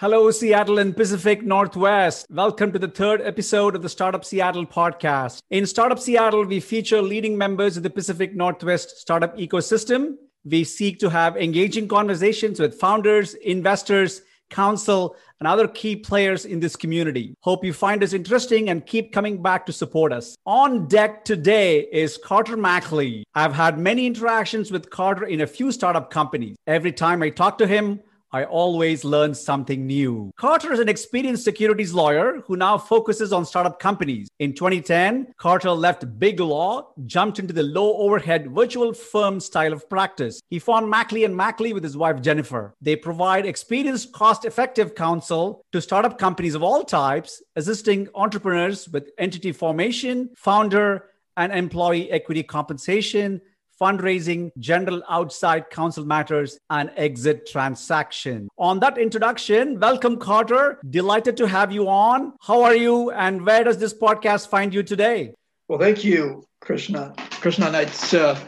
Hello, 0.00 0.30
Seattle 0.30 0.78
and 0.78 0.96
Pacific 0.96 1.42
Northwest. 1.42 2.24
Welcome 2.30 2.72
to 2.72 2.78
the 2.78 2.88
third 2.88 3.20
episode 3.20 3.76
of 3.76 3.82
the 3.82 3.88
Startup 3.90 4.24
Seattle 4.24 4.64
podcast. 4.64 5.42
In 5.50 5.66
Startup 5.66 5.98
Seattle, 5.98 6.46
we 6.46 6.58
feature 6.58 7.02
leading 7.02 7.36
members 7.36 7.76
of 7.76 7.82
the 7.82 7.90
Pacific 7.90 8.34
Northwest 8.34 8.96
startup 8.96 9.36
ecosystem. 9.36 10.14
We 10.42 10.64
seek 10.64 11.00
to 11.00 11.10
have 11.10 11.36
engaging 11.36 11.86
conversations 11.86 12.58
with 12.58 12.80
founders, 12.80 13.34
investors, 13.34 14.22
counsel, 14.48 15.16
and 15.38 15.46
other 15.46 15.68
key 15.68 15.96
players 15.96 16.46
in 16.46 16.60
this 16.60 16.76
community. 16.76 17.34
Hope 17.42 17.62
you 17.62 17.74
find 17.74 18.02
us 18.02 18.14
interesting 18.14 18.70
and 18.70 18.86
keep 18.86 19.12
coming 19.12 19.42
back 19.42 19.66
to 19.66 19.72
support 19.74 20.14
us. 20.14 20.34
On 20.46 20.88
deck 20.88 21.26
today 21.26 21.80
is 21.92 22.16
Carter 22.16 22.56
Mackley. 22.56 23.24
I've 23.34 23.52
had 23.52 23.78
many 23.78 24.06
interactions 24.06 24.72
with 24.72 24.88
Carter 24.88 25.26
in 25.26 25.42
a 25.42 25.46
few 25.46 25.70
startup 25.70 26.10
companies. 26.10 26.56
Every 26.66 26.90
time 26.90 27.22
I 27.22 27.28
talk 27.28 27.58
to 27.58 27.66
him, 27.66 28.00
I 28.32 28.44
always 28.44 29.04
learn 29.04 29.34
something 29.34 29.88
new. 29.88 30.32
Carter 30.36 30.72
is 30.72 30.78
an 30.78 30.88
experienced 30.88 31.42
securities 31.42 31.92
lawyer 31.92 32.42
who 32.46 32.54
now 32.54 32.78
focuses 32.78 33.32
on 33.32 33.44
startup 33.44 33.80
companies. 33.80 34.28
In 34.38 34.52
2010, 34.52 35.34
Carter 35.36 35.72
left 35.72 36.18
big 36.20 36.38
law, 36.38 36.92
jumped 37.06 37.40
into 37.40 37.52
the 37.52 37.64
low 37.64 37.96
overhead 37.96 38.52
virtual 38.52 38.92
firm 38.92 39.40
style 39.40 39.72
of 39.72 39.88
practice. 39.90 40.40
He 40.48 40.60
found 40.60 40.88
Mackley 40.88 41.24
and 41.24 41.36
Mackley 41.36 41.72
with 41.72 41.82
his 41.82 41.96
wife 41.96 42.20
Jennifer. 42.20 42.72
They 42.80 42.94
provide 42.94 43.46
experienced, 43.46 44.12
cost-effective 44.12 44.94
counsel 44.94 45.64
to 45.72 45.82
startup 45.82 46.16
companies 46.16 46.54
of 46.54 46.62
all 46.62 46.84
types, 46.84 47.42
assisting 47.56 48.08
entrepreneurs 48.14 48.88
with 48.88 49.10
entity 49.18 49.50
formation, 49.50 50.30
founder 50.36 51.06
and 51.36 51.52
employee 51.52 52.10
equity 52.10 52.42
compensation, 52.42 53.40
fundraising, 53.80 54.50
general 54.58 55.02
outside 55.08 55.70
counsel 55.70 56.04
matters, 56.04 56.58
and 56.68 56.90
exit 56.96 57.48
transaction. 57.48 58.48
On 58.58 58.78
that 58.80 58.98
introduction, 58.98 59.80
welcome, 59.80 60.18
Carter. 60.18 60.78
Delighted 60.90 61.36
to 61.38 61.48
have 61.48 61.72
you 61.72 61.88
on. 61.88 62.34
How 62.40 62.62
are 62.62 62.74
you, 62.74 63.10
and 63.10 63.44
where 63.46 63.64
does 63.64 63.78
this 63.78 63.94
podcast 63.94 64.48
find 64.48 64.74
you 64.74 64.82
today? 64.82 65.32
Well, 65.68 65.78
thank 65.78 66.04
you, 66.04 66.44
Krishna. 66.60 67.14
Krishna, 67.16 67.70
it's 67.80 68.12
uh, 68.12 68.38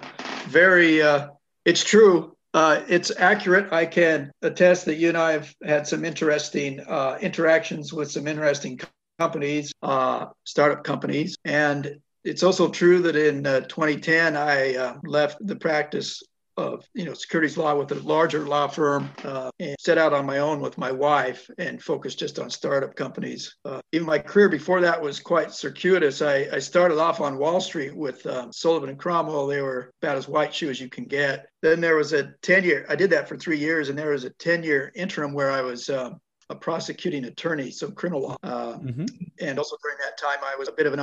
very, 0.49 1.01
uh, 1.01 1.29
it's 1.65 1.83
true. 1.83 2.37
Uh, 2.55 2.83
it's 2.87 3.11
accurate. 3.17 3.73
I 3.73 3.87
can 3.87 4.31
attest 4.43 4.85
that 4.85 4.97
you 4.97 5.09
and 5.09 5.17
I 5.17 5.33
have 5.33 5.55
had 5.65 5.87
some 5.87 6.05
interesting 6.05 6.81
uh, 6.81 7.17
interactions 7.21 7.93
with 7.93 8.11
some 8.11 8.27
interesting 8.27 8.79
companies, 9.19 9.73
uh, 9.83 10.27
startup 10.45 10.85
companies, 10.85 11.37
and 11.45 11.99
it's 12.25 12.43
also 12.43 12.69
true 12.69 13.01
that 13.03 13.17
in 13.17 13.47
uh, 13.47 13.61
2010 13.61 14.37
I 14.37 14.77
uh, 14.77 14.99
left 15.05 15.45
the 15.47 15.57
practice 15.57 16.23
of 16.59 16.85
you 16.93 17.05
know 17.05 17.15
securities 17.15 17.57
law 17.57 17.75
with 17.75 17.91
a 17.93 17.95
larger 18.07 18.47
law 18.47 18.67
firm 18.67 19.11
uh, 19.25 19.51
and 19.59 19.75
set 19.79 19.97
out 19.97 20.13
on 20.13 20.27
my 20.27 20.39
own 20.39 20.61
with 20.61 20.77
my 20.77 20.93
wife 20.93 21.49
and 21.59 21.83
focused 21.83 22.19
just 22.19 22.39
on 22.39 22.51
startup 22.51 22.95
companies. 22.95 23.57
Uh, 23.65 23.81
even 23.93 24.07
my 24.07 24.19
career 24.19 24.49
before 24.49 24.81
that 24.81 25.01
was 25.01 25.19
quite 25.19 25.53
circuitous. 25.53 26.21
I, 26.21 26.49
I 26.53 26.59
started 26.59 26.99
off 26.99 27.21
on 27.21 27.39
Wall 27.39 27.61
Street 27.61 27.97
with 27.97 28.27
um, 28.27 28.53
Sullivan 28.53 28.91
and 28.91 28.99
Cromwell. 28.99 29.47
They 29.47 29.63
were 29.63 29.93
about 30.03 30.19
as 30.19 30.29
white 30.29 30.55
shoe 30.55 30.69
as 30.69 30.81
you 30.81 30.91
can 30.91 31.05
get. 31.05 31.47
Then 31.63 31.81
there 31.81 31.97
was 31.97 32.13
a 32.13 32.33
10 32.43 32.65
year. 32.65 32.85
I 32.89 32.97
did 32.97 33.11
that 33.11 33.29
for 33.29 33.37
three 33.37 33.59
years, 33.59 33.89
and 33.89 33.99
there 33.99 34.11
was 34.11 34.25
a 34.25 34.31
10 34.31 34.63
year 34.63 34.93
interim 34.95 35.33
where 35.33 35.51
I 35.51 35.63
was. 35.63 35.89
Um, 35.89 36.21
a 36.51 36.55
prosecuting 36.55 37.25
attorney, 37.25 37.71
so 37.71 37.91
criminal 37.91 38.21
law. 38.21 38.37
Uh, 38.43 38.77
mm-hmm. 38.77 39.07
And 39.41 39.59
also 39.59 39.77
during 39.83 39.97
that 40.01 40.19
time, 40.19 40.39
I 40.45 40.55
was 40.57 40.69
a 40.69 40.73
bit 40.73 40.85
of 40.85 40.93
an 40.93 41.01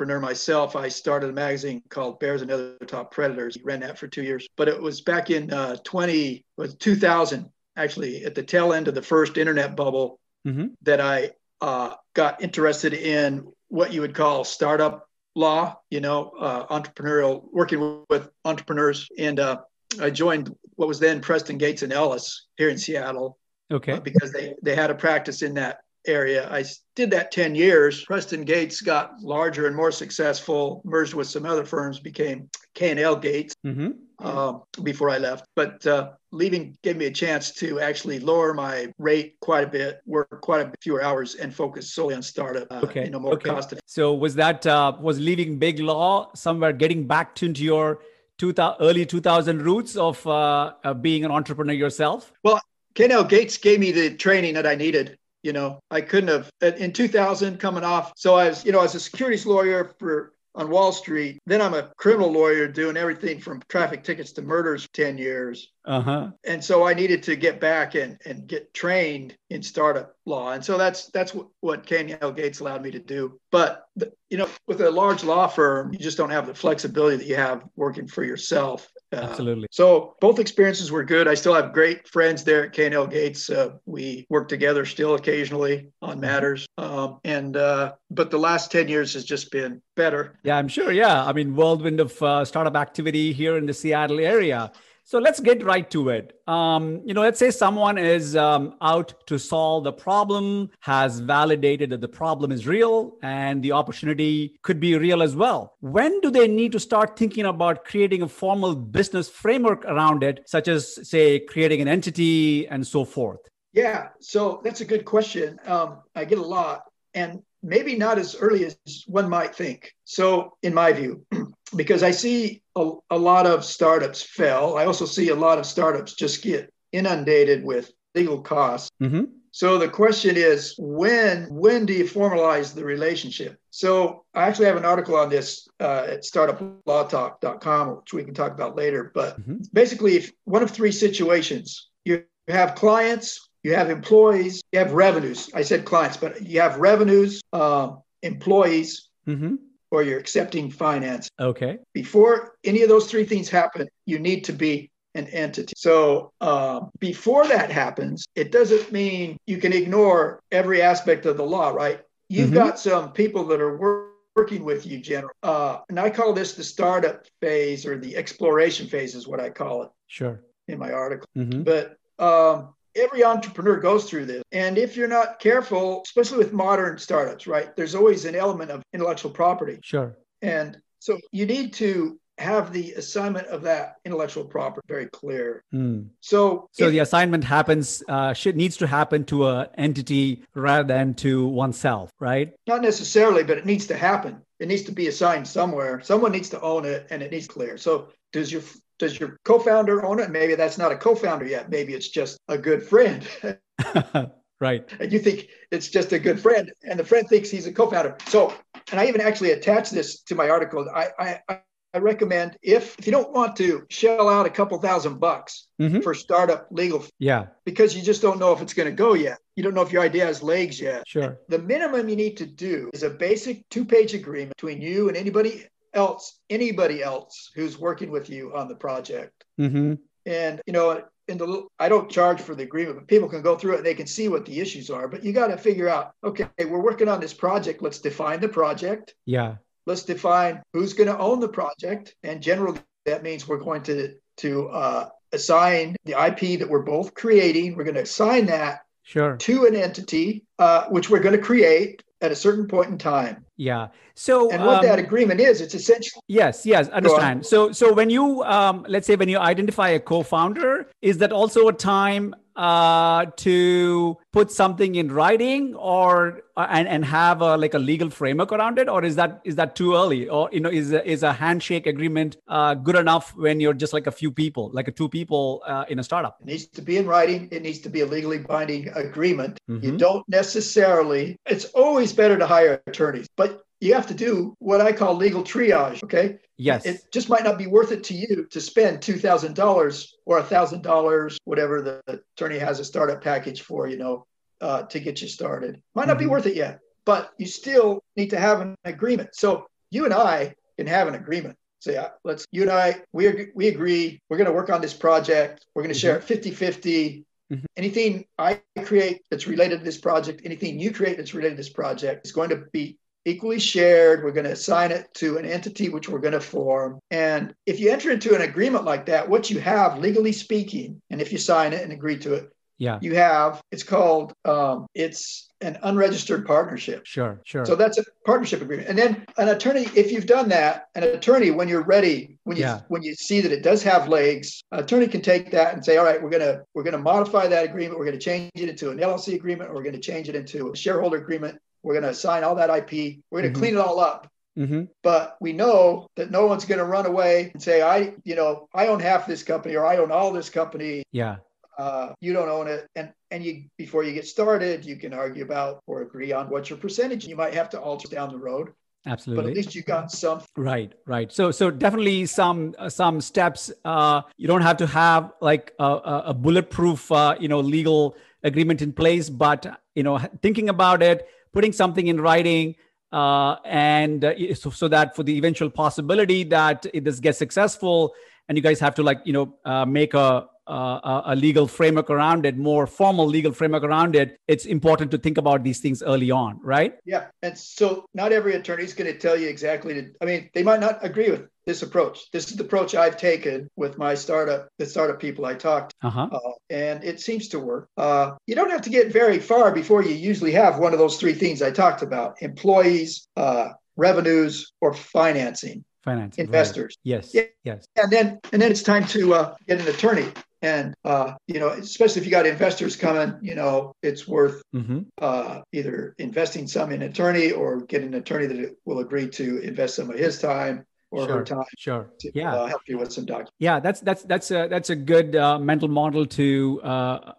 entrepreneur 0.00 0.20
myself. 0.20 0.76
I 0.76 0.88
started 0.88 1.28
a 1.28 1.32
magazine 1.34 1.82
called 1.90 2.20
Bears 2.20 2.40
and 2.40 2.50
Other 2.50 2.78
Top 2.86 3.10
Predators. 3.10 3.58
Ran 3.62 3.80
that 3.80 3.98
for 3.98 4.08
two 4.08 4.22
years, 4.22 4.48
but 4.56 4.66
it 4.66 4.80
was 4.80 5.02
back 5.02 5.28
in 5.28 5.52
uh, 5.52 5.76
20 5.84 6.42
was 6.56 6.74
2000 6.76 7.50
actually 7.76 8.24
at 8.24 8.34
the 8.34 8.42
tail 8.42 8.72
end 8.72 8.88
of 8.88 8.94
the 8.94 9.02
first 9.02 9.36
internet 9.36 9.76
bubble 9.76 10.18
mm-hmm. 10.46 10.68
that 10.82 11.02
I 11.02 11.32
uh, 11.60 11.96
got 12.14 12.42
interested 12.42 12.94
in 12.94 13.52
what 13.68 13.92
you 13.92 14.00
would 14.00 14.14
call 14.14 14.42
startup 14.42 15.06
law. 15.34 15.78
You 15.90 16.00
know, 16.00 16.30
uh, 16.30 16.66
entrepreneurial 16.68 17.44
working 17.52 18.06
with 18.08 18.30
entrepreneurs, 18.46 19.06
and 19.18 19.38
uh, 19.38 19.58
I 20.00 20.08
joined 20.08 20.54
what 20.76 20.88
was 20.88 20.98
then 20.98 21.20
Preston 21.20 21.58
Gates 21.58 21.82
and 21.82 21.92
Ellis 21.92 22.46
here 22.56 22.70
in 22.70 22.78
Seattle. 22.78 23.36
Okay, 23.70 23.92
uh, 23.92 24.00
because 24.00 24.32
they 24.32 24.54
they 24.62 24.74
had 24.74 24.90
a 24.90 24.94
practice 24.94 25.42
in 25.42 25.54
that 25.54 25.80
area. 26.06 26.48
I 26.50 26.64
did 26.96 27.10
that 27.10 27.30
10 27.30 27.54
years. 27.54 28.04
Preston 28.04 28.44
Gates 28.44 28.80
got 28.80 29.20
larger 29.20 29.66
and 29.66 29.76
more 29.76 29.92
successful, 29.92 30.82
merged 30.84 31.14
with 31.14 31.28
some 31.28 31.46
other 31.46 31.64
firms, 31.64 32.00
became 32.00 32.48
K&L 32.74 33.16
Gates 33.16 33.54
mm-hmm. 33.64 33.90
uh, 34.18 34.58
before 34.82 35.10
I 35.10 35.18
left. 35.18 35.46
But 35.56 35.86
uh, 35.86 36.12
leaving 36.32 36.76
gave 36.82 36.96
me 36.96 37.06
a 37.06 37.10
chance 37.10 37.52
to 37.56 37.80
actually 37.80 38.20
lower 38.20 38.54
my 38.54 38.92
rate 38.98 39.36
quite 39.40 39.64
a 39.64 39.66
bit, 39.66 40.00
work 40.06 40.40
quite 40.40 40.66
a 40.66 40.72
few 40.80 41.00
hours, 41.00 41.34
and 41.34 41.54
focus 41.54 41.92
solely 41.92 42.14
on 42.14 42.22
startup. 42.22 42.66
Uh, 42.70 42.80
okay. 42.84 43.04
You 43.04 43.10
know, 43.10 43.20
more 43.20 43.34
okay. 43.34 43.50
cost. 43.50 43.74
So 43.86 44.14
was 44.14 44.34
that 44.36 44.66
uh, 44.66 44.96
was 45.00 45.18
leaving 45.18 45.58
big 45.58 45.80
law 45.80 46.30
somewhere, 46.34 46.72
getting 46.72 47.06
back 47.06 47.34
to 47.36 47.46
into 47.46 47.64
your 47.64 48.00
2000, 48.38 48.84
early 48.84 49.04
2000 49.04 49.62
roots 49.62 49.96
of 49.96 50.26
uh, 50.26 50.72
being 51.00 51.24
an 51.24 51.30
entrepreneur 51.30 51.74
yourself? 51.74 52.32
Well, 52.42 52.60
K&L 52.94 53.24
Gates 53.24 53.56
gave 53.56 53.78
me 53.80 53.92
the 53.92 54.14
training 54.16 54.54
that 54.54 54.66
I 54.66 54.74
needed 54.74 55.18
you 55.42 55.52
know, 55.52 55.80
I 55.90 56.00
couldn't 56.00 56.28
have 56.28 56.50
in 56.78 56.92
2000 56.92 57.58
coming 57.58 57.84
off. 57.84 58.12
So 58.16 58.34
I 58.34 58.48
was, 58.48 58.64
you 58.64 58.72
know, 58.72 58.80
as 58.80 58.94
a 58.94 59.00
securities 59.00 59.46
lawyer 59.46 59.94
for 59.98 60.32
on 60.54 60.68
Wall 60.68 60.92
Street. 60.92 61.38
Then 61.46 61.62
I'm 61.62 61.74
a 61.74 61.90
criminal 61.96 62.30
lawyer 62.30 62.66
doing 62.66 62.96
everything 62.96 63.38
from 63.38 63.62
traffic 63.68 64.02
tickets 64.02 64.32
to 64.32 64.42
murders 64.42 64.88
10 64.92 65.18
years. 65.18 65.72
Uh-huh. 65.84 66.30
And 66.44 66.62
so 66.62 66.86
I 66.86 66.94
needed 66.94 67.22
to 67.24 67.36
get 67.36 67.60
back 67.60 67.94
and, 67.94 68.18
and 68.26 68.46
get 68.46 68.74
trained 68.74 69.36
in 69.48 69.62
startup 69.62 70.14
law. 70.26 70.52
And 70.52 70.64
so 70.64 70.76
that's 70.76 71.06
that's 71.06 71.34
what, 71.34 71.48
what 71.60 71.86
K&L 71.86 72.32
Gates 72.32 72.60
allowed 72.60 72.82
me 72.82 72.90
to 72.90 72.98
do. 72.98 73.40
But 73.50 73.86
the, 73.96 74.12
you 74.28 74.38
know, 74.38 74.48
with 74.66 74.80
a 74.80 74.90
large 74.90 75.24
law 75.24 75.46
firm, 75.48 75.92
you 75.92 75.98
just 75.98 76.16
don't 76.16 76.30
have 76.30 76.46
the 76.46 76.54
flexibility 76.54 77.16
that 77.16 77.26
you 77.26 77.36
have 77.36 77.64
working 77.76 78.06
for 78.06 78.22
yourself. 78.22 78.88
Uh, 79.12 79.16
Absolutely. 79.16 79.66
So 79.72 80.14
both 80.20 80.38
experiences 80.38 80.92
were 80.92 81.02
good. 81.02 81.26
I 81.26 81.34
still 81.34 81.54
have 81.54 81.72
great 81.72 82.06
friends 82.06 82.44
there 82.44 82.66
at 82.66 82.72
K&L 82.72 83.08
Gates. 83.08 83.50
Uh, 83.50 83.70
we 83.86 84.26
work 84.28 84.48
together 84.48 84.84
still 84.84 85.14
occasionally 85.14 85.88
on 86.00 86.12
mm-hmm. 86.12 86.20
matters. 86.20 86.66
Um, 86.78 87.18
and 87.24 87.56
uh, 87.56 87.94
but 88.10 88.30
the 88.30 88.38
last 88.38 88.70
ten 88.70 88.86
years 88.86 89.14
has 89.14 89.24
just 89.24 89.50
been 89.50 89.82
better. 89.96 90.38
Yeah, 90.44 90.58
I'm 90.58 90.68
sure. 90.68 90.92
Yeah, 90.92 91.24
I 91.24 91.32
mean, 91.32 91.56
whirlwind 91.56 92.00
of 92.00 92.22
uh, 92.22 92.44
startup 92.44 92.76
activity 92.76 93.32
here 93.32 93.56
in 93.56 93.66
the 93.66 93.74
Seattle 93.74 94.20
area. 94.20 94.70
So 95.10 95.18
let's 95.18 95.40
get 95.40 95.64
right 95.64 95.90
to 95.90 96.10
it. 96.10 96.38
Um, 96.46 97.02
you 97.04 97.14
know, 97.14 97.22
let's 97.22 97.40
say 97.40 97.50
someone 97.50 97.98
is 97.98 98.36
um, 98.36 98.74
out 98.80 99.12
to 99.26 99.40
solve 99.40 99.82
the 99.82 99.92
problem, 99.92 100.70
has 100.82 101.18
validated 101.18 101.90
that 101.90 102.00
the 102.00 102.06
problem 102.06 102.52
is 102.52 102.64
real 102.64 103.18
and 103.20 103.60
the 103.60 103.72
opportunity 103.72 104.54
could 104.62 104.78
be 104.78 104.96
real 104.96 105.20
as 105.20 105.34
well. 105.34 105.74
When 105.80 106.20
do 106.20 106.30
they 106.30 106.46
need 106.46 106.70
to 106.70 106.78
start 106.78 107.18
thinking 107.18 107.46
about 107.46 107.84
creating 107.84 108.22
a 108.22 108.28
formal 108.28 108.76
business 108.76 109.28
framework 109.28 109.84
around 109.84 110.22
it, 110.22 110.44
such 110.46 110.68
as, 110.68 111.10
say, 111.10 111.40
creating 111.40 111.80
an 111.80 111.88
entity 111.88 112.68
and 112.68 112.86
so 112.86 113.04
forth? 113.04 113.40
Yeah, 113.72 114.10
so 114.20 114.60
that's 114.62 114.80
a 114.80 114.84
good 114.84 115.04
question. 115.04 115.58
Um, 115.66 116.02
I 116.14 116.24
get 116.24 116.38
a 116.38 116.42
lot. 116.42 116.84
And 117.14 117.42
maybe 117.62 117.96
not 117.96 118.18
as 118.18 118.36
early 118.36 118.64
as 118.64 118.76
one 119.06 119.28
might 119.28 119.54
think. 119.54 119.92
So, 120.04 120.56
in 120.62 120.74
my 120.74 120.92
view, 120.92 121.26
because 121.76 122.02
I 122.02 122.10
see 122.10 122.62
a, 122.76 122.92
a, 123.10 123.18
lot 123.18 123.46
of 123.46 123.64
startups 123.64 124.22
fail, 124.22 124.74
I 124.76 124.86
also 124.86 125.06
see 125.06 125.28
a 125.28 125.34
lot 125.34 125.58
of 125.58 125.66
startups 125.66 126.14
just 126.14 126.42
get 126.42 126.72
inundated 126.92 127.64
with 127.64 127.92
legal 128.14 128.40
costs. 128.40 128.90
Mm-hmm. 129.02 129.24
So 129.52 129.78
the 129.78 129.88
question 129.88 130.36
is, 130.36 130.74
when 130.78 131.46
when 131.50 131.84
do 131.84 131.92
you 131.92 132.04
formalize 132.04 132.72
the 132.72 132.84
relationship? 132.84 133.58
So 133.70 134.24
I 134.32 134.46
actually 134.46 134.66
have 134.66 134.76
an 134.76 134.84
article 134.84 135.16
on 135.16 135.28
this 135.28 135.66
uh, 135.80 136.06
at 136.08 136.22
startuplawtalk.com, 136.22 137.96
which 137.96 138.12
we 138.12 138.22
can 138.22 138.34
talk 138.34 138.52
about 138.52 138.76
later. 138.76 139.10
But 139.12 139.40
mm-hmm. 139.40 139.56
basically, 139.72 140.16
if 140.16 140.32
one 140.44 140.62
of 140.62 140.70
three 140.70 140.92
situations, 140.92 141.88
you 142.04 142.24
have 142.46 142.76
clients 142.76 143.49
you 143.62 143.74
have 143.74 143.90
employees, 143.90 144.62
you 144.72 144.78
have 144.78 144.92
revenues. 144.92 145.50
I 145.54 145.62
said 145.62 145.84
clients, 145.84 146.16
but 146.16 146.42
you 146.42 146.60
have 146.60 146.78
revenues, 146.78 147.42
uh, 147.52 147.92
employees, 148.22 149.08
mm-hmm. 149.26 149.56
or 149.90 150.02
you're 150.02 150.18
accepting 150.18 150.70
finance. 150.70 151.28
Okay. 151.38 151.78
Before 151.92 152.54
any 152.64 152.82
of 152.82 152.88
those 152.88 153.10
three 153.10 153.24
things 153.24 153.48
happen, 153.48 153.88
you 154.06 154.18
need 154.18 154.44
to 154.44 154.52
be 154.52 154.90
an 155.14 155.26
entity. 155.26 155.74
So 155.76 156.32
uh, 156.40 156.82
before 156.98 157.46
that 157.48 157.70
happens, 157.70 158.26
it 158.34 158.52
doesn't 158.52 158.92
mean 158.92 159.36
you 159.46 159.58
can 159.58 159.72
ignore 159.72 160.40
every 160.52 160.80
aspect 160.82 161.26
of 161.26 161.36
the 161.36 161.44
law, 161.44 161.70
right? 161.70 162.00
You've 162.28 162.50
mm-hmm. 162.50 162.54
got 162.54 162.78
some 162.78 163.12
people 163.12 163.44
that 163.46 163.60
are 163.60 163.76
working 163.76 164.10
working 164.36 164.64
with 164.64 164.86
you 164.86 164.98
general 164.98 165.32
uh, 165.42 165.78
and 165.88 165.98
i 165.98 166.08
call 166.08 166.32
this 166.32 166.54
the 166.54 166.62
startup 166.62 167.26
phase 167.40 167.84
or 167.84 167.98
the 167.98 168.16
exploration 168.16 168.86
phase 168.86 169.14
is 169.14 169.26
what 169.26 169.40
i 169.40 169.50
call 169.50 169.82
it 169.82 169.90
sure 170.06 170.40
in 170.68 170.78
my 170.78 170.92
article 170.92 171.26
mm-hmm. 171.36 171.62
but 171.62 171.96
um, 172.18 172.74
every 172.96 173.24
entrepreneur 173.24 173.78
goes 173.78 174.08
through 174.08 174.26
this. 174.26 174.42
And 174.52 174.78
if 174.78 174.96
you're 174.96 175.08
not 175.08 175.38
careful, 175.38 176.02
especially 176.04 176.38
with 176.38 176.52
modern 176.52 176.98
startups, 176.98 177.46
right, 177.46 177.74
there's 177.76 177.94
always 177.94 178.24
an 178.24 178.34
element 178.34 178.70
of 178.70 178.82
intellectual 178.92 179.30
property. 179.30 179.78
Sure. 179.82 180.16
And 180.42 180.78
so 180.98 181.18
you 181.32 181.46
need 181.46 181.72
to 181.74 182.18
have 182.38 182.72
the 182.72 182.92
assignment 182.94 183.46
of 183.48 183.60
that 183.62 183.96
intellectual 184.06 184.44
property 184.44 184.86
very 184.88 185.04
clear. 185.06 185.62
Hmm. 185.72 186.04
So, 186.20 186.68
So 186.72 186.86
if- 186.86 186.92
the 186.92 187.00
assignment 187.00 187.44
happens, 187.44 188.02
uh, 188.08 188.32
should 188.32 188.56
needs 188.56 188.78
to 188.78 188.86
happen 188.86 189.24
to 189.26 189.46
an 189.46 189.66
entity 189.76 190.42
rather 190.54 190.88
than 190.88 191.12
to 191.16 191.46
oneself, 191.46 192.10
right? 192.18 192.54
not 192.66 192.80
necessarily, 192.80 193.44
but 193.44 193.58
it 193.58 193.66
needs 193.66 193.86
to 193.88 193.96
happen. 193.96 194.40
It 194.58 194.68
needs 194.68 194.84
to 194.84 194.92
be 194.92 195.08
assigned 195.08 195.46
somewhere. 195.48 196.00
Someone 196.02 196.32
needs 196.32 196.48
to 196.50 196.60
own 196.62 196.86
it, 196.86 197.06
and 197.10 197.22
it 197.22 197.30
needs 197.30 197.46
clear. 197.46 197.76
So, 197.76 198.08
does 198.32 198.50
your 198.50 198.62
does 199.00 199.18
your 199.18 199.38
co-founder 199.44 200.04
own 200.06 200.20
it? 200.20 200.30
Maybe 200.30 200.54
that's 200.54 200.78
not 200.78 200.92
a 200.92 200.96
co-founder 200.96 201.46
yet. 201.46 201.70
Maybe 201.70 201.94
it's 201.94 202.08
just 202.08 202.38
a 202.48 202.56
good 202.56 202.82
friend, 202.84 203.26
right. 204.60 204.88
and 205.00 205.12
you 205.12 205.18
think 205.18 205.48
it's 205.72 205.88
just 205.88 206.12
a 206.12 206.18
good 206.18 206.38
friend, 206.38 206.70
and 206.88 206.98
the 207.00 207.04
friend 207.04 207.26
thinks 207.28 207.50
he's 207.50 207.66
a 207.66 207.72
co-founder. 207.72 208.16
So, 208.28 208.54
and 208.92 209.00
I 209.00 209.06
even 209.08 209.20
actually 209.20 209.52
attached 209.52 209.92
this 209.92 210.22
to 210.24 210.34
my 210.34 210.48
article. 210.48 210.86
I 210.94 211.08
I, 211.48 211.58
I 211.92 211.98
recommend 211.98 212.56
if 212.62 212.96
if 212.98 213.06
you 213.06 213.12
don't 213.12 213.32
want 213.32 213.56
to 213.56 213.84
shell 213.88 214.28
out 214.28 214.46
a 214.46 214.50
couple 214.50 214.78
thousand 214.80 215.18
bucks 215.18 215.66
Mhm. 215.80 216.02
for 216.04 216.14
startup 216.14 216.68
legal 216.70 217.04
Yeah. 217.18 217.46
because 217.64 217.96
you 217.96 218.02
just 218.02 218.22
don't 218.22 218.38
know 218.38 218.52
if 218.52 218.60
it's 218.62 218.74
going 218.74 218.88
to 218.88 218.94
go 218.94 219.14
yet. 219.14 219.38
You 219.56 219.64
don't 219.64 219.74
know 219.74 219.82
if 219.82 219.90
your 219.92 220.02
idea 220.02 220.24
has 220.26 220.40
legs 220.42 220.78
yet. 220.80 221.02
Sure. 221.08 221.38
The 221.48 221.58
minimum 221.58 222.08
you 222.08 222.16
need 222.16 222.36
to 222.36 222.46
do 222.46 222.90
is 222.92 223.02
a 223.02 223.10
basic 223.10 223.68
two-page 223.70 224.14
agreement 224.14 224.54
between 224.56 224.80
you 224.80 225.08
and 225.08 225.16
anybody 225.16 225.66
else, 225.94 226.38
anybody 226.48 227.02
else 227.02 227.50
who's 227.54 227.78
working 227.78 228.10
with 228.10 228.30
you 228.30 228.54
on 228.54 228.68
the 228.68 228.74
project. 228.74 229.44
hmm 229.56 229.94
And 230.26 230.60
you 230.66 230.72
know, 230.72 231.02
in 231.28 231.38
the 231.38 231.66
I 231.78 231.88
don't 231.88 232.10
charge 232.10 232.40
for 232.40 232.54
the 232.54 232.64
agreement, 232.64 232.98
but 232.98 233.08
people 233.08 233.28
can 233.28 233.42
go 233.42 233.56
through 233.56 233.74
it 233.74 233.78
and 233.78 233.86
they 233.86 233.94
can 233.94 234.06
see 234.06 234.28
what 234.28 234.44
the 234.44 234.60
issues 234.60 234.90
are. 234.90 235.08
But 235.08 235.24
you 235.24 235.32
got 235.32 235.48
to 235.48 235.56
figure 235.56 235.88
out, 235.88 236.12
okay, 236.24 236.48
we're 236.58 236.82
working 236.82 237.08
on 237.08 237.20
this 237.20 237.34
project. 237.34 237.82
Let's 237.82 238.00
define 238.00 238.40
the 238.40 238.48
project. 238.48 239.14
Yeah. 239.26 239.56
Let's 239.86 240.02
define 240.02 240.62
who's 240.72 240.92
going 240.92 241.08
to 241.08 241.18
own 241.18 241.40
the 241.40 241.48
project, 241.48 242.14
and 242.22 242.42
generally 242.42 242.80
that 243.06 243.22
means 243.22 243.48
we're 243.48 243.58
going 243.58 243.82
to 243.84 244.14
to 244.38 244.68
uh, 244.68 245.08
assign 245.32 245.96
the 246.04 246.12
IP 246.12 246.58
that 246.58 246.68
we're 246.68 246.82
both 246.82 247.14
creating. 247.14 247.76
We're 247.76 247.84
going 247.84 247.94
to 247.96 248.02
assign 248.02 248.46
that 248.46 248.80
Sure. 249.02 249.36
to 249.38 249.66
an 249.66 249.74
entity, 249.74 250.44
uh, 250.58 250.86
which 250.88 251.10
we're 251.10 251.20
going 251.20 251.34
to 251.36 251.42
create 251.42 252.02
at 252.20 252.30
a 252.30 252.36
certain 252.36 252.68
point 252.68 252.90
in 252.90 252.98
time. 252.98 253.44
Yeah. 253.60 253.88
So 254.14 254.50
And 254.50 254.64
what 254.64 254.78
um, 254.78 254.86
that 254.86 254.98
agreement 254.98 255.38
is, 255.38 255.60
it's 255.60 255.74
essentially 255.74 256.22
Yes, 256.28 256.64
yes, 256.64 256.88
understand. 256.88 257.44
So, 257.44 257.72
so 257.72 257.92
when 257.92 258.08
you, 258.08 258.42
um, 258.44 258.86
let's 258.88 259.06
say, 259.06 259.16
when 259.16 259.28
you 259.28 259.38
identify 259.38 259.90
a 259.90 260.00
co-founder, 260.00 260.88
is 261.02 261.18
that 261.18 261.30
also 261.30 261.68
a 261.68 261.72
time 261.74 262.34
uh, 262.56 263.26
to 263.36 264.16
put 264.32 264.50
something 264.50 264.94
in 264.96 265.12
writing, 265.12 265.74
or 265.74 266.42
uh, 266.56 266.66
and 266.70 266.88
and 266.88 267.04
have 267.04 267.40
a 267.40 267.56
like 267.56 267.74
a 267.74 267.78
legal 267.78 268.10
framework 268.10 268.52
around 268.52 268.78
it, 268.78 268.88
or 268.88 269.04
is 269.04 269.16
that 269.16 269.40
is 269.44 269.56
that 269.56 269.74
too 269.76 269.94
early, 269.94 270.28
or 270.28 270.48
you 270.52 270.60
know, 270.60 270.70
is 270.70 270.92
a, 270.92 271.08
is 271.08 271.22
a 271.22 271.32
handshake 271.32 271.86
agreement 271.86 272.36
uh, 272.48 272.74
good 272.74 272.96
enough 272.96 273.34
when 273.36 273.60
you're 273.60 273.74
just 273.74 273.92
like 273.92 274.06
a 274.06 274.12
few 274.12 274.30
people, 274.30 274.70
like 274.72 274.88
a 274.88 274.92
two 274.92 275.08
people 275.08 275.62
uh, 275.66 275.84
in 275.88 275.98
a 275.98 276.02
startup? 276.04 276.36
it 276.40 276.46
needs 276.46 276.66
to 276.66 276.82
be 276.82 276.96
in 276.96 277.06
writing. 277.06 277.48
It 277.50 277.62
needs 277.62 277.78
to 277.80 277.88
be 277.88 278.00
a 278.00 278.06
legally 278.06 278.38
binding 278.38 278.88
agreement. 278.88 279.58
You 279.68 279.92
Mhm. 279.92 279.98
don't 279.98 280.28
necessarily, 280.28 281.36
it's 281.46 281.64
always 281.66 282.12
better 282.12 282.36
to 282.38 282.46
hire 282.46 282.82
attorneys, 282.86 283.28
but 283.36 283.62
you 283.80 283.94
have 283.94 284.06
to 284.08 284.14
do 284.14 284.54
what 284.58 284.80
I 284.80 284.92
call 284.92 285.14
legal 285.16 285.42
triage. 285.42 286.02
Okay. 286.04 286.38
Yes. 286.58 286.84
It 286.84 287.00
just 287.12 287.30
might 287.30 287.44
not 287.44 287.56
be 287.56 287.66
worth 287.66 287.92
it 287.92 288.04
to 288.04 288.14
you 288.14 288.46
to 288.50 288.60
spend 288.60 288.98
$2,000 289.00 290.06
or 290.26 290.42
$1,000, 290.42 291.36
whatever 291.44 291.80
the 291.80 292.22
attorney 292.36 292.58
has 292.58 292.78
a 292.78 292.84
startup 292.84 293.22
package 293.22 293.62
for, 293.62 293.88
you 293.88 293.96
know, 293.96 294.26
uh, 294.60 294.82
to 294.82 295.00
get 295.00 295.22
you 295.22 295.28
started. 295.28 295.80
Might 295.94 296.06
not 296.08 296.18
be 296.18 296.26
Mhm. 296.26 296.30
worth 296.30 296.46
it 296.46 296.54
yet, 296.54 296.80
but 297.06 297.32
you 297.38 297.46
still 297.46 298.02
need 298.16 298.28
to 298.30 298.38
have 298.38 298.60
an 298.60 298.74
agreement. 298.84 299.30
So 299.32 299.66
you 299.90 300.04
and 300.04 300.12
I 300.12 300.54
can 300.76 300.86
have 300.86 301.08
an 301.08 301.14
agreement. 301.14 301.56
Say, 301.80 301.96
uh, 301.96 302.10
let's, 302.24 302.44
you 302.52 302.60
and 302.60 302.70
I, 302.70 303.02
we, 303.14 303.48
we 303.54 303.68
agree, 303.68 304.20
we're 304.28 304.36
going 304.36 304.46
to 304.46 304.52
work 304.52 304.68
on 304.68 304.82
this 304.82 304.92
project. 304.92 305.64
We're 305.74 305.82
going 305.82 305.94
to 305.94 305.98
share 305.98 306.18
it 306.18 306.24
50 306.24 306.50
50. 306.50 307.24
Mhm. 307.50 307.64
Anything 307.78 308.26
I 308.38 308.60
create 308.84 309.22
that's 309.30 309.46
related 309.46 309.78
to 309.78 309.84
this 309.84 309.98
project, 309.98 310.42
anything 310.44 310.78
you 310.78 310.92
create 310.92 311.16
that's 311.16 311.32
related 311.32 311.54
to 311.56 311.62
this 311.62 311.72
project 311.72 312.26
is 312.26 312.32
going 312.32 312.50
to 312.50 312.64
be 312.70 312.98
equally 313.24 313.58
shared. 313.58 314.24
We're 314.24 314.32
going 314.32 314.46
to 314.46 314.52
assign 314.52 314.90
it 314.90 315.12
to 315.14 315.38
an 315.38 315.44
entity 315.44 315.88
which 315.88 316.08
we're 316.08 316.18
going 316.18 316.32
to 316.32 316.40
form. 316.40 316.98
And 317.10 317.54
if 317.66 317.80
you 317.80 317.90
enter 317.90 318.10
into 318.10 318.34
an 318.34 318.42
agreement 318.42 318.84
like 318.84 319.06
that, 319.06 319.28
what 319.28 319.50
you 319.50 319.60
have, 319.60 319.98
legally 319.98 320.32
speaking, 320.32 321.00
and 321.10 321.20
if 321.20 321.32
you 321.32 321.38
sign 321.38 321.72
it 321.72 321.82
and 321.82 321.92
agree 321.92 322.18
to 322.18 322.34
it, 322.34 322.50
yeah. 322.78 322.98
you 323.02 323.14
have 323.14 323.62
it's 323.70 323.82
called 323.82 324.32
um, 324.46 324.86
it's 324.94 325.50
an 325.60 325.78
unregistered 325.82 326.46
partnership. 326.46 327.04
Sure. 327.04 327.38
Sure. 327.44 327.66
So 327.66 327.76
that's 327.76 327.98
a 327.98 328.04
partnership 328.24 328.62
agreement. 328.62 328.88
And 328.88 328.98
then 328.98 329.26
an 329.36 329.48
attorney, 329.48 329.86
if 329.94 330.10
you've 330.10 330.24
done 330.24 330.48
that, 330.48 330.86
an 330.94 331.02
attorney, 331.02 331.50
when 331.50 331.68
you're 331.68 331.84
ready, 331.84 332.38
when 332.44 332.56
you 332.56 332.62
Yeah. 332.62 332.80
when 332.88 333.02
you 333.02 333.14
see 333.14 333.42
that 333.42 333.52
it 333.52 333.62
does 333.62 333.82
have 333.82 334.08
legs, 334.08 334.62
an 334.72 334.80
attorney 334.80 335.06
can 335.06 335.20
take 335.20 335.50
that 335.50 335.74
and 335.74 335.84
say, 335.84 335.98
all 335.98 336.04
right, 336.04 336.20
we're 336.22 336.30
gonna 336.30 336.62
we're 336.72 336.82
gonna 336.82 336.98
modify 336.98 337.46
that 337.46 337.64
agreement. 337.66 337.98
We're 337.98 338.06
gonna 338.06 338.18
change 338.18 338.50
it 338.54 338.68
into 338.70 338.90
an 338.90 338.98
LLC 338.98 339.34
agreement, 339.34 339.70
or 339.70 339.74
we're 339.74 339.84
gonna 339.84 339.98
change 339.98 340.30
it 340.30 340.34
into 340.34 340.72
a 340.72 340.76
shareholder 340.76 341.18
agreement. 341.18 341.58
We're 341.82 341.94
gonna 341.94 342.08
assign 342.08 342.44
all 342.44 342.54
that 342.56 342.70
IP. 342.70 343.22
We're 343.30 343.42
gonna 343.42 343.52
Mhm. 343.54 343.58
clean 343.58 343.74
it 343.74 343.80
all 343.80 344.00
up. 344.00 344.26
hmm 344.56 344.82
But 345.02 345.36
we 345.40 345.52
know 345.52 346.08
that 346.16 346.30
no 346.30 346.46
one's 346.46 346.64
gonna 346.64 346.84
run 346.84 347.06
away 347.06 347.50
and 347.54 347.62
say, 347.62 347.82
I, 347.82 348.14
you 348.24 348.34
know, 348.34 348.68
I 348.74 348.88
own 348.88 349.00
half 349.00 349.26
this 349.26 349.42
company 349.42 349.76
or 349.76 349.86
I 349.86 349.96
own 349.96 350.10
all 350.10 350.32
this 350.32 350.50
company 350.50 351.04
Yeah. 351.12 351.36
uh, 351.78 352.12
you 352.20 352.32
don't 352.34 352.48
own 352.48 352.66
it 352.68 352.86
and 352.96 353.10
and 353.30 353.42
you 353.44 353.64
before 353.78 354.02
you 354.02 354.12
get 354.12 354.26
started 354.26 354.84
you 354.84 354.96
can 354.96 355.14
argue 355.14 355.44
about 355.44 355.80
or 355.86 356.02
agree 356.02 356.30
on 356.32 356.50
what 356.50 356.68
your 356.68 356.78
percentage 356.78 357.26
you 357.26 357.36
might 357.36 357.54
have 357.54 357.70
to 357.70 357.80
alter 357.80 358.08
down 358.08 358.28
the 358.28 358.36
road 358.36 358.72
absolutely 359.06 359.44
but 359.44 359.50
at 359.50 359.56
least 359.56 359.74
you 359.74 359.82
got 359.82 360.10
some 360.10 360.42
Right, 360.56 360.92
right. 361.06 361.32
So, 361.32 361.50
so 361.52 361.70
definitely 361.70 362.26
some 362.26 362.74
uh, 362.78 362.90
some 362.90 363.20
steps. 363.22 363.72
Uh, 363.84 364.22
you 364.36 364.46
don't 364.48 364.60
have 364.70 364.76
to 364.78 364.86
have 364.88 365.32
like 365.40 365.72
a, 365.78 365.84
a- 366.14 366.22
a 366.26 366.34
bulletproof, 366.34 367.10
uh, 367.12 367.34
you 367.40 367.48
know, 367.48 367.60
legal 367.60 368.14
agreement 368.42 368.82
in 368.82 368.92
place, 368.92 369.30
but 369.30 369.64
you 369.94 370.02
know, 370.02 370.18
thinking 370.42 370.68
about 370.68 371.02
it, 371.02 371.26
putting 371.52 371.72
something 371.72 372.06
in 372.06 372.20
writing, 372.20 372.74
uh, 373.12 373.56
and 373.64 374.24
uh, 374.24 374.54
so, 374.54 374.70
so 374.70 374.88
that 374.88 375.16
for 375.16 375.22
the 375.22 375.36
eventual 375.36 375.70
possibility 375.70 376.44
that 376.44 376.86
this 376.94 377.20
gets 377.20 377.38
successful, 377.38 378.14
and 378.48 378.56
you 378.56 378.62
guys 378.62 378.80
have 378.80 378.94
to 378.94 379.02
like 379.02 379.20
you 379.24 379.32
know 379.32 379.54
uh, 379.64 379.84
make 379.84 380.14
a 380.14 380.46
a 380.66 381.22
a 381.26 381.36
legal 381.36 381.66
framework 381.66 382.10
around 382.10 382.46
it, 382.46 382.56
more 382.56 382.86
formal 382.86 383.26
legal 383.26 383.52
framework 383.52 383.82
around 383.82 384.14
it. 384.14 384.38
It's 384.46 384.66
important 384.66 385.10
to 385.10 385.18
think 385.18 385.36
about 385.36 385.64
these 385.64 385.80
things 385.80 386.02
early 386.02 386.30
on, 386.30 386.60
right? 386.62 386.94
yeah 387.04 387.26
and 387.42 387.58
so 387.58 388.04
not 388.14 388.32
every 388.32 388.54
attorney 388.54 388.84
is 388.84 388.94
going 388.94 389.12
to 389.12 389.18
tell 389.18 389.36
you 389.36 389.48
exactly 389.48 389.94
to, 389.94 390.12
i 390.20 390.24
mean 390.24 390.50
they 390.54 390.62
might 390.62 390.80
not 390.80 390.98
agree 391.02 391.30
with 391.30 391.48
this 391.70 391.82
approach 391.88 392.16
this 392.34 392.44
is 392.50 392.56
the 392.58 392.64
approach 392.68 392.90
i've 393.02 393.16
taken 393.30 393.56
with 393.82 393.92
my 394.04 394.12
startup 394.24 394.60
the 394.80 394.86
startup 394.94 395.18
people 395.26 395.42
i 395.52 395.54
talked 395.70 395.90
Uh 396.02 396.10
huh. 396.18 396.28
uh, 396.38 396.52
and 396.84 396.98
it 397.10 397.18
seems 397.26 397.44
to 397.52 397.58
work. 397.70 397.84
Uh, 398.06 398.26
you 398.48 398.54
don't 398.58 398.70
have 398.76 398.84
to 398.88 398.90
get 398.98 399.06
very 399.22 399.38
far 399.50 399.66
before 399.82 400.00
you 400.08 400.14
usually 400.30 400.54
have 400.62 400.72
one 400.86 400.92
of 400.94 401.00
those 401.02 401.16
three 401.20 401.36
things 401.42 401.56
I 401.68 401.70
talked 401.84 402.02
about: 402.08 402.28
employees, 402.50 403.10
uh, 403.44 403.68
revenues, 403.96 404.54
or 404.82 404.90
financing, 404.94 405.78
Finance. 406.08 406.34
right. 406.38 406.44
investors. 406.46 406.92
Yes. 407.12 407.24
Yeah. 407.34 407.42
Yes. 407.70 407.80
And 408.00 408.10
then, 408.14 408.26
and 408.52 408.58
then 408.62 408.70
it's 408.74 408.84
time 408.94 409.04
to 409.16 409.22
uh, 409.38 409.46
get 409.68 409.80
an 409.82 409.88
attorney. 409.94 410.28
And 410.62 410.86
uh, 411.12 411.28
you 411.52 411.58
know, 411.60 411.70
especially 411.70 412.20
if 412.20 412.26
you 412.26 412.30
got 412.38 412.46
investors 412.46 412.94
coming, 413.06 413.30
you 413.48 413.54
know, 413.60 413.76
it's 414.08 414.22
worth 414.36 414.56
Mm-hmm. 414.74 415.00
uh, 415.28 415.54
either 415.78 416.14
investing 416.18 416.66
some 416.68 416.88
in 416.94 417.02
an 417.02 417.10
attorney 417.10 417.50
or 417.60 417.70
get 417.92 418.02
an 418.08 418.14
attorney 418.14 418.46
that 418.50 418.58
will 418.86 419.00
agree 419.06 419.28
to 419.40 419.46
invest 419.70 419.92
some 419.96 420.08
of 420.12 420.16
his 420.26 420.34
time 420.40 420.76
or 421.10 421.26
Sure. 421.26 421.38
her 421.38 421.44
time 421.44 421.64
Sure. 421.76 422.10
to 422.20 422.30
Yeah. 422.34 422.54
uh, 422.54 422.66
help 422.66 422.82
you 422.86 422.98
with 422.98 423.12
some 423.12 423.24
documents. 423.26 423.52
yeah 423.58 423.80
that's 423.80 424.00
that's 424.00 424.22
that's 424.24 424.50
a 424.50 424.68
that's 424.68 424.90
a 424.90 424.96
good 424.96 425.36
uh, 425.36 425.58
mental 425.58 425.88
model 425.88 426.24
to 426.26 426.80
uh, 426.84 426.88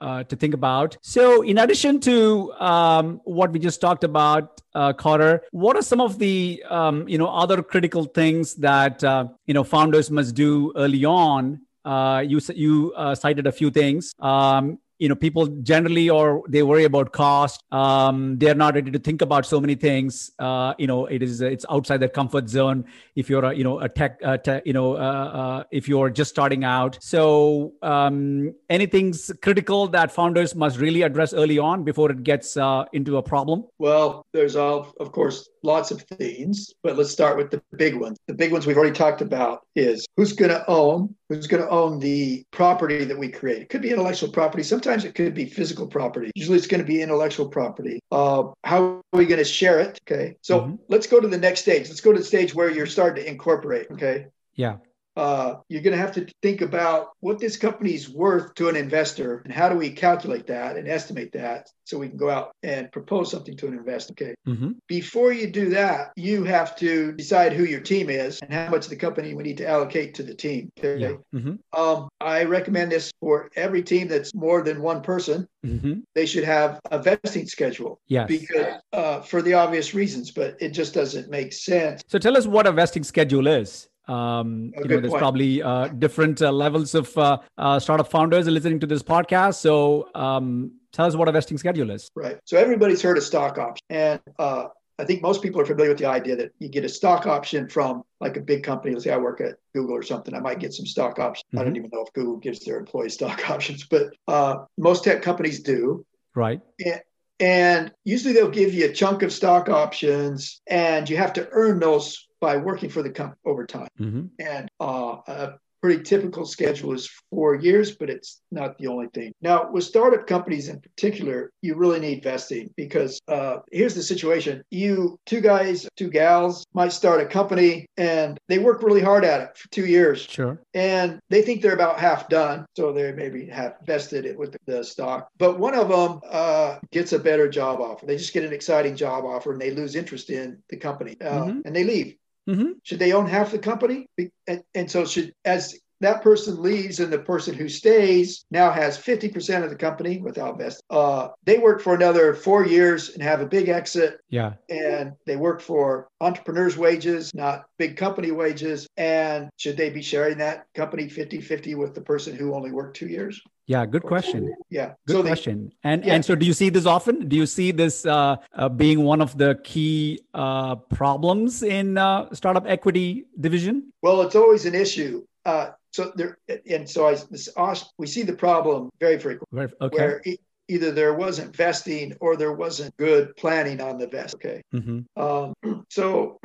uh, 0.07 0.23
to 0.23 0.35
think 0.35 0.53
about 0.53 0.97
so 1.01 1.41
in 1.41 1.57
addition 1.57 1.99
to 2.01 2.51
um, 2.69 3.21
what 3.23 3.51
we 3.51 3.59
just 3.59 3.79
talked 3.81 4.03
about 4.03 4.61
uh, 4.73 4.93
Carter, 4.93 5.41
what 5.51 5.75
are 5.75 5.81
some 5.81 5.99
of 5.99 6.17
the 6.17 6.63
um, 6.69 7.05
you 7.07 7.17
know 7.17 7.27
other 7.27 7.61
critical 7.61 8.05
things 8.05 8.55
that 8.55 9.03
uh, 9.03 9.25
you 9.45 9.53
know 9.53 9.63
founders 9.65 10.09
must 10.09 10.33
do 10.35 10.71
early 10.77 11.03
on 11.03 11.59
uh, 11.83 12.23
you 12.25 12.39
you 12.55 12.93
uh, 12.95 13.13
cited 13.15 13.47
a 13.47 13.51
few 13.51 13.69
things 13.69 14.13
um, 14.19 14.79
you 15.01 15.09
know 15.09 15.15
people 15.15 15.47
generally 15.71 16.09
or 16.09 16.43
they 16.47 16.61
worry 16.61 16.83
about 16.83 17.11
cost. 17.11 17.63
Um, 17.71 18.37
they're 18.37 18.55
not 18.55 18.75
ready 18.75 18.91
to 18.91 18.99
think 18.99 19.21
about 19.23 19.47
so 19.47 19.59
many 19.59 19.75
things. 19.75 20.31
Uh, 20.37 20.73
you 20.77 20.85
know 20.85 21.07
it 21.07 21.23
is 21.23 21.41
it's 21.41 21.65
outside 21.69 21.97
their 21.97 22.15
comfort 22.19 22.47
zone 22.47 22.85
if 23.15 23.29
you're 23.29 23.43
a 23.43 23.53
you 23.53 23.63
know 23.63 23.79
a 23.79 23.89
tech, 23.89 24.19
uh, 24.23 24.37
tech 24.37 24.61
you 24.65 24.73
know 24.73 24.93
uh, 24.95 25.27
uh, 25.41 25.63
if 25.71 25.87
you're 25.87 26.11
just 26.11 26.29
starting 26.29 26.63
out. 26.63 26.97
So 27.01 27.73
um, 27.81 28.53
anything's 28.69 29.31
critical 29.41 29.87
that 29.87 30.11
founders 30.11 30.53
must 30.55 30.77
really 30.77 31.01
address 31.01 31.33
early 31.33 31.57
on 31.57 31.83
before 31.83 32.11
it 32.11 32.23
gets 32.23 32.55
uh, 32.55 32.85
into 32.93 33.17
a 33.17 33.23
problem? 33.23 33.65
Well, 33.79 34.25
there's 34.33 34.55
all, 34.55 34.93
of 34.99 35.11
course, 35.11 35.49
lots 35.63 35.91
of 35.91 36.01
things, 36.01 36.73
but 36.83 36.97
let's 36.97 37.11
start 37.11 37.37
with 37.37 37.51
the 37.51 37.61
big 37.75 37.95
ones. 37.95 38.17
The 38.27 38.33
big 38.33 38.51
ones 38.51 38.65
we've 38.65 38.77
already 38.77 38.95
talked 38.95 39.21
about 39.21 39.61
is 39.75 40.05
who's 40.17 40.33
going 40.33 40.51
to 40.51 40.67
own, 40.69 41.15
who's 41.29 41.47
going 41.47 41.63
to 41.63 41.69
own 41.69 41.99
the 41.99 42.43
property 42.51 43.05
that 43.05 43.17
we 43.17 43.29
create. 43.29 43.61
It 43.61 43.69
could 43.69 43.81
be 43.81 43.91
intellectual 43.91 44.29
property. 44.29 44.63
Sometimes 44.63 45.05
it 45.05 45.15
could 45.15 45.33
be 45.33 45.45
physical 45.45 45.87
property. 45.87 46.31
Usually 46.35 46.57
it's 46.57 46.67
going 46.67 46.81
to 46.81 46.87
be 46.87 47.01
intellectual 47.01 47.47
property. 47.47 47.99
Uh, 48.11 48.45
how 48.63 48.83
are 48.83 49.01
we 49.13 49.25
going 49.25 49.37
to 49.39 49.45
share 49.45 49.79
it? 49.79 49.99
Okay. 50.07 50.35
So 50.41 50.61
Mhm. 50.61 50.79
let's 50.89 51.07
go 51.07 51.19
to 51.19 51.27
the 51.27 51.37
next 51.37 51.61
stage. 51.61 51.87
Let's 51.89 52.01
go 52.01 52.11
to 52.11 52.19
the 52.19 52.25
stage 52.25 52.53
where 52.55 52.69
you're 52.69 52.85
starting 52.85 53.23
to 53.23 53.29
incorporate. 53.29 53.87
Okay. 53.91 54.27
yeah 54.55 54.77
uh, 55.15 55.55
you're 55.67 55.81
going 55.81 55.95
to 55.95 56.01
have 56.01 56.13
to 56.13 56.27
think 56.41 56.61
about 56.61 57.09
what 57.19 57.39
this 57.39 57.57
company 57.57 57.93
is 57.93 58.09
worth 58.09 58.53
to 58.55 58.69
an 58.69 58.75
investor 58.75 59.41
and 59.43 59.53
how 59.53 59.67
do 59.69 59.75
we 59.75 59.89
calculate 59.89 60.47
that 60.47 60.77
and 60.77 60.87
estimate 60.87 61.31
that 61.33 61.69
so 61.83 61.97
we 61.97 62.07
can 62.07 62.17
go 62.17 62.29
out 62.29 62.51
and 62.63 62.91
propose 62.91 63.29
something 63.29 63.57
to 63.57 63.67
an 63.67 63.73
investor. 63.73 64.13
Okay. 64.13 64.33
Mm-hmm. 64.47 64.71
Before 64.87 65.33
you 65.33 65.47
do 65.47 65.69
that, 65.71 66.13
you 66.15 66.45
have 66.45 66.75
to 66.77 67.11
decide 67.13 67.51
who 67.51 67.65
your 67.65 67.81
team 67.81 68.09
is 68.09 68.39
and 68.41 68.53
how 68.53 68.69
much 68.69 68.87
the 68.87 68.95
company 68.95 69.33
we 69.33 69.43
need 69.43 69.57
to 69.57 69.67
allocate 69.67 70.13
to 70.15 70.23
the 70.23 70.33
team. 70.33 70.69
Okay. 70.79 70.97
Yeah. 71.01 71.13
Mm-hmm. 71.35 71.79
Um, 71.79 72.07
I 72.21 72.45
recommend 72.45 72.91
this 72.91 73.11
for 73.19 73.49
every 73.57 73.83
team 73.83 74.07
that's 74.07 74.33
more 74.33 74.63
than 74.63 74.81
one 74.81 75.01
person. 75.01 75.47
Mm-hmm. 75.65 75.99
They 76.15 76.25
should 76.25 76.45
have 76.45 76.79
a 76.89 76.99
vesting 76.99 77.47
schedule. 77.47 77.99
Yes. 78.07 78.27
Because 78.27 78.81
uh, 78.93 79.21
for 79.21 79.41
the 79.41 79.53
obvious 79.53 79.93
reasons, 79.93 80.31
but 80.31 80.55
it 80.61 80.69
just 80.69 80.93
doesn't 80.93 81.29
make 81.29 81.51
sense. 81.51 82.01
So 82.07 82.17
tell 82.17 82.37
us 82.37 82.47
what 82.47 82.65
a 82.65 82.71
vesting 82.71 83.03
schedule 83.03 83.47
is. 83.47 83.89
Um, 84.07 84.73
you 84.77 84.83
know, 84.85 84.99
there's 84.99 85.09
point. 85.09 85.19
probably 85.19 85.63
uh, 85.63 85.87
different 85.87 86.41
uh, 86.41 86.51
levels 86.51 86.95
of 86.95 87.15
uh, 87.17 87.37
uh, 87.57 87.79
startup 87.79 88.09
founders 88.09 88.47
listening 88.47 88.79
to 88.79 88.87
this 88.87 89.03
podcast. 89.03 89.55
So 89.55 90.09
um, 90.15 90.71
tell 90.91 91.05
us 91.05 91.15
what 91.15 91.27
a 91.27 91.31
vesting 91.31 91.57
schedule 91.57 91.89
is. 91.91 92.09
Right. 92.15 92.39
So 92.45 92.57
everybody's 92.57 93.01
heard 93.01 93.17
of 93.17 93.23
stock 93.23 93.57
option, 93.57 93.85
and 93.89 94.19
uh, 94.39 94.67
I 95.01 95.05
think 95.05 95.21
most 95.21 95.41
people 95.41 95.59
are 95.59 95.65
familiar 95.65 95.89
with 95.89 95.97
the 95.97 96.05
idea 96.05 96.35
that 96.35 96.51
you 96.59 96.69
get 96.69 96.85
a 96.85 96.89
stock 96.89 97.25
option 97.25 97.67
from 97.67 98.03
like 98.19 98.37
a 98.37 98.41
big 98.41 98.63
company. 98.63 98.93
Let's 98.93 99.05
say 99.05 99.11
I 99.11 99.17
work 99.17 99.41
at 99.41 99.55
Google 99.73 99.95
or 99.95 100.03
something. 100.03 100.35
I 100.35 100.39
might 100.39 100.59
get 100.59 100.73
some 100.73 100.85
stock 100.85 101.17
options. 101.17 101.43
Mm-hmm. 101.47 101.59
I 101.59 101.63
don't 101.63 101.75
even 101.75 101.89
know 101.91 102.03
if 102.05 102.13
Google 102.13 102.37
gives 102.37 102.63
their 102.63 102.77
employees 102.77 103.13
stock 103.19 103.49
options, 103.49 103.85
but 103.87 104.13
uh, 104.27 104.57
most 104.77 105.03
tech 105.03 105.21
companies 105.21 105.61
do. 105.61 106.05
Right. 106.35 106.61
And, 106.85 107.01
and 107.39 107.91
usually 108.03 108.33
they'll 108.33 108.51
give 108.51 108.75
you 108.75 108.85
a 108.85 108.93
chunk 108.93 109.23
of 109.23 109.33
stock 109.33 109.69
options, 109.69 110.61
and 110.67 111.09
you 111.09 111.17
have 111.17 111.33
to 111.33 111.49
earn 111.51 111.79
those 111.79 112.27
by 112.41 112.57
working 112.57 112.89
for 112.89 113.01
the 113.03 113.09
company 113.09 113.39
over 113.45 113.65
time. 113.65 113.87
Mm-hmm. 113.99 114.25
And 114.39 114.69
uh, 114.79 115.17
a 115.27 115.53
pretty 115.81 116.03
typical 116.03 116.45
schedule 116.45 116.93
is 116.93 117.09
four 117.31 117.55
years, 117.55 117.95
but 117.95 118.09
it's 118.09 118.41
not 118.51 118.77
the 118.77 118.87
only 118.87 119.07
thing. 119.13 119.33
Now, 119.41 119.69
with 119.71 119.83
startup 119.83 120.27
companies 120.27 120.69
in 120.69 120.79
particular, 120.79 121.51
you 121.61 121.75
really 121.75 121.99
need 121.99 122.23
vesting 122.23 122.69
because 122.77 123.19
uh, 123.27 123.57
here's 123.71 123.95
the 123.95 124.03
situation: 124.03 124.63
you 124.69 125.19
two 125.25 125.41
guys, 125.41 125.87
two 125.97 126.09
gals 126.09 126.65
might 126.73 126.93
start 126.93 127.21
a 127.21 127.25
company 127.25 127.87
and 127.97 128.39
they 128.47 128.59
work 128.59 128.83
really 128.83 129.01
hard 129.01 129.25
at 129.25 129.41
it 129.41 129.57
for 129.57 129.67
two 129.69 129.85
years. 129.85 130.21
Sure. 130.21 130.61
And 130.73 131.19
they 131.29 131.41
think 131.41 131.61
they're 131.61 131.73
about 131.73 131.99
half 131.99 132.29
done, 132.29 132.65
so 132.75 132.93
they 132.93 133.11
maybe 133.11 133.47
have 133.47 133.75
vested 133.85 134.25
it 134.25 134.37
with 134.37 134.55
the 134.67 134.83
stock. 134.83 135.29
But 135.37 135.59
one 135.59 135.73
of 135.73 135.89
them 135.89 136.21
uh, 136.29 136.77
gets 136.91 137.13
a 137.13 137.19
better 137.19 137.49
job 137.49 137.81
offer. 137.81 138.05
They 138.05 138.17
just 138.17 138.33
get 138.33 138.45
an 138.45 138.53
exciting 138.53 138.95
job 138.95 139.25
offer 139.25 139.51
and 139.51 139.61
they 139.61 139.71
lose 139.71 139.95
interest 139.95 140.29
in 140.29 140.61
the 140.69 140.77
company 140.77 141.17
uh, 141.21 141.45
mm-hmm. 141.45 141.59
and 141.65 141.75
they 141.75 141.83
leave. 141.83 142.15
Mm-hmm. 142.49 142.71
Should 142.83 142.99
they 142.99 143.13
own 143.13 143.27
half 143.27 143.51
the 143.51 143.59
company? 143.59 144.07
And, 144.47 144.63
and 144.73 144.89
so 144.89 145.05
should 145.05 145.33
as 145.45 145.75
that 146.01 146.23
person 146.23 146.61
leaves 146.61 146.99
and 146.99 147.13
the 147.13 147.19
person 147.19 147.53
who 147.53 147.69
stays 147.69 148.43
now 148.51 148.71
has 148.71 148.97
50% 148.97 149.63
of 149.63 149.69
the 149.69 149.75
company 149.75 150.17
without 150.17 150.57
vest. 150.57 150.81
Uh, 150.89 151.29
they 151.43 151.59
work 151.59 151.79
for 151.79 151.93
another 151.93 152.33
four 152.33 152.65
years 152.65 153.09
and 153.09 153.21
have 153.21 153.39
a 153.39 153.45
big 153.45 153.69
exit. 153.69 154.19
Yeah. 154.29 154.53
And 154.69 155.13
they 155.27 155.35
work 155.35 155.61
for 155.61 156.07
entrepreneurs' 156.19 156.77
wages, 156.77 157.31
not 157.35 157.65
big 157.77 157.97
company 157.97 158.31
wages. 158.31 158.87
And 158.97 159.49
should 159.57 159.77
they 159.77 159.91
be 159.91 160.01
sharing 160.01 160.39
that 160.39 160.65
company 160.73 161.07
50 161.07 161.39
50 161.39 161.75
with 161.75 161.93
the 161.93 162.01
person 162.01 162.35
who 162.35 162.55
only 162.55 162.71
worked 162.71 162.97
two 162.97 163.07
years? 163.07 163.39
Yeah, 163.67 163.85
good 163.85 164.03
question. 164.03 164.53
Yeah, 164.69 164.93
good 165.07 165.17
so 165.17 165.23
question. 165.23 165.71
They, 165.83 165.89
and 165.89 166.05
yeah. 166.05 166.15
and 166.15 166.25
so, 166.25 166.35
do 166.35 166.45
you 166.45 166.53
see 166.53 166.69
this 166.69 166.85
often? 166.85 167.27
Do 167.27 167.35
you 167.35 167.45
see 167.45 167.71
this 167.71 168.05
uh, 168.05 168.37
uh, 168.53 168.69
being 168.69 169.03
one 169.03 169.21
of 169.21 169.37
the 169.37 169.59
key 169.63 170.19
uh, 170.33 170.75
problems 170.75 171.63
in 171.63 171.97
uh, 171.97 172.33
startup 172.33 172.65
equity 172.67 173.25
division? 173.39 173.93
Well, 174.01 174.21
it's 174.23 174.35
always 174.35 174.65
an 174.65 174.75
issue. 174.75 175.25
Uh, 175.45 175.71
so 175.91 176.11
there, 176.15 176.37
and 176.69 176.89
so 176.89 177.07
I 177.07 177.15
this, 177.29 177.49
we 177.97 178.07
see 178.07 178.23
the 178.23 178.33
problem 178.33 178.89
very 178.99 179.19
frequently, 179.19 179.73
okay. 179.81 179.97
where 179.97 180.21
e- 180.25 180.37
either 180.67 180.91
there 180.91 181.13
wasn't 181.13 181.55
vesting 181.55 182.15
or 182.19 182.37
there 182.37 182.53
wasn't 182.53 182.95
good 182.97 183.35
planning 183.35 183.81
on 183.81 183.97
the 183.97 184.07
vest. 184.07 184.35
Okay, 184.35 184.63
mm-hmm. 184.73 185.21
um, 185.21 185.85
so 185.89 186.39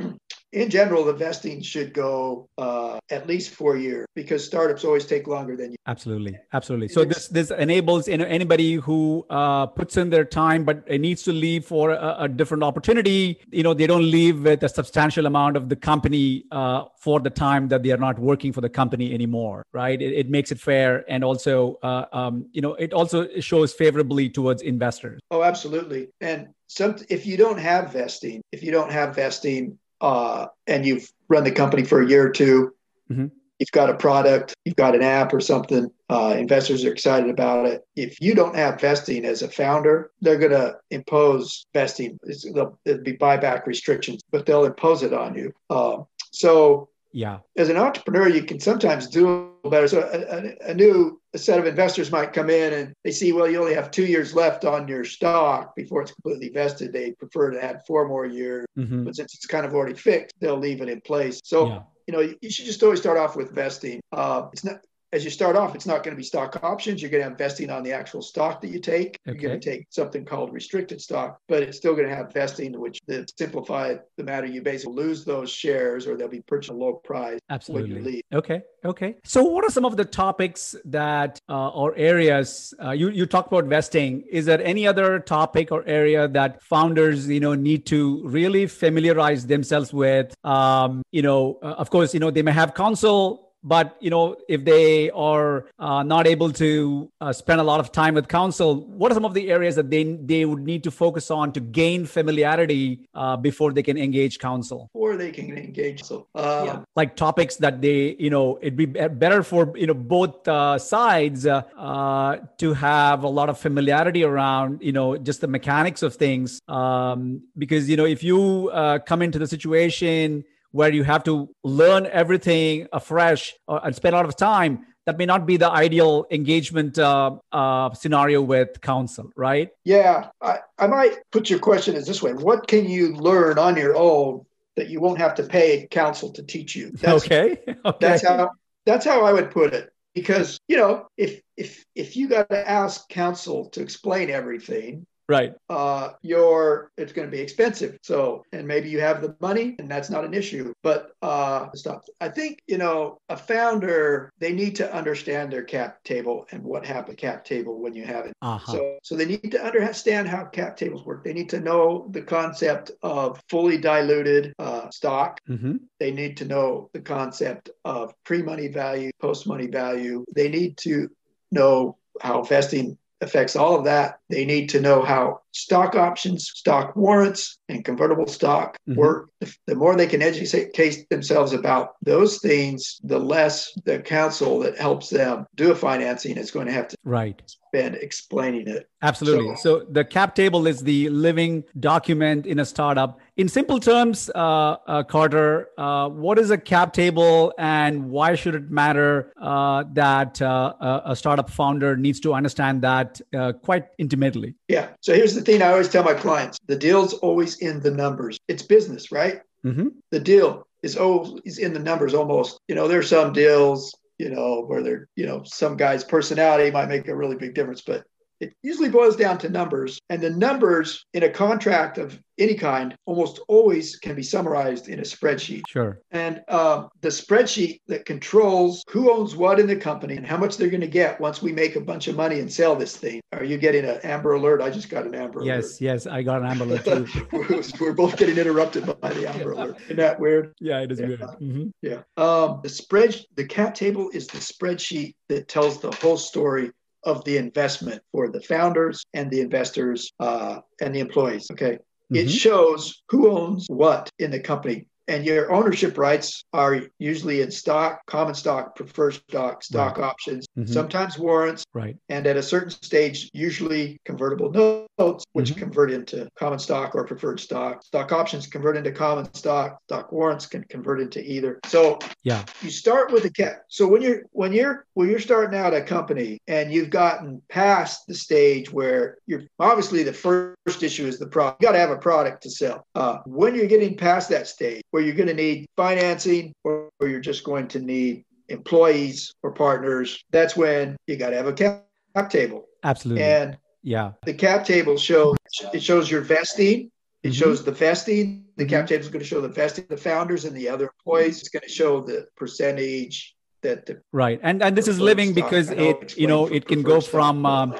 in 0.52 0.70
general, 0.70 1.04
the 1.04 1.12
vesting 1.12 1.60
should 1.60 1.92
go 1.92 2.48
uh, 2.56 2.98
at 3.10 3.26
least 3.26 3.50
four 3.50 3.76
years 3.76 4.06
because 4.14 4.44
startups 4.44 4.84
always 4.84 5.04
take 5.04 5.26
longer 5.26 5.56
than 5.56 5.72
you. 5.72 5.76
Absolutely, 5.86 6.38
absolutely. 6.52 6.88
So 6.88 7.04
this 7.04 7.28
this 7.28 7.50
enables 7.50 8.08
you 8.08 8.16
know, 8.16 8.24
anybody 8.24 8.74
who 8.74 9.26
uh, 9.28 9.66
puts 9.66 9.96
in 9.96 10.10
their 10.10 10.24
time 10.24 10.64
but 10.64 10.88
needs 10.88 11.22
to 11.24 11.32
leave 11.32 11.64
for 11.64 11.90
a, 11.90 12.16
a, 12.20 12.28
different 12.28 12.62
opportunity. 12.62 13.40
You 13.50 13.64
know, 13.64 13.74
they 13.74 13.86
don't 13.86 14.08
leave 14.10 14.42
with 14.42 14.62
a 14.62 14.68
substantial 14.68 15.26
amount 15.26 15.56
of 15.56 15.68
the 15.68 15.76
company 15.76 16.44
uh, 16.52 16.84
for 16.98 17.20
the 17.20 17.30
time 17.30 17.68
that 17.68 17.82
they 17.82 17.90
are 17.90 17.98
not 17.98 18.18
working 18.18 18.52
for 18.52 18.60
the 18.60 18.68
company 18.70 19.12
anymore. 19.12 19.64
Right? 19.72 20.00
It, 20.00 20.12
it 20.12 20.30
makes 20.30 20.52
it 20.52 20.60
fair, 20.60 21.04
and 21.08 21.24
also 21.24 21.78
uh, 21.82 22.06
um, 22.12 22.46
you 22.52 22.62
know 22.62 22.74
it 22.74 22.92
also 22.92 23.28
shows 23.40 23.72
favorably 23.72 24.28
towards 24.28 24.62
investors. 24.62 25.20
Oh, 25.30 25.42
absolutely. 25.42 26.08
And 26.20 26.48
some 26.68 26.96
if 27.08 27.26
you 27.26 27.36
don't 27.36 27.58
have 27.58 27.92
vesting, 27.92 28.42
if 28.52 28.62
you 28.62 28.72
don't 28.72 28.90
have 28.90 29.14
vesting 29.14 29.78
uh, 30.06 30.46
and 30.68 30.86
you've 30.86 31.10
run 31.28 31.42
the 31.42 31.50
company 31.50 31.82
for 31.82 32.00
a 32.00 32.08
year 32.08 32.28
or 32.28 32.30
2 32.30 32.72
mm-hmm. 33.10 33.26
you've 33.58 33.72
got 33.72 33.90
a 33.90 33.94
product, 33.94 34.54
you've 34.64 34.76
got 34.76 34.94
an 34.94 35.02
app 35.02 35.32
or 35.32 35.40
something, 35.40 35.90
uh, 36.08 36.34
investors 36.38 36.84
are 36.84 36.92
excited 36.92 37.28
about 37.28 37.66
it. 37.66 37.84
If 37.96 38.20
you 38.20 38.34
don't 38.34 38.54
have 38.54 38.80
vesting 38.80 39.24
as 39.24 39.42
a 39.42 39.48
founder, 39.48 40.12
they're 40.20 40.38
going 40.38 40.52
to 40.52 40.76
impose 40.90 41.66
vesting. 41.74 42.18
It's, 42.22 42.46
it'll, 42.46 42.78
it'll, 42.84 43.02
be 43.02 43.16
buyback 43.16 43.66
restrictions, 43.66 44.22
but 44.30 44.46
they'll 44.46 44.64
impose 44.64 45.02
it 45.02 45.12
on 45.12 45.34
you. 45.34 45.52
Uh, 45.68 46.04
so 46.30 46.88
yeah 47.16 47.38
as 47.56 47.70
an 47.70 47.78
entrepreneur 47.78 48.28
you 48.28 48.42
can 48.42 48.60
sometimes 48.60 49.06
do 49.08 49.50
better 49.70 49.88
so 49.88 50.00
a, 50.00 50.36
a, 50.36 50.70
a, 50.72 50.74
new 50.74 51.18
set 51.38 51.58
of 51.58 51.66
investors 51.66 52.10
might 52.10 52.32
come 52.32 52.50
in 52.50 52.72
and 52.72 52.94
they 53.04 53.10
see 53.10 53.32
well 53.32 53.48
you 53.48 53.60
only 53.60 53.74
have 53.74 53.90
two 53.90 54.04
years 54.04 54.34
left 54.34 54.64
on 54.64 54.86
your 54.88 55.04
stock 55.04 55.74
before 55.74 56.02
it's 56.02 56.12
completely 56.12 56.48
vested 56.48 56.92
they 56.92 57.12
prefer 57.12 57.50
to 57.50 57.62
add 57.62 57.80
four 57.86 58.08
more 58.08 58.26
years 58.26 58.66
mm-hmm. 58.78 59.04
but 59.04 59.16
since 59.16 59.34
it's 59.34 59.46
kind 59.46 59.66
of 59.66 59.74
already 59.74 59.94
fixed 59.94 60.34
they'll 60.40 60.56
leave 60.56 60.80
it 60.80 60.88
in 60.88 61.00
place 61.00 61.40
so 61.44 61.68
yeah. 61.68 61.80
you 62.06 62.12
know 62.12 62.34
you 62.40 62.50
should 62.50 62.66
just 62.66 62.82
always 62.82 63.00
start 63.00 63.18
off 63.18 63.36
with 63.36 63.50
vesting 63.52 64.00
uh, 64.12 64.46
it's 64.52 64.64
not 64.64 64.80
as 65.16 65.24
you 65.24 65.30
start 65.30 65.56
off, 65.56 65.74
it's 65.74 65.86
not 65.86 66.02
going 66.04 66.14
to 66.14 66.16
be 66.16 66.22
stock 66.22 66.62
options. 66.62 67.00
You're 67.00 67.10
going 67.10 67.22
to 67.22 67.30
have 67.30 67.38
vesting 67.38 67.70
on 67.70 67.82
the 67.82 67.92
actual 67.92 68.20
stock 68.20 68.60
that 68.60 68.68
you 68.68 68.78
take. 68.78 69.18
Okay. 69.26 69.38
You're 69.40 69.48
going 69.48 69.58
to 69.58 69.70
take 69.70 69.86
something 69.88 70.26
called 70.26 70.52
restricted 70.52 71.00
stock, 71.00 71.40
but 71.48 71.62
it's 71.62 71.78
still 71.78 71.94
going 71.94 72.06
to 72.06 72.14
have 72.14 72.34
vesting, 72.34 72.78
which 72.78 73.00
to 73.08 73.26
simplify 73.38 73.94
the 74.18 74.24
matter, 74.24 74.46
you 74.46 74.60
basically 74.60 74.94
lose 74.94 75.24
those 75.24 75.50
shares 75.50 76.06
or 76.06 76.16
they'll 76.16 76.28
be 76.28 76.42
purchased 76.42 76.70
at 76.70 76.76
a 76.76 76.78
low 76.78 76.92
price 76.92 77.40
Absolutely. 77.48 77.94
When 77.94 78.04
you 78.04 78.10
leave. 78.10 78.22
Okay. 78.34 78.62
Okay. 78.84 79.16
So, 79.24 79.42
what 79.42 79.64
are 79.64 79.70
some 79.70 79.84
of 79.84 79.96
the 79.96 80.04
topics 80.04 80.76
that 80.84 81.40
uh, 81.48 81.70
or 81.70 81.94
areas 81.96 82.72
uh, 82.82 82.92
you 82.92 83.10
you 83.10 83.26
talked 83.26 83.50
about 83.50 83.64
vesting? 83.64 84.22
Is 84.30 84.44
there 84.44 84.62
any 84.62 84.86
other 84.86 85.18
topic 85.18 85.72
or 85.72 85.82
area 85.86 86.28
that 86.28 86.62
founders 86.62 87.28
you 87.28 87.40
know 87.40 87.54
need 87.54 87.84
to 87.86 88.22
really 88.24 88.66
familiarize 88.66 89.46
themselves 89.46 89.92
with? 89.92 90.34
Um, 90.44 91.02
you 91.10 91.22
know, 91.22 91.58
uh, 91.62 91.82
of 91.82 91.90
course, 91.90 92.14
you 92.14 92.20
know 92.20 92.30
they 92.30 92.42
may 92.42 92.52
have 92.52 92.74
counsel 92.74 93.45
but 93.66 93.96
you 94.00 94.10
know 94.10 94.36
if 94.48 94.64
they 94.64 95.10
are 95.10 95.66
uh, 95.78 96.02
not 96.02 96.26
able 96.26 96.50
to 96.52 97.10
uh, 97.20 97.32
spend 97.32 97.60
a 97.60 97.64
lot 97.64 97.80
of 97.80 97.90
time 97.90 98.14
with 98.14 98.28
counsel 98.28 98.86
what 98.86 99.10
are 99.10 99.14
some 99.14 99.24
of 99.24 99.34
the 99.34 99.50
areas 99.50 99.74
that 99.74 99.90
they 99.90 100.04
they 100.32 100.44
would 100.44 100.62
need 100.62 100.82
to 100.84 100.90
focus 100.90 101.30
on 101.30 101.52
to 101.52 101.60
gain 101.60 102.06
familiarity 102.06 103.00
uh, 103.14 103.36
before 103.36 103.72
they 103.72 103.82
can 103.82 103.98
engage 103.98 104.38
counsel 104.38 104.88
or 104.94 105.16
they 105.16 105.32
can 105.32 105.50
engage 105.58 106.02
so 106.02 106.26
uh, 106.36 106.62
yeah. 106.66 106.78
like 106.94 107.16
topics 107.16 107.56
that 107.56 107.82
they 107.82 108.14
you 108.18 108.30
know 108.30 108.58
it'd 108.62 108.76
be 108.76 108.86
better 108.86 109.42
for 109.42 109.76
you 109.76 109.86
know 109.86 109.94
both 109.94 110.46
uh, 110.46 110.78
sides 110.78 111.46
uh, 111.46 112.38
to 112.56 112.72
have 112.72 113.24
a 113.24 113.28
lot 113.28 113.48
of 113.48 113.58
familiarity 113.58 114.22
around 114.22 114.80
you 114.80 114.92
know 114.92 115.16
just 115.16 115.40
the 115.40 115.48
mechanics 115.48 116.02
of 116.02 116.14
things 116.14 116.60
um, 116.68 117.42
because 117.58 117.90
you 117.90 117.96
know 117.96 118.06
if 118.06 118.22
you 118.22 118.70
come 119.06 119.22
into 119.22 119.38
the 119.38 119.46
situation 119.46 120.44
where 120.76 120.92
you 120.92 121.04
have 121.04 121.24
to 121.24 121.48
learn 121.64 122.06
everything 122.06 122.86
afresh 122.92 123.54
uh, 123.66 123.80
and 123.82 123.94
spend 123.96 124.14
a 124.14 124.18
lot 124.18 124.26
of 124.26 124.36
time 124.36 124.84
that 125.06 125.16
may 125.16 125.24
not 125.24 125.46
be 125.46 125.56
the 125.56 125.70
ideal 125.70 126.26
engagement 126.30 126.98
uh, 126.98 127.36
uh, 127.50 127.94
scenario 127.94 128.42
with 128.42 128.80
counsel, 128.82 129.30
right? 129.36 129.70
Yeah, 129.84 130.28
I, 130.42 130.58
I 130.78 130.86
might 130.86 131.16
put 131.32 131.48
your 131.48 131.60
question 131.60 131.94
as 131.94 132.06
this 132.06 132.22
way: 132.22 132.34
What 132.34 132.66
can 132.66 132.88
you 132.88 133.14
learn 133.14 133.58
on 133.58 133.76
your 133.76 133.96
own 133.96 134.44
that 134.76 134.90
you 134.90 135.00
won't 135.00 135.18
have 135.18 135.34
to 135.36 135.44
pay 135.44 135.86
counsel 135.90 136.32
to 136.32 136.42
teach 136.42 136.76
you? 136.76 136.90
That's, 136.90 137.24
okay. 137.24 137.56
okay. 137.84 137.98
That's 138.00 138.26
how 138.26 138.50
that's 138.84 139.06
how 139.06 139.24
I 139.24 139.32
would 139.32 139.50
put 139.50 139.72
it. 139.72 139.90
Because 140.14 140.58
you 140.68 140.76
know, 140.76 141.08
if 141.16 141.40
if 141.56 141.86
if 141.94 142.16
you 142.16 142.28
got 142.28 142.50
to 142.50 142.68
ask 142.68 143.08
counsel 143.08 143.70
to 143.70 143.80
explain 143.80 144.28
everything, 144.28 145.06
right 145.28 145.54
uh, 145.68 146.10
your 146.22 146.90
it's 146.96 147.12
going 147.12 147.26
to 147.26 147.32
be 147.36 147.40
expensive. 147.40 147.98
So, 148.02 148.44
and 148.52 148.66
maybe 148.66 148.88
you 148.88 149.00
have 149.00 149.22
the 149.22 149.34
money, 149.40 149.74
and 149.78 149.90
that's 149.90 150.10
not 150.10 150.24
an 150.24 150.34
issue. 150.34 150.72
But 150.82 151.10
uh, 151.22 151.68
stop. 151.74 152.04
I 152.20 152.28
think 152.28 152.62
you 152.66 152.78
know 152.78 153.18
a 153.28 153.36
founder 153.36 154.30
they 154.38 154.52
need 154.52 154.76
to 154.76 154.94
understand 154.94 155.52
their 155.52 155.64
cap 155.64 156.02
table 156.04 156.46
and 156.50 156.62
what 156.62 156.86
happened 156.86 157.18
cap 157.18 157.44
table 157.44 157.80
when 157.80 157.94
you 157.94 158.04
have 158.04 158.26
it. 158.26 158.32
uh-huh. 158.42 158.72
So, 158.72 158.98
so 159.02 159.16
they 159.16 159.26
need 159.26 159.50
to 159.52 159.64
understand 159.64 160.28
how 160.28 160.44
cap 160.44 160.76
tables 160.76 161.04
work. 161.04 161.24
They 161.24 161.32
need 161.32 161.50
to 161.50 161.60
know 161.60 162.08
the 162.10 162.22
concept 162.22 162.92
of 163.02 163.40
fully 163.48 163.78
diluted 163.78 164.54
uh, 164.58 164.90
stock. 164.90 165.40
hmm 165.46 165.76
They 165.98 166.12
need 166.12 166.36
to 166.38 166.44
know 166.44 166.90
the 166.92 167.00
concept 167.00 167.70
of 167.84 168.14
pre-money 168.24 168.68
value, 168.68 169.10
post-money 169.20 169.66
value. 169.66 170.24
They 170.34 170.48
need 170.48 170.76
to 170.78 171.08
know 171.50 171.96
how 172.20 172.42
vesting 172.42 172.98
affects 173.20 173.56
all 173.56 173.76
of 173.76 173.84
that. 173.84 174.18
They 174.28 174.44
need 174.44 174.68
to 174.70 174.80
know 174.80 175.02
how 175.02 175.40
stock 175.52 175.94
options, 175.94 176.50
stock 176.54 176.96
warrants, 176.96 177.58
and 177.68 177.84
convertible 177.84 178.26
stock 178.26 178.76
Mhm. 178.88 178.96
work. 178.96 179.30
The, 179.66 179.74
more 179.74 179.94
they 179.96 180.06
can 180.06 180.22
educate 180.22 181.08
themselves 181.10 181.52
about 181.52 181.94
those 182.02 182.38
things, 182.38 183.00
the 183.04 183.18
less 183.18 183.72
the 183.84 183.98
counsel 183.98 184.60
that 184.60 184.78
helps 184.78 185.10
them 185.10 185.46
do 185.56 185.70
a 185.70 185.74
financing 185.74 186.36
is 186.36 186.50
going 186.50 186.66
to 186.66 186.72
have 186.72 186.88
to 186.88 186.96
right 187.04 187.42
spend 187.68 187.96
explaining 187.96 188.66
it. 188.68 188.88
Absolutely. 189.02 189.54
So, 189.56 189.84
the 189.90 190.04
cap 190.04 190.34
table 190.34 190.66
is 190.66 190.82
the 190.82 191.08
living 191.10 191.64
document 191.78 192.46
in 192.46 192.58
a 192.58 192.64
startup. 192.64 193.18
In 193.36 193.48
simple 193.48 193.78
terms, 193.78 194.30
uh, 194.34 194.76
uh, 194.86 195.02
Carter, 195.02 195.68
uh, 195.76 196.08
what 196.08 196.38
is 196.38 196.50
a 196.50 196.56
cap 196.56 196.94
table 196.94 197.52
and 197.58 198.08
why 198.08 198.34
should 198.34 198.54
it 198.54 198.70
matter 198.70 199.32
uh, 199.40 199.84
that 199.92 200.40
uh, 200.40 200.74
a 200.80 201.02
a 201.06 201.16
startup 201.16 201.50
founder 201.50 201.96
needs 201.96 202.20
to 202.20 202.32
understand 202.34 202.82
that 202.82 203.20
uh, 203.34 203.52
quite 203.52 203.84
intimately? 203.98 204.54
Yeah. 204.68 204.88
So 205.00 205.14
here's 205.14 205.34
the 205.34 205.42
thing 205.42 205.62
I 205.62 205.70
always 205.70 205.88
tell 205.88 206.02
my 206.02 206.14
clients 206.14 206.58
the 206.66 206.76
deal's 206.76 207.14
always 207.14 207.55
in 207.58 207.80
the 207.80 207.90
numbers. 207.90 208.38
It's 208.48 208.62
business, 208.62 209.12
right? 209.12 209.40
hmm 209.62 209.88
the 210.10 210.20
deal 210.20 210.66
is 210.82 210.96
always 210.96 211.58
in 211.58 211.72
the 211.72 211.80
numbers 211.80 212.14
almost. 212.14 212.60
You 212.68 212.74
know, 212.76 212.86
there's 212.86 213.08
some 213.08 213.32
deals, 213.32 213.92
you 214.18 214.30
know, 214.30 214.62
where 214.64 214.82
they're, 214.82 215.08
you 215.16 215.26
know, 215.26 215.42
some 215.44 215.76
guy's 215.76 216.04
personality 216.04 216.70
might 216.70 216.88
make 216.88 217.08
a 217.08 217.16
really 217.16 217.36
big 217.36 217.54
difference, 217.54 217.82
but 217.82 218.04
it 218.40 218.52
usually 218.62 218.88
boils 218.88 219.16
down 219.16 219.38
to 219.38 219.48
numbers. 219.48 219.98
And 220.10 220.20
the 220.20 220.30
numbers 220.30 221.04
in 221.14 221.22
a 221.22 221.30
contract 221.30 221.98
of 221.98 222.18
any 222.38 222.54
kind 222.54 222.94
almost 223.06 223.40
always 223.48 223.96
can 223.96 224.14
be 224.14 224.22
summarized 224.22 224.88
in 224.88 224.98
a 224.98 225.02
spreadsheet. 225.02 225.62
Sure. 225.68 226.00
And 226.10 226.42
um, 226.48 226.90
the 227.00 227.08
spreadsheet 227.08 227.80
that 227.88 228.04
controls 228.04 228.84
who 228.90 229.10
owns 229.10 229.34
what 229.34 229.58
in 229.58 229.66
the 229.66 229.76
company 229.76 230.16
and 230.16 230.26
how 230.26 230.36
much 230.36 230.58
they're 230.58 230.68
going 230.68 230.82
to 230.82 230.86
get 230.86 231.18
once 231.18 231.40
we 231.40 231.52
make 231.52 231.76
a 231.76 231.80
bunch 231.80 232.08
of 232.08 232.16
money 232.16 232.40
and 232.40 232.52
sell 232.52 232.76
this 232.76 232.94
thing. 232.94 233.22
Are 233.32 233.42
you 233.44 233.56
getting 233.56 233.86
an 233.86 234.00
Amber 234.02 234.34
Alert? 234.34 234.60
I 234.60 234.68
just 234.68 234.90
got 234.90 235.06
an 235.06 235.14
Amber 235.14 235.38
Alert. 235.38 235.46
Yes, 235.46 235.80
yes. 235.80 236.06
I 236.06 236.22
got 236.22 236.42
an 236.42 236.48
Amber 236.48 236.64
Alert 236.64 236.84
too. 236.84 237.06
we're, 237.32 237.62
we're 237.80 237.94
both 237.94 238.18
getting 238.18 238.36
interrupted 238.36 238.84
by 239.00 239.14
the 239.14 239.28
Amber 239.30 239.52
Alert. 239.52 239.76
Isn't 239.84 239.96
that 239.96 240.20
weird? 240.20 240.52
Yeah, 240.60 240.80
it 240.80 240.92
is 240.92 241.00
Yeah. 241.00 241.06
weird. 241.06 241.20
Mhm. 241.20 241.70
Yeah. 241.80 242.02
Um, 242.18 242.60
the 242.62 242.68
spread, 242.68 243.18
the 243.36 243.46
cap 243.46 243.74
table 243.74 244.10
is 244.12 244.26
the 244.26 244.38
spreadsheet 244.38 245.14
that 245.28 245.48
tells 245.48 245.80
the 245.80 245.90
whole 245.92 246.18
story 246.18 246.70
of 247.06 247.24
the 247.24 247.38
investment 247.38 248.02
for 248.12 248.28
the 248.28 248.40
founders 248.40 249.04
and 249.14 249.30
the 249.30 249.40
investors 249.40 250.12
uh, 250.20 250.58
and 250.80 250.94
the 250.94 251.00
employees. 251.00 251.48
Okay. 251.52 251.78
It 252.10 252.26
Mhm. 252.26 252.38
shows 252.38 253.02
who 253.10 253.30
owns 253.30 253.66
what 253.68 254.10
in 254.18 254.30
the 254.30 254.40
company. 254.40 254.86
And 255.08 255.24
your 255.24 255.52
ownership 255.52 255.98
rights 255.98 256.44
are 256.52 256.82
usually 256.98 257.40
in 257.40 257.50
stock, 257.50 258.00
common 258.06 258.34
stock, 258.34 258.74
preferred 258.74 259.14
stock, 259.14 259.62
stock 259.62 259.98
options, 259.98 260.46
Mhm. 260.58 260.68
sometimes 260.68 261.16
warrants, 261.18 261.64
Right. 261.72 261.96
and 262.08 262.26
at 262.26 262.36
a 262.36 262.42
certain 262.42 262.70
stage, 262.70 263.30
usually 263.32 264.00
convertible 264.04 264.50
notes, 264.98 265.24
which 265.32 265.52
Mhm. 265.52 265.58
convert 265.58 265.92
into 265.92 266.28
common 266.38 266.58
stock 266.58 266.94
or 266.96 267.04
preferred 267.04 267.38
stock. 267.38 267.84
Stock 267.84 268.10
options 268.10 268.48
convert 268.48 268.76
into 268.76 268.90
common 268.90 269.32
stock. 269.34 269.78
Stock 269.84 270.10
warrants 270.10 270.46
can 270.46 270.64
convert 270.64 271.00
into 271.00 271.22
either. 271.22 271.60
So 271.66 271.98
Yeah. 272.24 272.44
you 272.60 272.70
start 272.70 273.12
with 273.12 273.24
a 273.24 273.30
cap. 273.30 273.62
So 273.68 273.86
when 273.86 274.02
you're 274.02 274.22
when 274.32 274.52
you're 274.52 274.86
when 274.94 275.08
you're 275.10 275.18
starting 275.20 275.58
out 275.58 275.74
a 275.74 275.82
company 275.82 276.38
and 276.48 276.72
you've 276.72 276.90
gotten 276.90 277.42
past 277.48 278.06
the 278.08 278.14
stage 278.14 278.72
where 278.72 279.18
you're 279.26 279.42
obviously 279.60 280.02
the 280.02 280.12
first 280.12 280.82
issue 280.82 281.06
is 281.06 281.18
the 281.18 281.26
product. 281.26 281.62
You 281.62 281.68
got 281.68 281.72
to 281.72 281.78
have 281.78 281.90
a 281.90 281.96
product 281.98 282.42
to 282.44 282.50
sell. 282.50 282.86
Uh, 282.94 283.18
when 283.26 283.54
you're 283.54 283.66
getting 283.66 283.96
past 283.96 284.28
that 284.30 284.48
stage 284.48 284.82
where 284.96 285.04
you're 285.04 285.14
going 285.14 285.28
to 285.28 285.34
need 285.34 285.66
financing 285.76 286.54
or, 286.64 286.88
or 287.00 287.06
you're 287.06 287.20
just 287.20 287.44
going 287.44 287.68
to 287.68 287.78
need 287.78 288.24
employees 288.48 289.34
or 289.42 289.52
partners, 289.52 290.24
that's 290.30 290.56
when 290.56 290.96
you 291.06 291.18
got 291.18 291.28
to 291.28 291.36
have 291.36 291.46
a 291.46 291.52
cap, 291.52 291.84
cap 292.14 292.30
table. 292.30 292.64
Absolutely. 292.82 293.22
And 293.22 293.58
yeah. 293.82 294.12
the 294.24 294.32
cap 294.32 294.64
table 294.64 294.96
shows 294.96 295.36
it 295.74 295.82
shows 295.82 296.10
your 296.10 296.22
vesting. 296.22 296.90
It 297.22 297.32
Mhm. 297.32 297.34
shows 297.34 297.62
the 297.62 297.72
vesting. 297.72 298.46
The 298.56 298.64
cap 298.64 298.86
table 298.86 299.02
is 299.02 299.10
going 299.10 299.20
to 299.20 299.26
show 299.26 299.42
the 299.42 299.50
vesting 299.50 299.84
the 299.90 299.98
founders 299.98 300.46
and 300.46 300.56
the 300.56 300.66
other 300.66 300.86
employees. 300.86 301.40
It's 301.40 301.50
going 301.50 301.68
to 301.68 301.74
show 301.80 302.00
the 302.00 302.26
percentage 302.34 303.36
that 303.60 303.84
the 303.84 304.00
Right. 304.14 304.40
And 304.42 304.62
and 304.62 304.74
this 304.78 304.88
is 304.88 304.98
living 304.98 305.34
because 305.34 305.68
it 305.70 306.16
you 306.16 306.26
know 306.26 306.46
it 306.46 306.66
can 306.66 306.80
go 306.80 307.02
from 307.02 307.44
um, 307.44 307.74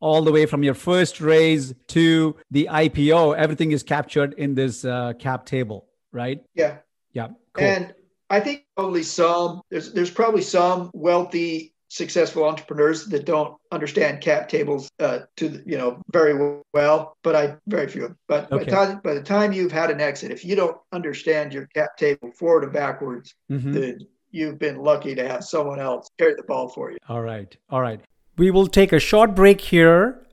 all 0.00 0.20
the 0.20 0.32
way 0.32 0.44
from 0.44 0.62
your 0.62 0.74
first 0.74 1.18
raise 1.18 1.72
to 1.96 2.36
the 2.50 2.68
IPO. 2.70 3.36
Everything 3.36 3.72
is 3.72 3.82
captured 3.82 4.34
in 4.36 4.54
this 4.54 4.84
uh, 4.84 5.14
cap 5.18 5.46
table, 5.46 5.86
right? 6.12 6.40
yeah. 6.54 6.78
Yeah. 7.14 7.28
Cool. 7.52 7.64
And 7.66 7.94
I 8.30 8.40
think 8.40 8.64
probably 8.76 9.02
some 9.02 9.60
there's 9.70 9.92
there's 9.92 10.10
probably 10.10 10.40
some 10.42 10.90
wealthy 10.94 11.74
successful 11.88 12.44
entrepreneurs 12.44 13.04
that 13.08 13.26
don't 13.26 13.54
understand 13.70 14.22
cap 14.22 14.48
tables 14.48 14.88
uh, 14.98 15.18
to 15.36 15.50
the- 15.50 15.62
you 15.66 15.76
know 15.76 16.00
very 16.10 16.62
well, 16.72 17.14
but 17.22 17.36
I 17.36 17.56
very 17.66 17.86
few. 17.88 18.16
But 18.28 18.48
by, 18.48 18.58
the 18.60 18.64
time, 18.64 19.00
by 19.04 19.12
the 19.12 19.22
time 19.22 19.52
you've 19.52 19.72
had 19.72 19.90
an 19.90 20.00
exit, 20.00 20.30
if 20.30 20.42
you 20.42 20.56
don't 20.56 20.78
understand 20.92 21.52
your 21.52 21.66
cap 21.74 21.98
table 21.98 22.30
forward 22.38 22.64
and 22.64 22.72
backwards, 22.72 23.34
Mhm. 23.50 23.74
then 23.74 23.98
you've 24.30 24.58
been 24.58 24.78
lucky 24.78 25.14
to 25.14 25.28
have 25.28 25.44
someone 25.44 25.78
else 25.80 26.08
carry 26.18 26.34
the 26.34 26.44
ball 26.44 26.68
for 26.70 26.90
you. 26.90 26.96
All 27.10 27.20
right. 27.20 27.54
All 27.68 27.82
right. 27.82 28.00
We 28.38 28.50
will 28.50 28.66
take 28.68 28.94
a 28.94 28.98
short 28.98 29.34
break 29.34 29.60
here 29.60 30.26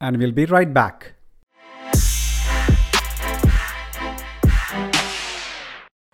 and 0.00 0.16
we'll 0.18 0.32
be 0.32 0.46
right 0.46 0.74
back. 0.74 1.14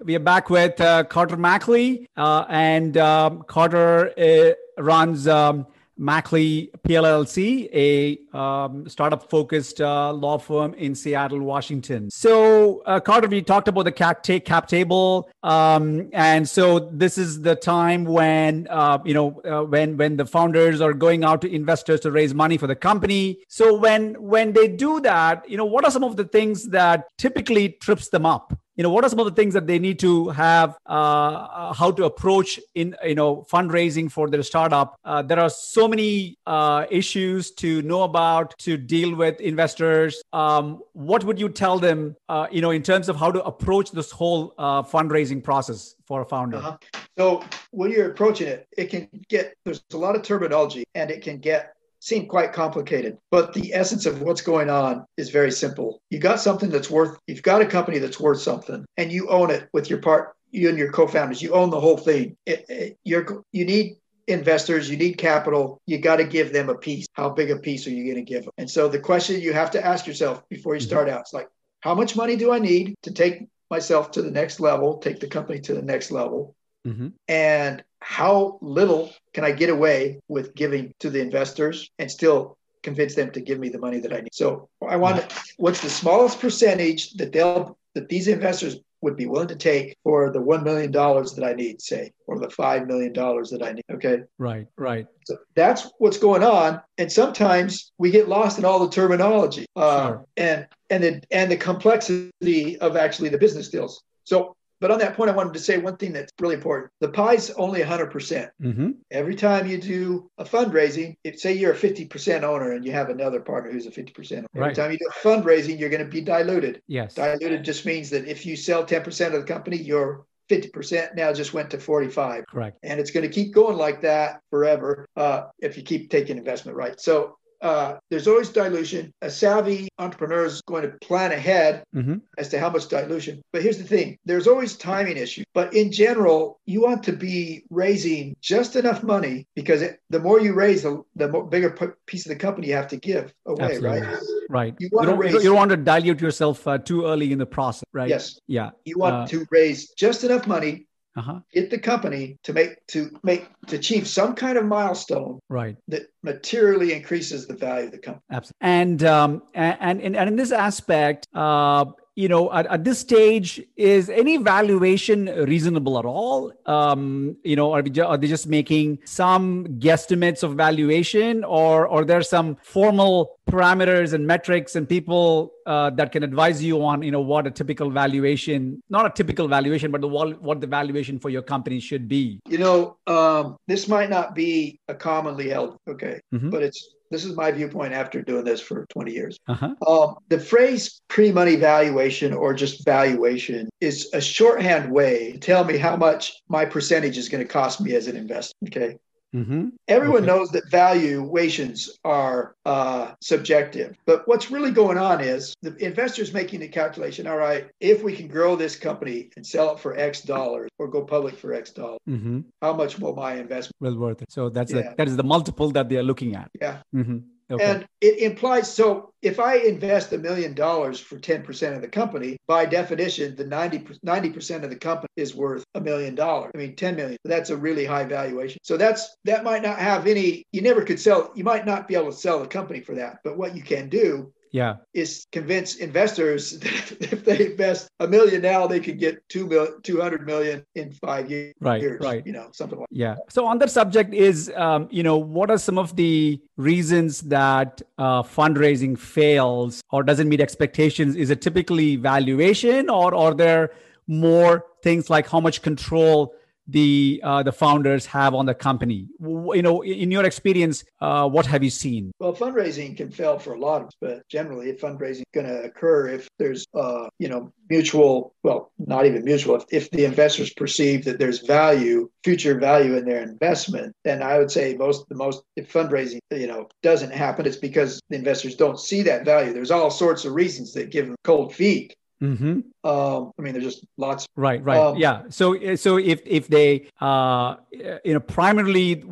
We 0.05 0.15
are 0.15 0.21
back 0.21 0.51
with 0.51 0.79
uh, 0.79 1.05
Carter 1.05 1.39
Mackley, 1.39 2.07
uh, 2.19 2.45
and 2.51 2.99
um, 2.99 3.45
Carter 3.45 4.13
uh, 4.19 4.53
runs 4.83 5.27
um, 5.27 5.67
Mackley 5.97 6.71
PLLC, 6.87 7.71
a 7.73 8.37
um, 8.37 8.87
startup 8.91 9.31
focused 9.31 9.81
uh, 9.81 10.13
law 10.13 10.37
firm 10.37 10.75
in 10.75 10.95
Seattle, 10.95 11.41
Washington. 11.41 12.11
So, 12.11 12.83
uh, 12.85 13.01
Carter, 13.01 13.27
we 13.27 13.41
talked 13.41 13.69
about 13.69 13.85
the 13.85 13.93
cap, 13.93 14.23
cap 14.23 14.69
table, 14.69 15.31
um, 15.43 16.11
and 16.13 16.47
so 16.47 16.79
this 16.79 17.17
is 17.17 17.41
the 17.41 17.57
time 17.57 18.05
when 18.05 18.69
uh, 18.69 18.99
you 19.03 19.15
know 19.15 19.31
when 19.71 19.97
when 19.97 20.19
the 20.19 20.27
founders 20.27 20.83
are 20.83 20.93
going 20.93 21.25
out 21.25 21.41
to 21.41 21.51
investors 21.51 22.01
to 22.01 22.11
raise 22.11 22.35
money 22.35 22.59
for 22.59 22.67
the 22.67 22.77
company. 22.77 23.39
So 23.49 23.75
when 23.75 24.13
when 24.23 24.53
they 24.53 24.69
do 24.69 25.01
that, 25.01 25.49
you 25.49 25.57
know, 25.57 25.65
what 25.65 25.87
are 25.87 25.91
some 25.91 26.05
of 26.05 26.17
the 26.17 26.25
things 26.25 26.69
that 26.69 27.07
typically 27.17 27.71
trips 27.81 28.11
them 28.11 28.27
up? 28.27 28.53
You 28.77 28.83
know 28.83 28.91
what 28.91 29.05
are 29.05 29.09
some 29.09 29.19
of 29.19 29.25
the 29.25 29.33
things 29.33 29.55
that 29.55 29.67
they 29.67 29.79
need 29.79 29.99
to 29.99 30.29
have 30.29 30.77
uh, 30.87 31.73
how 31.73 31.91
to 31.91 32.05
approach 32.05 32.61
in 32.75 32.95
you 33.05 33.15
know 33.15 33.47
fundraising 33.51 34.11
for 34.11 34.29
their 34.29 34.43
startup? 34.43 34.99
Uh, 35.05 35.23
there 35.23 35.41
are 35.41 35.49
so 35.49 35.89
many 35.89 36.39
uh, 36.47 36.87
issues 36.91 37.51
to 37.53 37.83
know 37.83 38.03
about 38.03 38.57
to 38.59 38.77
deal 38.77 39.15
with 39.15 39.41
investors. 39.41 40.23
Um, 40.33 40.83
what 40.93 41.25
would 41.25 41.41
you 41.41 41.49
tell 41.49 41.79
them 41.79 42.17
uh, 42.29 42.47
you 42.51 42.61
know 42.61 42.71
in 42.71 42.83
terms 42.83 43.09
of 43.09 43.17
how 43.17 43.31
to 43.33 43.43
approach 43.45 43.93
this 43.93 44.11
whole 44.11 44.55
uh, 44.59 44.83
fundraising 44.83 45.43
process 45.43 45.95
for 46.05 46.21
a 46.21 46.27
founder? 46.27 46.59
Uh-huh. 46.59 46.77
So 47.17 47.43
when 47.71 47.91
you're 47.91 48.11
approaching 48.11 48.49
it, 48.49 48.69
it 48.77 48.87
can 48.87 49.09
get 49.29 49.55
there's 49.65 49.83
a 49.95 49.97
lot 49.97 50.17
of 50.17 50.23
terminology 50.23 50.85
and 50.95 51.11
it 51.11 51.23
can 51.23 51.39
get 51.39 51.76
seem 52.07 52.27
quite 52.27 52.53
complicated. 52.53 53.19
But 53.33 53.53
the 53.53 53.75
essence 53.75 54.07
of 54.07 54.23
what's 54.23 54.41
going 54.41 54.71
on 54.71 55.05
is 55.17 55.31
very 55.31 55.51
simple. 55.51 56.01
You 56.11 56.21
got 56.21 56.41
something 56.41 56.71
that's 56.71 56.89
worth 56.89 57.19
you've 57.27 57.43
got 57.43 57.63
a 57.63 57.67
company 57.67 57.99
that's 57.99 58.21
worth 58.21 58.41
something 58.41 58.85
and 58.97 59.11
you 59.11 59.29
own 59.29 59.51
it 59.51 59.69
with 59.73 59.91
your 59.91 60.01
part 60.01 60.35
you 60.53 60.69
and 60.69 60.79
your 60.79 60.93
co-founders. 60.93 61.43
You 61.43 61.53
own 61.53 61.71
the 61.71 61.81
whole 61.81 61.97
thing. 61.97 62.37
It, 62.47 62.65
it, 62.69 62.99
you're 63.05 63.43
you 63.53 63.65
need 63.65 63.97
investors, 64.29 64.89
you 64.89 64.97
need 64.97 65.19
capital, 65.19 65.81
you 65.87 65.99
got 65.99 66.17
to 66.17 66.25
give 66.25 66.53
them 66.53 66.69
a 66.69 66.75
piece. 66.77 67.07
How 67.13 67.29
big 67.29 67.51
a 67.51 67.57
piece 67.57 67.87
are 67.87 67.91
you 67.91 68.05
going 68.05 68.25
to 68.25 68.33
give 68.33 68.45
them? 68.45 68.53
And 68.57 68.71
so 68.71 68.89
the 68.89 68.99
question 68.99 69.41
you 69.41 69.53
have 69.53 69.73
to 69.73 69.85
ask 69.85 70.07
yourself 70.07 70.49
before 70.49 70.75
you 70.75 70.81
start 70.81 71.09
out 71.09 71.27
is 71.27 71.33
like, 71.33 71.49
how 71.81 71.95
much 71.95 72.17
money 72.17 72.37
do 72.37 72.53
I 72.53 72.59
need 72.59 72.95
to 73.03 73.13
take 73.13 73.47
myself 73.71 74.13
to 74.13 74.23
the 74.23 74.31
next 74.31 74.61
level, 74.61 74.99
take 74.99 75.21
the 75.21 75.29
company 75.29 75.61
to 75.61 75.75
the 75.75 75.83
next 75.83 76.11
level? 76.11 76.55
Mhm. 76.87 77.13
And 77.29 77.85
how 78.07 78.57
little 78.63 79.13
can 79.35 79.43
I 79.43 79.51
get 79.51 79.69
away 79.69 80.21
with 80.29 80.55
giving 80.55 80.95
to 81.01 81.11
the 81.11 81.21
investors 81.21 81.91
and 81.99 82.09
still 82.09 82.57
convince 82.85 83.17
them 83.17 83.33
to 83.33 83.41
give 83.41 83.59
me 83.59 83.69
the 83.69 83.81
money 83.81 83.99
that 83.99 84.13
I 84.13 84.21
need? 84.21 84.33
So 84.33 84.69
I 84.89 84.97
want 84.97 85.27
what's 85.57 85.83
the 85.83 85.91
smallest 85.91 86.41
percentage 86.41 87.15
that 87.15 87.33
they'll 87.33 87.77
that 87.95 88.09
these 88.09 88.29
investors 88.29 88.77
would 89.01 89.17
be 89.17 89.27
willing 89.27 89.49
to 89.49 89.57
take 89.57 89.97
for 90.05 90.31
the 90.31 90.39
$1 90.39 90.63
million 90.63 90.93
that 90.93 91.45
I 91.45 91.53
need, 91.53 91.83
say, 91.83 92.13
or 92.27 92.39
the 92.39 92.47
$5 92.47 92.87
million 92.87 93.13
that 93.13 93.63
I 93.63 93.73
need. 93.73 93.85
Okay. 93.91 94.23
Right, 94.39 94.67
right. 94.77 95.07
So 95.27 95.37
that's 95.55 95.91
what's 95.99 96.19
going 96.19 96.43
on. 96.43 96.81
And 96.99 97.11
sometimes 97.11 97.93
we 97.99 98.11
get 98.11 98.29
lost 98.29 98.59
in 98.59 98.65
all 98.65 98.79
the 98.79 98.91
terminology 98.91 99.67
uh, 99.77 100.09
sure. 100.09 100.25
and, 100.37 100.67
and, 100.91 101.05
the, 101.05 101.23
and 101.31 101.51
the 101.51 101.57
complexity 101.57 102.79
of 102.79 102.97
actually 102.97 103.29
the 103.29 103.39
business 103.39 103.69
deals. 103.69 104.03
So 104.25 104.56
but 104.81 104.91
on 104.91 104.99
that 104.99 105.17
point, 105.17 105.31
I 105.31 105.35
wanted 105.35 105.55
to 105.55 105.59
say 105.59 105.79
one 105.79 105.97
thing 105.97 106.13
that's 106.13 106.33
really 106.41 106.55
important. 106.55 106.93
The 107.01 107.09
pie's 107.09 107.51
only 107.53 107.81
100%. 107.81 108.11
percent 108.11 108.51
mm 108.63 108.75
hmm 108.75 108.91
Every 109.11 109.35
time 109.35 109.67
you 109.67 109.79
do 109.79 110.31
a 110.39 110.45
fundraising, 110.45 111.17
if 111.25 111.39
say 111.41 111.53
you're 111.53 111.73
a 111.73 111.77
50% 111.77 112.43
owner 112.43 112.73
and 112.73 112.85
you 112.85 112.93
have 112.93 113.09
another 113.09 113.41
partner 113.41 113.71
who's 113.71 113.87
a 113.87 113.91
50% 113.91 114.33
owner, 114.39 114.47
every 114.55 114.75
time 114.75 114.91
you 114.91 114.99
do 114.99 115.09
a 115.09 115.27
fundraising, 115.27 115.79
you're 115.79 115.89
going 115.91 116.05
to 116.05 116.11
be 116.11 116.21
diluted. 116.21 116.83
Yes. 116.89 117.15
Diluted 117.15 117.65
just 117.65 117.87
means 117.87 118.11
that 118.11 118.27
if 118.27 118.45
you 118.45 118.57
sell 118.57 118.85
10% 118.85 119.27
of 119.27 119.33
the 119.33 119.45
company, 119.45 119.77
your 119.77 120.27
50% 120.51 121.15
now 121.15 121.33
just 121.33 121.53
went 121.53 121.71
to 121.71 121.79
45 121.79 122.45
correct 122.47 122.79
and 122.83 123.01
it's 123.01 123.11
going 123.11 123.29
to 123.29 123.33
keep 123.33 123.53
going 123.53 123.77
like 123.77 124.03
that 124.03 124.41
forever 124.51 125.07
uh, 125.17 125.47
if 125.59 125.77
you 125.77 125.83
keep 125.83 126.09
taking 126.09 126.39
investment 126.39 126.77
right 126.77 127.01
so 127.01 127.37
uh, 127.61 127.97
there's 128.11 128.29
always 128.29 128.49
dilution. 128.49 129.13
A 129.23 129.31
savvy 129.31 129.89
entrepreneur 129.99 130.45
is 130.45 130.61
going 130.63 130.83
to 130.83 130.97
plan 131.01 131.33
ahead 131.33 131.85
mm-hmm. 131.95 132.17
as 132.39 132.49
to 132.51 132.59
how 132.59 132.71
much 132.71 132.89
dilution. 132.89 133.43
But 133.53 133.63
here's 133.63 133.79
the 133.79 133.85
thing 133.85 134.19
there's 134.25 134.47
always 134.47 134.77
timing 134.77 135.17
issues. 135.17 135.45
But 135.55 135.75
in 135.75 135.93
general, 135.93 136.61
you 136.67 136.83
want 136.83 137.03
to 137.05 137.13
be 137.13 137.65
raising 137.71 138.37
just 138.41 138.77
enough 138.77 139.03
money 139.03 139.47
because 139.55 139.83
it, 139.83 140.01
the 140.11 140.21
more 140.21 140.41
you 140.41 140.55
raise, 140.55 140.83
the, 140.83 141.03
the 141.15 141.29
more, 141.29 141.47
bigger 141.47 141.97
piece 142.07 142.27
of 142.27 142.31
the 142.31 142.37
company 142.37 142.69
you 142.69 142.75
have 142.75 142.89
to 142.89 142.97
give 142.97 143.33
away, 143.47 143.77
Absolutely. 143.77 144.01
right? 144.01 144.19
Right. 144.49 144.75
You, 144.79 144.89
want 144.93 145.07
you, 145.07 145.11
don't, 145.11 145.19
raise, 145.19 145.33
you 145.35 145.43
don't 145.43 145.57
want 145.57 145.71
to 145.71 145.77
dilute 145.77 146.21
yourself 146.21 146.67
uh, 146.67 146.79
too 146.79 147.07
early 147.07 147.33
in 147.33 147.39
the 147.39 147.47
process, 147.47 147.85
right? 147.93 148.09
Yes. 148.09 148.39
Yeah. 148.47 148.71
You 148.85 148.99
want 148.99 149.15
uh, 149.15 149.27
to 149.29 149.47
raise 149.51 149.91
just 149.91 150.25
enough 150.25 150.47
money 150.47 150.87
uh-huh. 151.17 151.41
get 151.53 151.71
the 151.71 151.79
company 151.79 152.39
to 152.43 152.53
make 152.53 152.87
to 152.87 153.11
make 153.23 153.49
to 153.67 153.77
achieve 153.77 154.07
some 154.07 154.35
kind 154.35 154.59
of 154.59 154.65
milestone 154.65 155.39
right 155.49 155.77
that 155.89 156.03
materially 156.23 156.93
increases 156.93 157.47
the 157.47 157.55
value 157.55 157.87
of 157.87 157.93
the 157.93 157.99
company 157.99 158.23
absolutely 158.31 158.57
and 158.61 159.05
um 159.05 159.43
and 159.55 160.03
and, 160.03 160.17
and 160.17 160.29
in 160.29 160.37
this 160.37 160.53
aspect 160.53 161.27
uh 161.35 161.85
you 162.17 162.29
know 162.29 162.51
at, 162.53 162.67
at, 162.67 162.83
this 162.83 162.99
stage 162.99 163.63
is 163.77 164.09
any 164.09 164.39
valuation 164.39 165.27
reasonable 165.47 165.99
at 165.99 166.05
all 166.05 166.53
um, 166.65 167.37
you 167.45 167.55
know 167.55 167.73
are, 167.73 167.83
we, 167.83 168.01
are 168.01 168.17
they 168.17 168.27
just 168.27 168.47
making 168.47 168.99
some 169.05 169.67
guesstimates 169.79 170.43
of 170.43 170.55
valuation 170.55 171.45
or 171.45 171.87
or 171.87 172.05
there 172.05 172.23
some 172.23 172.57
formal 172.63 173.39
parameters 173.49 174.15
and 174.15 174.27
metrics 174.27 174.75
and 174.75 174.89
people 174.89 175.53
uh, 175.67 175.91
that 175.91 176.11
can 176.11 176.23
advise 176.23 176.63
you 176.65 176.83
on 176.83 177.03
you 177.03 177.11
know 177.11 177.21
what 177.21 177.47
a 177.47 177.51
typical 177.51 177.91
valuation 177.91 178.83
not 178.89 179.05
a 179.07 179.11
typical 179.11 179.47
valuation 179.47 179.91
but 179.91 180.01
the 180.01 180.09
what 180.09 180.61
the 180.61 180.67
valuation 180.67 181.19
for 181.19 181.29
your 181.29 181.43
company 181.43 181.79
should 181.79 182.09
be 182.09 182.41
you 182.49 182.59
know 182.59 182.97
um, 183.07 183.57
this 183.67 183.87
might 183.89 184.09
not 184.09 184.35
be 184.35 184.81
a 184.89 184.95
commonly 184.95 185.51
held 185.51 185.79
okay 185.87 186.19
mm-hmm. 186.33 186.51
but 186.51 186.63
it's 186.63 186.96
this 187.11 187.25
is 187.25 187.37
my 187.37 187.51
viewpoint 187.51 187.93
after 187.93 188.23
doing 188.23 188.45
this 188.45 188.61
for 188.61 188.87
20 188.91 189.13
years. 189.13 189.39
Uh-huh. 189.49 189.75
Um, 189.87 190.17
the 190.29 190.39
phrase 190.39 191.01
pre 191.09 191.33
money 191.33 191.57
valuation 191.57 192.33
or 192.33 192.55
just 192.55 192.85
valuation 192.85 193.69
is 193.81 194.11
a 194.13 194.21
shorthand 194.21 194.91
way 194.91 195.33
to 195.33 195.39
tell 195.39 195.65
me 195.65 195.77
how 195.79 195.97
much 195.97 196.35
my 196.49 196.65
percentage 196.65 197.19
is 197.19 197.29
going 197.29 197.45
to 197.45 197.51
cost 197.51 197.81
me 197.81 197.95
as 197.95 198.07
an 198.07 198.17
investor. 198.17 198.55
Okay. 198.67 198.97
Mm-hmm. 199.37 199.69
Everyone 199.89 200.23
okay. 200.23 200.27
knows 200.27 200.49
that 200.51 200.71
valuations 200.71 201.99
are 202.05 202.55
uh, 202.65 203.13
subjective, 203.21 203.99
but 204.07 204.27
what's 204.27 204.51
really 204.51 204.71
going 204.71 204.97
on 204.97 205.21
is 205.21 205.55
the 205.61 205.77
investors 205.77 206.33
making 206.33 206.61
the 206.61 206.69
calculation. 206.69 207.27
All 207.27 207.37
right, 207.37 207.69
if 207.81 208.03
we 208.03 208.17
can 208.17 208.29
grow 208.29 208.57
this 208.57 208.77
company 208.77 209.31
and 209.37 209.47
sell 209.47 209.75
it 209.75 209.81
for 209.81 209.97
X 209.97 210.23
dollars 210.23 210.71
or 210.79 210.89
go 210.89 211.03
public 211.03 211.37
for 211.37 211.53
X 211.53 211.71
dollars, 211.71 212.01
mm-hmm. 212.09 212.41
how 212.63 212.73
much 212.73 212.99
will 212.99 213.15
my 213.15 213.35
investment? 213.35 213.77
Well 213.81 213.97
worth 213.97 214.23
it. 214.23 214.33
So 214.33 214.49
that's 214.49 214.73
yeah. 214.73 214.83
the, 214.83 214.95
that 214.97 215.09
is 215.09 215.17
the 215.17 215.25
multiple 215.25 215.71
that 215.73 215.89
they 215.91 215.97
are 215.97 216.03
looking 216.03 216.35
at. 216.35 216.51
Yeah. 216.61 216.79
Mm-hmm. 216.95 217.19
Okay. 217.51 217.65
And 217.65 217.87
it 218.01 218.19
implies 218.19 218.73
so 218.73 219.13
if 219.23 219.39
I 219.39 219.57
invest 219.57 220.13
a 220.13 220.19
million 220.19 220.53
dollars 220.55 220.99
for 220.99 221.17
10% 221.17 221.75
of 221.75 221.81
the 221.81 221.89
company, 221.89 222.37
by 222.49 222.67
definition, 222.67 223.37
the 223.37 223.47
90, 223.47 223.81
90% 224.05 224.65
of 224.65 224.71
the 224.71 224.77
company 224.77 225.09
is 225.17 225.35
worth 225.35 225.65
a 225.75 225.81
million 225.81 226.15
dollars. 226.15 226.51
I 226.55 226.59
mean, 226.59 226.75
10 226.75 226.97
million. 226.97 227.17
That's 227.25 227.51
a 227.51 227.57
really 227.57 227.85
high 227.85 228.05
valuation. 228.05 228.59
So 228.63 228.77
that's 228.77 229.17
that 229.25 229.45
might 229.45 229.63
not 229.63 229.79
have 229.79 230.07
any, 230.07 230.45
you 230.53 230.61
never 230.61 230.85
could 230.85 231.01
sell, 231.01 231.33
you 231.37 231.45
might 231.45 231.67
not 231.67 231.87
be 231.87 231.95
able 231.95 232.11
to 232.11 232.17
sell 232.17 232.41
the 232.41 232.49
company 232.49 232.81
for 232.81 232.95
that. 232.97 233.19
But 233.23 233.39
what 233.39 233.57
you 233.57 233.63
can 233.63 233.89
do 233.89 234.33
yeah. 234.57 234.77
is 234.95 235.27
convince 235.33 235.77
investors 235.77 236.59
that 236.65 237.13
if 237.13 237.25
they 237.25 237.47
invest 237.53 237.89
a 238.01 238.09
million 238.09 238.43
now 238.43 238.67
they 238.67 238.81
could 238.81 238.99
get 238.99 239.27
2 239.29 239.47
million 239.47 239.83
200 239.83 240.27
million 240.27 240.65
in 240.75 240.93
5 240.93 241.31
years 241.31 241.55
right 241.61 241.83
right. 242.01 242.27
you 242.27 242.33
know 242.33 242.49
something 242.53 242.79
like 242.79 242.89
yeah. 242.91 243.17
So 243.29 243.47
on 243.47 243.59
that 243.59 243.71
subject 243.71 244.15
is 244.15 244.51
um, 244.57 244.89
you 244.91 245.03
know 245.03 245.19
what 245.19 245.51
are 245.51 245.59
some 245.59 245.79
of 245.79 245.97
the 245.97 246.41
reasons 246.57 247.21
that 247.23 247.83
uh, 247.99 248.23
fundraising 248.23 248.99
fails 248.99 249.83
or 249.91 250.03
doesn't 250.03 250.29
meet 250.29 250.41
expectations? 250.41 251.17
Is 251.17 251.31
it 251.31 251.43
typically 251.43 251.97
valuation 251.97 252.89
or 252.89 253.15
are 253.15 253.35
there 253.35 253.73
more 254.07 254.65
things 254.83 255.11
like 255.11 255.29
how 255.29 255.41
much 255.41 255.63
control 255.63 256.35
the 256.69 257.21
uh, 257.23 257.43
the 257.43 257.53
founders 257.53 258.07
have 258.07 258.35
on 258.35 258.47
the 258.47 258.55
company. 258.55 259.09
You 259.21 259.63
know 259.63 259.83
in 259.83 260.11
your 260.11 260.25
experience 260.25 260.85
uh, 261.01 261.29
what 261.29 261.47
have 261.47 261.63
you 261.63 261.71
seen? 261.71 262.13
Well 262.19 262.35
fundraising 262.35 262.97
can 262.97 263.11
fail 263.11 263.39
for 263.39 263.55
a 263.55 263.59
lot 263.59 263.83
of 263.83 263.91
but 264.01 264.27
generally 264.29 264.71
if 264.71 264.81
fundraising 264.81 265.21
is 265.21 265.25
going 265.33 265.47
to 265.47 265.63
occur 265.63 266.09
if 266.09 266.29
there's 266.39 266.67
uh, 266.75 267.09
you 267.19 267.29
know 267.29 267.53
mutual 267.71 268.35
well 268.43 268.73
not 268.79 269.07
even 269.07 269.25
mutual 269.25 269.57
if, 269.57 269.65
if 269.71 269.91
the 269.91 270.05
investors 270.05 270.53
perceive 270.55 271.05
that 271.05 271.19
there's 271.19 271.41
value 271.41 272.09
future 272.23 272.59
value 272.59 272.97
in 272.97 273.05
their 273.05 273.23
investment 273.23 273.93
then 274.05 274.23
i 274.23 274.39
would 274.39 274.51
say 274.51 274.77
most 274.77 275.09
the 275.09 275.17
most 275.17 275.43
if 275.57 275.73
fundraising 275.73 276.21
you 276.31 276.47
know 276.47 276.69
doesn't 276.83 277.13
happen 277.13 277.45
it's 277.45 277.57
because 277.57 278.01
the 278.09 278.17
investors 278.17 278.57
don't 278.57 278.79
see 278.81 279.03
that 279.03 279.25
value. 279.25 279.53
There's 279.53 279.71
all 279.71 279.91
sorts 279.91 280.25
of 280.25 280.35
reasons 280.35 280.73
that 280.75 280.91
give 280.91 281.07
them 281.07 281.17
cold 281.25 281.55
feet 281.55 281.95
Mm-hmm. 282.23 282.89
Um, 282.89 283.33
I 283.39 283.43
mean, 283.43 283.53
there's 283.53 283.65
just 283.65 283.85
lots. 283.97 284.27
Right, 284.37 284.63
right, 284.65 284.79
um, 284.79 284.97
yeah. 284.97 285.25
So, 285.29 285.77
so 285.77 285.99
if 285.99 286.23
if 286.25 286.49
they, 286.49 286.89
uh, 287.01 287.57
you 287.71 288.15
know, 288.15 288.21
primarily 288.21 289.03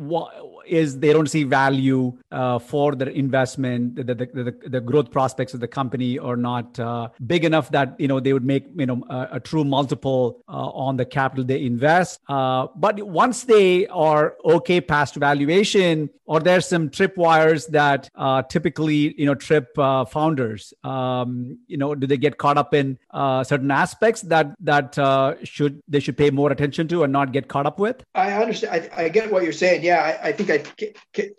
is 0.67 0.99
they 0.99 1.13
don't 1.13 1.29
see 1.29 1.43
value 1.43 2.13
uh, 2.31 2.59
for 2.59 2.95
their 2.95 3.09
investment, 3.09 3.95
the, 3.95 4.03
the, 4.03 4.15
the, 4.15 4.69
the, 4.69 4.81
growth 4.81 5.11
prospects 5.11 5.53
of 5.53 5.59
the 5.59 5.67
company 5.67 6.19
are 6.19 6.35
not 6.35 6.77
uh, 6.79 7.09
big 7.25 7.45
enough 7.45 7.71
that 7.71 7.95
you 7.99 8.07
know 8.07 8.19
they 8.19 8.33
would 8.33 8.45
make 8.45 8.65
you 8.75 8.85
know 8.85 9.03
a, 9.09 9.27
a 9.33 9.39
true 9.39 9.63
multiple 9.63 10.43
uh, 10.47 10.51
on 10.51 10.97
the 10.97 11.05
capital 11.05 11.43
they 11.43 11.63
invest. 11.63 12.19
Uh, 12.27 12.67
but 12.75 13.01
once 13.03 13.43
they 13.43 13.87
are 13.87 14.35
okay 14.45 14.81
past 14.81 15.15
valuation, 15.15 16.09
or 16.25 16.39
there's 16.39 16.67
some 16.67 16.89
tripwires 16.89 17.67
that 17.67 18.09
uh, 18.15 18.41
typically 18.43 19.13
you 19.19 19.25
know 19.25 19.35
trip 19.35 19.77
uh, 19.77 20.05
founders. 20.05 20.73
Um, 20.83 21.59
you 21.67 21.77
know, 21.77 21.95
do 21.95 22.07
they 22.07 22.17
get 22.17 22.37
caught 22.37 22.57
up 22.57 22.73
in 22.73 22.97
certain 23.13 23.71
aspects 23.71 24.21
that 24.23 24.55
that 24.59 24.95
should 25.43 25.81
they 25.87 25.99
should 25.99 26.17
pay 26.17 26.29
more 26.31 26.51
attention 26.51 26.87
to 26.89 27.03
and 27.03 27.13
not 27.13 27.31
get 27.31 27.47
caught 27.47 27.65
up 27.65 27.79
with? 27.79 28.03
I 28.13 28.33
understand. 28.33 28.89
I, 28.97 29.03
I 29.03 29.09
get 29.09 29.31
what 29.31 29.43
you're 29.43 29.53
saying. 29.53 29.83
Yeah, 29.83 30.19
I, 30.21 30.29
I 30.29 30.31
think 30.31 30.49
I 30.49 30.54